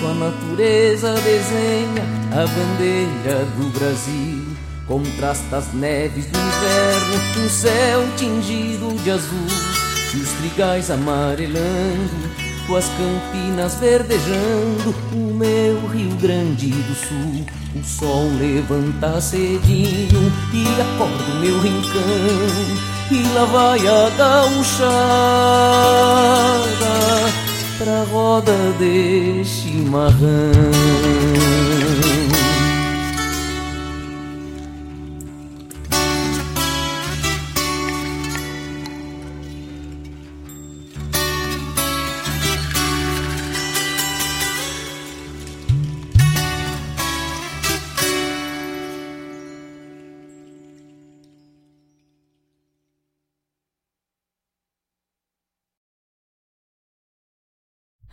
[0.00, 2.02] Sua natureza desenha
[2.32, 4.44] a bandeira do Brasil.
[4.88, 9.73] Contrasta as neves do inverno, um céu tingido de azul.
[10.14, 12.30] E os trigais amarelando,
[12.66, 14.94] com as campinas verdejando.
[15.12, 17.44] O meu Rio Grande do Sul,
[17.74, 24.94] o sol levanta cedinho e acorda o meu rincão e lá vai a gauchada
[27.78, 30.14] pra roda de chimarrão.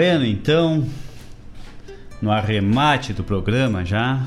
[0.00, 0.86] Bueno, então,
[2.22, 4.26] no arremate do programa já,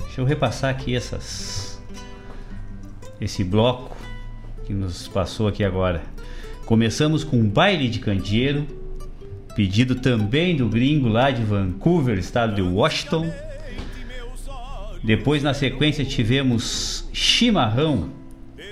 [0.00, 1.80] deixa eu repassar aqui essas
[3.20, 3.96] esse bloco
[4.66, 6.02] que nos passou aqui agora.
[6.66, 8.66] Começamos com um baile de candeeiro,
[9.54, 13.32] pedido também do gringo lá de Vancouver, estado de Washington.
[15.00, 18.10] Depois, na sequência, tivemos Chimarrão,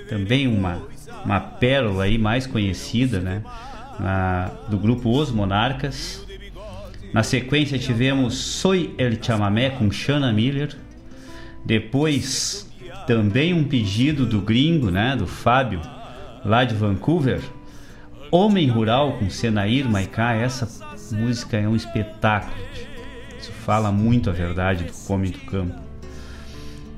[0.09, 0.83] também uma,
[1.25, 3.45] uma pérola aí mais conhecida, né?
[4.01, 6.27] Na, do grupo Os Monarcas.
[7.13, 10.77] Na sequência tivemos Soy El Chamamé com Shanna Miller.
[11.65, 12.71] Depois
[13.07, 15.81] também um pedido do gringo, né, do Fábio,
[16.45, 17.41] lá de Vancouver.
[18.31, 20.35] Homem Rural com Senair Maiká.
[20.35, 20.69] Essa
[21.15, 22.55] música é um espetáculo.
[23.39, 25.75] Isso fala muito a verdade do homem do campo.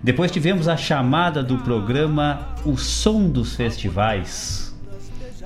[0.02, 4.76] Depois tivemos a chamada do programa O Som dos Festivais,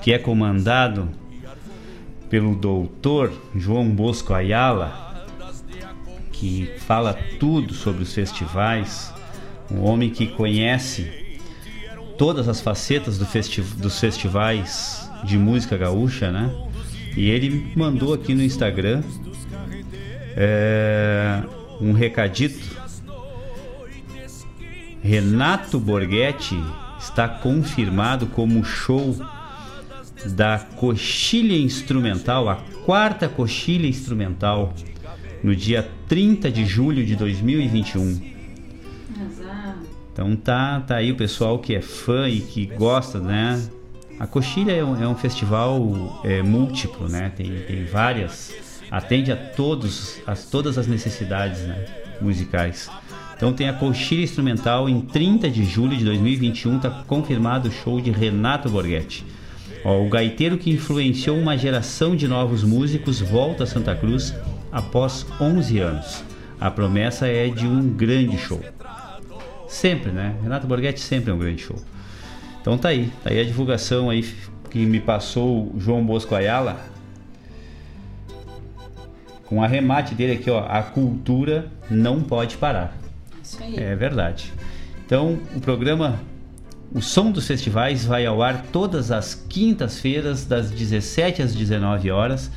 [0.01, 1.09] que é comandado
[2.29, 5.25] pelo doutor João Bosco Ayala,
[6.31, 9.13] que fala tudo sobre os festivais,
[9.71, 11.39] um homem que conhece
[12.17, 16.53] todas as facetas do festi dos festivais de música gaúcha, né?
[17.15, 19.01] E ele mandou aqui no Instagram
[20.35, 21.41] é,
[21.81, 22.77] um recadito.
[25.01, 26.61] Renato Borghetti
[26.99, 29.15] está confirmado como show
[30.33, 34.73] da coxilha instrumental, a quarta coxilha instrumental,
[35.43, 38.37] no dia 30 de julho de 2021.
[40.11, 43.61] Então tá, tá aí o pessoal que é fã e que gosta, né?
[44.19, 47.31] A Coxilha é um, é um festival é, múltiplo, né?
[47.35, 48.51] Tem, tem várias,
[48.89, 51.85] atende a todos, a todas as necessidades né?
[52.19, 52.89] musicais.
[53.35, 58.01] Então tem a Coxilha Instrumental em 30 de julho de 2021, tá confirmado o show
[58.01, 59.23] de Renato Borghetti.
[59.87, 64.35] Ó, o gaiteiro que influenciou uma geração de novos músicos volta a Santa Cruz
[64.69, 66.25] após 11 anos.
[66.59, 68.61] A promessa é de um grande show.
[69.65, 70.35] Sempre, né?
[70.43, 71.77] Renato Borghetti sempre é um grande show.
[72.59, 74.29] Então tá aí, tá aí a divulgação aí
[74.69, 76.77] que me passou o João Bosco Ayala.
[79.45, 82.93] Com arremate dele aqui, ó, a cultura não pode parar.
[83.41, 83.77] Isso aí.
[83.77, 84.51] É verdade.
[85.05, 86.19] Então, o programa
[86.93, 92.49] O Som dos Festivais vai ao ar todas as quintas-feiras, das 17 às 19 horas,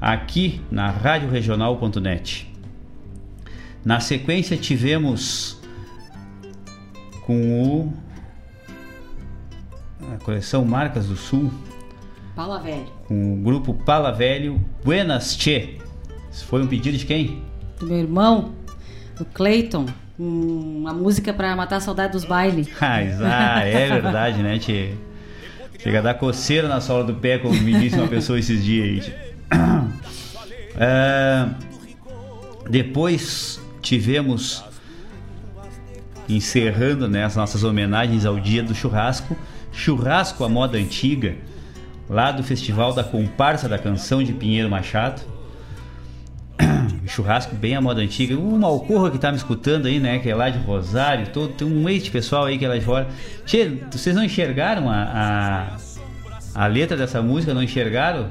[0.00, 2.52] aqui na radioregional.net.
[3.84, 5.60] Na sequência, tivemos
[7.24, 7.92] com o
[10.12, 11.50] a coleção Marcas do Sul,
[12.34, 12.86] Pala Velho.
[13.08, 15.78] com o grupo Pala Velho Buenas Che.
[16.30, 17.42] Isso foi um pedido de quem?
[17.80, 18.52] Do meu irmão,
[19.18, 19.86] do Clayton.
[20.18, 22.68] Um- Uma música pra matar a saudade dos bailes.
[22.80, 24.92] Ah, é verdade, né, Tchê?
[25.78, 29.10] Chega a dar coceira na sola do pé, como me disse uma pessoa esses dias.
[30.78, 31.48] Ah,
[32.68, 34.64] depois tivemos,
[36.28, 39.36] encerrando né, as nossas homenagens ao dia do churrasco,
[39.72, 41.36] churrasco à moda antiga,
[42.08, 45.22] lá do Festival da Comparsa da Canção de Pinheiro Machado.
[47.06, 48.36] Churrasco bem à moda antiga.
[48.36, 50.18] O Malcorra que tá me escutando aí, né?
[50.18, 52.84] Que é lá de Rosário, todo, tem um ex pessoal aí que é lá de
[52.84, 53.08] fora.
[53.44, 55.76] Tchê, vocês não enxergaram a,
[56.54, 57.52] a, a letra dessa música?
[57.54, 58.30] Não enxergaram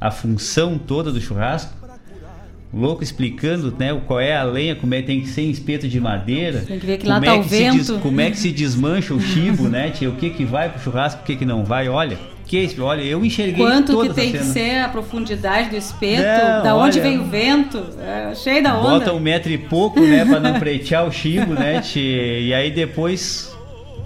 [0.00, 1.74] a função toda do churrasco?
[2.74, 5.98] Louco explicando, né, qual é a lenha, como é que tem que ser espeto de
[6.00, 6.60] madeira.
[6.66, 8.00] Tem que ver que lá como tá é o que se des- vento.
[8.02, 10.10] como é que se desmancha o chibo, né, tia?
[10.10, 11.88] O que que vai pro churrasco, o que que não vai?
[11.88, 16.22] Olha, que olha, eu enxerguei Quanto toda que tem que ser a profundidade do espeto,
[16.22, 18.88] Não, da onde olha- vem o vento, é, cheio da onda.
[18.90, 22.42] Bota um metro e pouco, né, pra não pretear o chibo, né, tchê?
[22.42, 23.52] E aí depois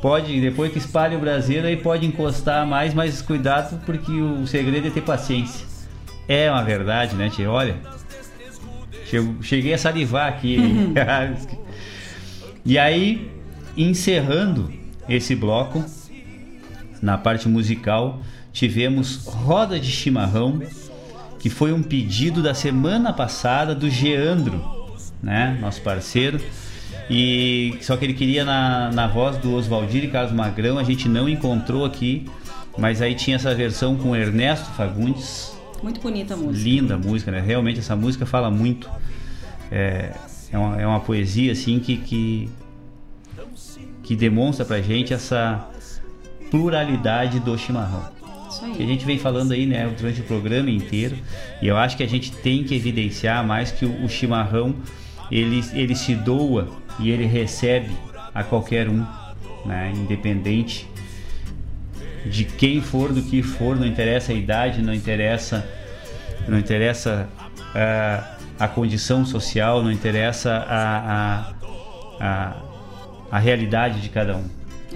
[0.00, 4.86] pode, depois que espalha o braseiro, aí pode encostar mais, mas cuidado porque o segredo
[4.86, 5.66] é ter paciência.
[6.26, 7.46] É uma verdade, né, tchê?
[7.46, 7.76] Olha,
[9.42, 10.58] cheguei a salivar aqui.
[12.64, 13.30] e aí,
[13.76, 14.72] encerrando
[15.08, 15.84] esse bloco,
[17.02, 18.20] na parte musical,
[18.52, 20.60] tivemos Roda de Chimarrão,
[21.38, 24.62] que foi um pedido da semana passada do Geandro,
[25.22, 26.40] né, nosso parceiro.
[27.08, 31.08] E só que ele queria na, na voz do Oswaldir e Carlos Magrão, a gente
[31.08, 32.26] não encontrou aqui,
[32.78, 35.52] mas aí tinha essa versão com Ernesto Fagundes.
[35.82, 36.68] Muito bonita a música.
[36.68, 37.40] Linda a música, né?
[37.40, 38.88] Realmente essa música fala muito.
[39.72, 40.12] É,
[40.52, 42.50] é, uma, é uma poesia assim que, que,
[44.02, 45.68] que demonstra pra gente essa
[46.50, 48.19] pluralidade do chimarrão.
[48.76, 51.16] Que a gente vem falando aí, né, durante o programa inteiro.
[51.62, 54.74] E eu acho que a gente tem que evidenciar mais que o, o chimarrão
[55.30, 57.90] ele, ele se doa e ele recebe
[58.34, 59.06] a qualquer um,
[59.64, 60.88] né, independente
[62.26, 65.66] de quem for, do que for, não interessa a idade, não interessa,
[66.46, 67.28] não interessa
[67.74, 71.54] ah, a condição social, não interessa a, a,
[72.20, 72.56] a,
[73.30, 74.44] a realidade de cada um.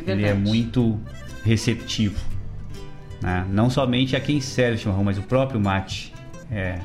[0.06, 1.00] É Ele é muito
[1.44, 2.33] receptivo.
[3.24, 3.46] Né?
[3.48, 6.12] Não somente a quem serve o chimarrão, mas o próprio mate.
[6.52, 6.78] É.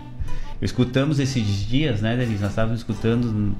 [0.61, 2.41] Escutamos esses dias, né, Denise?
[2.41, 3.53] Nós estávamos escutando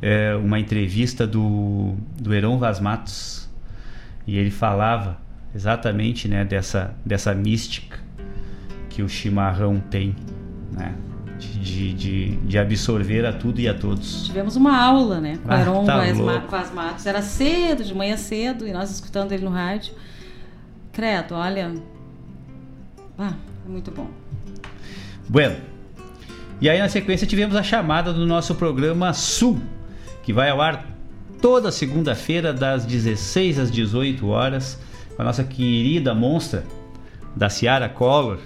[0.00, 3.46] é, uma entrevista do, do Heron Vaz Matos
[4.26, 5.18] e ele falava
[5.54, 7.98] exatamente né, dessa, dessa mística
[8.88, 10.16] que o chimarrão tem,
[10.72, 10.94] né?
[11.38, 14.24] De, de, de, absorver a tudo e a todos.
[14.24, 15.38] Tivemos uma aula, né?
[15.42, 15.98] Com Ah, o Heron tá.
[16.48, 17.04] Vaz Matos.
[17.04, 19.92] Era cedo, de manhã cedo, e nós escutando ele no rádio.
[20.92, 21.74] Credo, olha.
[23.18, 23.32] Ah,
[23.64, 24.08] é muito bom.
[25.28, 25.56] Bueno.
[26.60, 29.60] E aí na sequência tivemos a chamada do nosso programa Sul,
[30.22, 30.86] que vai ao ar
[31.40, 34.80] toda segunda-feira das 16 às 18 horas,
[35.14, 36.64] com a nossa querida monstra
[37.34, 38.38] da Ciara Collor,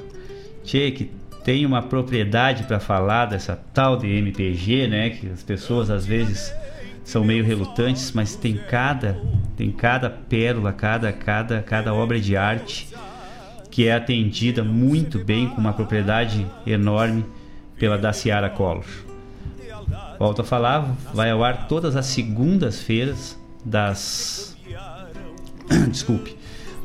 [0.65, 1.11] tchê, que
[1.45, 6.53] tem uma propriedade para falar dessa tal de MPG, né, que as pessoas às vezes
[7.05, 9.21] são meio relutantes, mas tem cada
[9.57, 12.89] tem cada pérola, cada cada cada obra de arte
[13.81, 17.25] que é atendida muito bem com uma propriedade enorme
[17.79, 18.85] pela Daciara Collor.
[20.19, 24.55] Volto a falar, vai ao ar todas as segundas-feiras das
[25.89, 26.37] desculpe,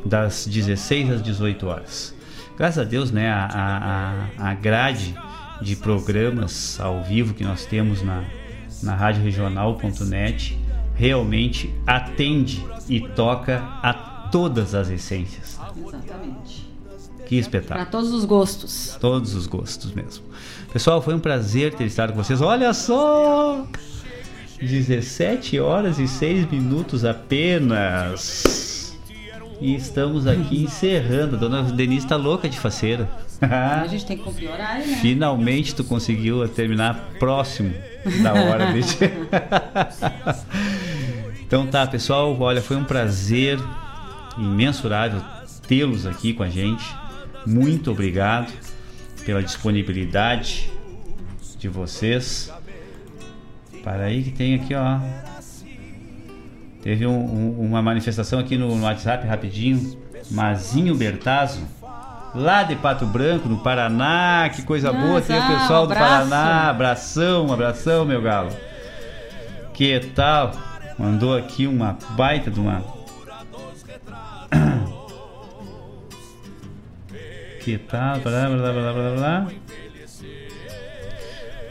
[0.06, 2.14] das 16 às 18 horas.
[2.56, 5.14] Graças a Deus, né, a, a, a- grade
[5.60, 8.24] de programas ao vivo que nós temos na,
[8.82, 10.58] na radioregional.net
[10.94, 13.92] realmente atende e toca a
[14.32, 15.60] todas as essências.
[15.76, 16.65] Exatamente.
[17.26, 17.80] Que espetáculo.
[17.80, 18.96] Para todos os gostos.
[19.00, 20.24] Todos os gostos mesmo.
[20.72, 22.40] Pessoal, foi um prazer ter estado com vocês.
[22.40, 23.66] Olha só!
[24.60, 28.96] 17 horas e 6 minutos apenas.
[29.60, 31.36] E estamos aqui encerrando.
[31.36, 33.10] A dona Denise tá louca de faceira.
[33.40, 34.98] a gente tem que cumprir horário, né?
[35.00, 37.74] Finalmente tu conseguiu terminar próximo
[38.22, 38.66] da hora
[41.44, 43.58] então tá, pessoal, olha, foi um prazer
[44.38, 45.20] imensurável
[45.66, 46.84] tê-los aqui com a gente.
[47.46, 48.52] Muito obrigado
[49.24, 50.70] pela disponibilidade
[51.58, 52.52] de vocês.
[53.84, 54.98] Para aí que tem aqui, ó.
[56.82, 59.96] Teve um, um, uma manifestação aqui no, no, WhatsApp rapidinho.
[60.30, 61.64] Mazinho Bertazzo,
[62.34, 64.50] lá de Pato Branco, no Paraná.
[64.52, 66.68] Que coisa boa tem o pessoal um do Paraná.
[66.68, 68.50] Abração, abração, meu galo.
[69.72, 70.52] Que tal?
[70.98, 72.82] Mandou aqui uma baita de uma.
[77.74, 79.48] Blá, blá, blá, blá, blá.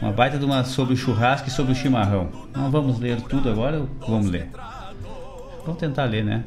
[0.02, 2.28] Uma baita de uma sobre o churrasco e sobre o chimarrão.
[2.54, 3.82] Não vamos ler tudo agora?
[4.06, 4.50] Vamos ler.
[5.64, 6.44] Vamos tentar ler, né?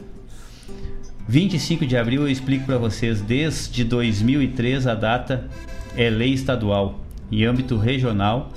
[1.28, 3.22] 25 de abril eu explico para vocês.
[3.22, 5.50] Desde 2003 a data
[5.98, 7.00] é lei estadual.
[7.32, 8.52] Em âmbito regional,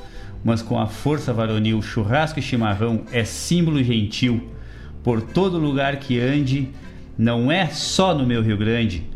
[0.44, 4.46] mas com a força varonil, churrasco e chimarrão é símbolo gentil.
[5.02, 6.68] Por todo lugar que ande,
[7.16, 9.06] não é só no meu Rio Grande,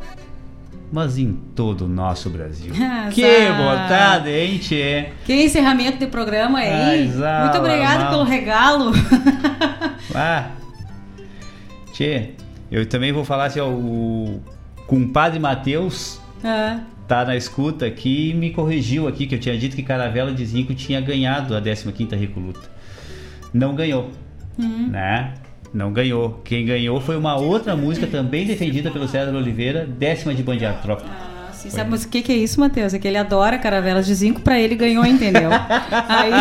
[0.93, 2.73] mas em todo o nosso Brasil.
[3.13, 5.07] Que botada, hein, tchê?
[5.25, 7.11] Que encerramento de programa, hein?
[7.25, 8.11] Ah, Muito obrigada mal.
[8.11, 8.93] pelo regalo.
[10.15, 10.51] Ah,
[11.93, 12.31] tchê,
[12.71, 14.41] eu também vou falar assim, ó, o
[14.87, 19.77] compadre Matheus Ah, tá na escuta aqui e me corrigiu aqui, que eu tinha dito
[19.77, 22.61] que Caravela de Zinco tinha ganhado a 15ª Recoluta.
[23.53, 24.11] Não ganhou,
[24.59, 24.89] Hum.
[24.91, 25.35] né?
[25.77, 26.41] Não ganhou.
[26.43, 31.05] Quem ganhou foi uma outra música também defendida pelo César Oliveira, décima de Bandeira Tropa.
[31.51, 32.95] Assim, sabe, mas o que, que é isso, Matheus?
[32.95, 35.51] É que ele adora caravelas de zinco, pra ele ganhou, entendeu?
[36.09, 36.33] aí,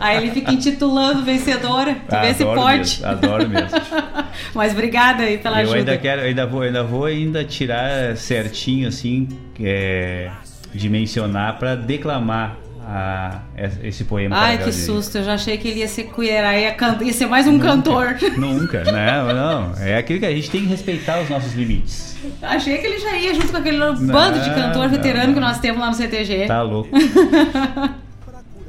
[0.00, 1.96] aí ele fica intitulando vencedora.
[2.08, 2.78] Tu vê Adoro pode.
[2.78, 3.68] mesmo, adoro mesmo.
[4.54, 5.78] mas obrigada aí pela eu ajuda.
[5.78, 9.28] ainda quero, ainda vou, ainda vou ainda tirar certinho assim,
[9.60, 10.30] é,
[10.72, 12.56] de mencionar para declamar
[12.86, 13.40] a-
[13.82, 14.36] esse poema.
[14.38, 15.18] Ai, que susto.
[15.18, 16.96] Eu já achei que ele ia ser cuiará, ia, can...
[17.02, 18.16] ia ser mais um cantor.
[18.38, 19.82] Nunca, não, não.
[19.82, 22.16] É aquilo que a gente tem que respeitar os nossos limites.
[22.40, 25.34] Achei que ele já ia junto com aquele bando de cantor não, veterano não.
[25.34, 26.46] que nós temos lá no CTG.
[26.46, 26.90] Tá louco.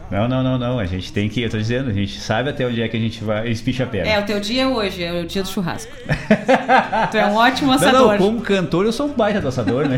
[0.10, 0.80] Não, não, não, não.
[0.80, 3.00] A gente tem que, eu tô dizendo, a gente sabe até onde é que a
[3.00, 4.10] gente vai espicha a perna.
[4.10, 5.92] É, o teu dia é hoje, é o dia do churrasco.
[7.12, 8.12] tu é um ótimo Não, assador.
[8.14, 9.98] não, como cantor eu sou um baita do assador, né?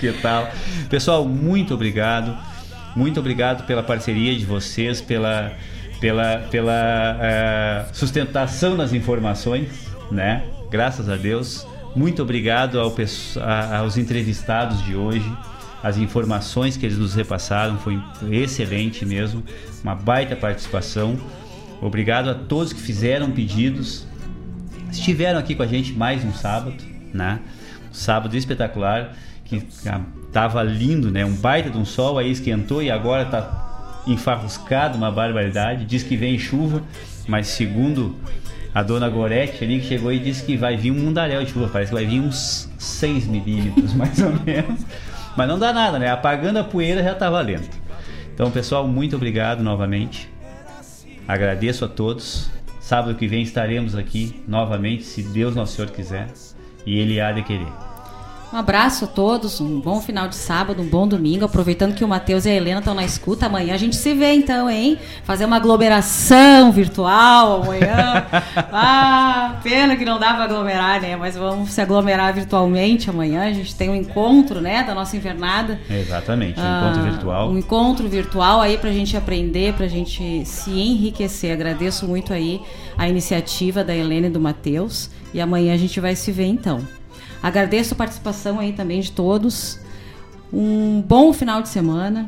[0.00, 0.48] que tal?
[0.88, 2.34] Pessoal, muito obrigado.
[2.96, 5.52] Muito obrigado pela parceria de vocês, pela,
[6.00, 9.68] pela, pela eh, sustentação das informações,
[10.10, 10.44] né?
[10.70, 11.66] Graças a Deus.
[11.94, 12.94] Muito obrigado ao,
[13.78, 15.30] aos entrevistados de hoje.
[15.82, 19.42] As informações que eles nos repassaram foi excelente mesmo.
[19.82, 21.18] Uma baita participação.
[21.80, 24.06] Obrigado a todos que fizeram pedidos,
[24.90, 26.76] estiveram aqui com a gente mais um sábado,
[27.14, 27.40] né?
[27.90, 29.66] Um sábado espetacular, que
[30.32, 31.24] tava lindo, né?
[31.24, 35.84] Um baita de um sol, aí esquentou e agora tá enfarruscado, uma barbaridade.
[35.84, 36.82] Diz que vem chuva,
[37.26, 38.16] mas segundo
[38.74, 41.68] a dona Gorete ali que chegou e disse que vai vir um mundaréu de chuva,
[41.68, 44.80] parece que vai vir uns 6 milímetros mais ou menos.
[45.36, 46.10] Mas não dá nada, né?
[46.10, 47.68] Apagando a poeira já tá valendo.
[48.34, 50.28] Então, pessoal, muito obrigado novamente.
[51.26, 52.50] Agradeço a todos.
[52.80, 56.28] Sábado que vem estaremos aqui novamente, se Deus Nosso Senhor quiser.
[56.84, 57.89] E Ele há de querer.
[58.52, 61.44] Um abraço a todos, um bom final de sábado, um bom domingo.
[61.44, 64.32] Aproveitando que o Matheus e a Helena estão na escuta, amanhã a gente se vê
[64.32, 64.98] então, hein?
[65.22, 68.26] Fazer uma aglomeração virtual amanhã.
[68.72, 71.14] ah, pena que não dá pra aglomerar, né?
[71.14, 73.44] Mas vamos se aglomerar virtualmente amanhã.
[73.44, 75.78] A gente tem um encontro, né, da nossa invernada.
[75.88, 77.50] Exatamente, um Ah, encontro virtual.
[77.50, 81.52] Um encontro virtual aí pra gente aprender, pra gente se enriquecer.
[81.52, 82.60] Agradeço muito aí
[82.98, 85.08] a iniciativa da Helena e do Matheus.
[85.32, 86.80] E amanhã a gente vai se ver então.
[87.42, 89.80] Agradeço a participação aí também de todos.
[90.52, 92.26] Um bom final de semana.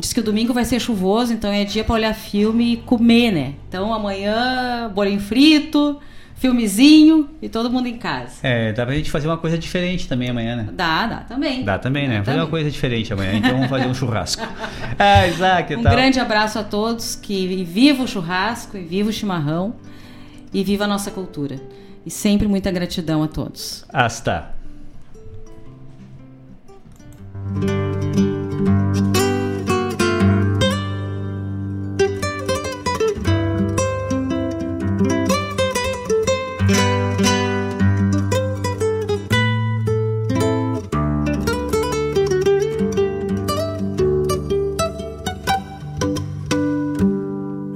[0.00, 3.30] Diz que o domingo vai ser chuvoso, então é dia pra olhar filme e comer,
[3.30, 3.54] né?
[3.68, 5.98] Então amanhã, bolinho frito,
[6.34, 8.36] filmezinho e todo mundo em casa.
[8.42, 10.68] É, dá pra gente fazer uma coisa diferente também amanhã, né?
[10.72, 11.62] Dá, dá também.
[11.62, 12.16] Dá também, né?
[12.24, 12.50] Fazer uma também.
[12.50, 14.42] coisa diferente amanhã, então vamos fazer um churrasco.
[14.98, 15.92] Ah, Isaac, Um tal?
[15.92, 19.74] grande abraço a todos, que viva o churrasco, e viva o chimarrão,
[20.52, 21.60] e viva a nossa cultura.
[22.04, 23.84] E sempre muita gratidão a todos.
[23.92, 24.62] Hasta.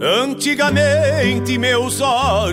[0.01, 2.47] Antigamente meus olhos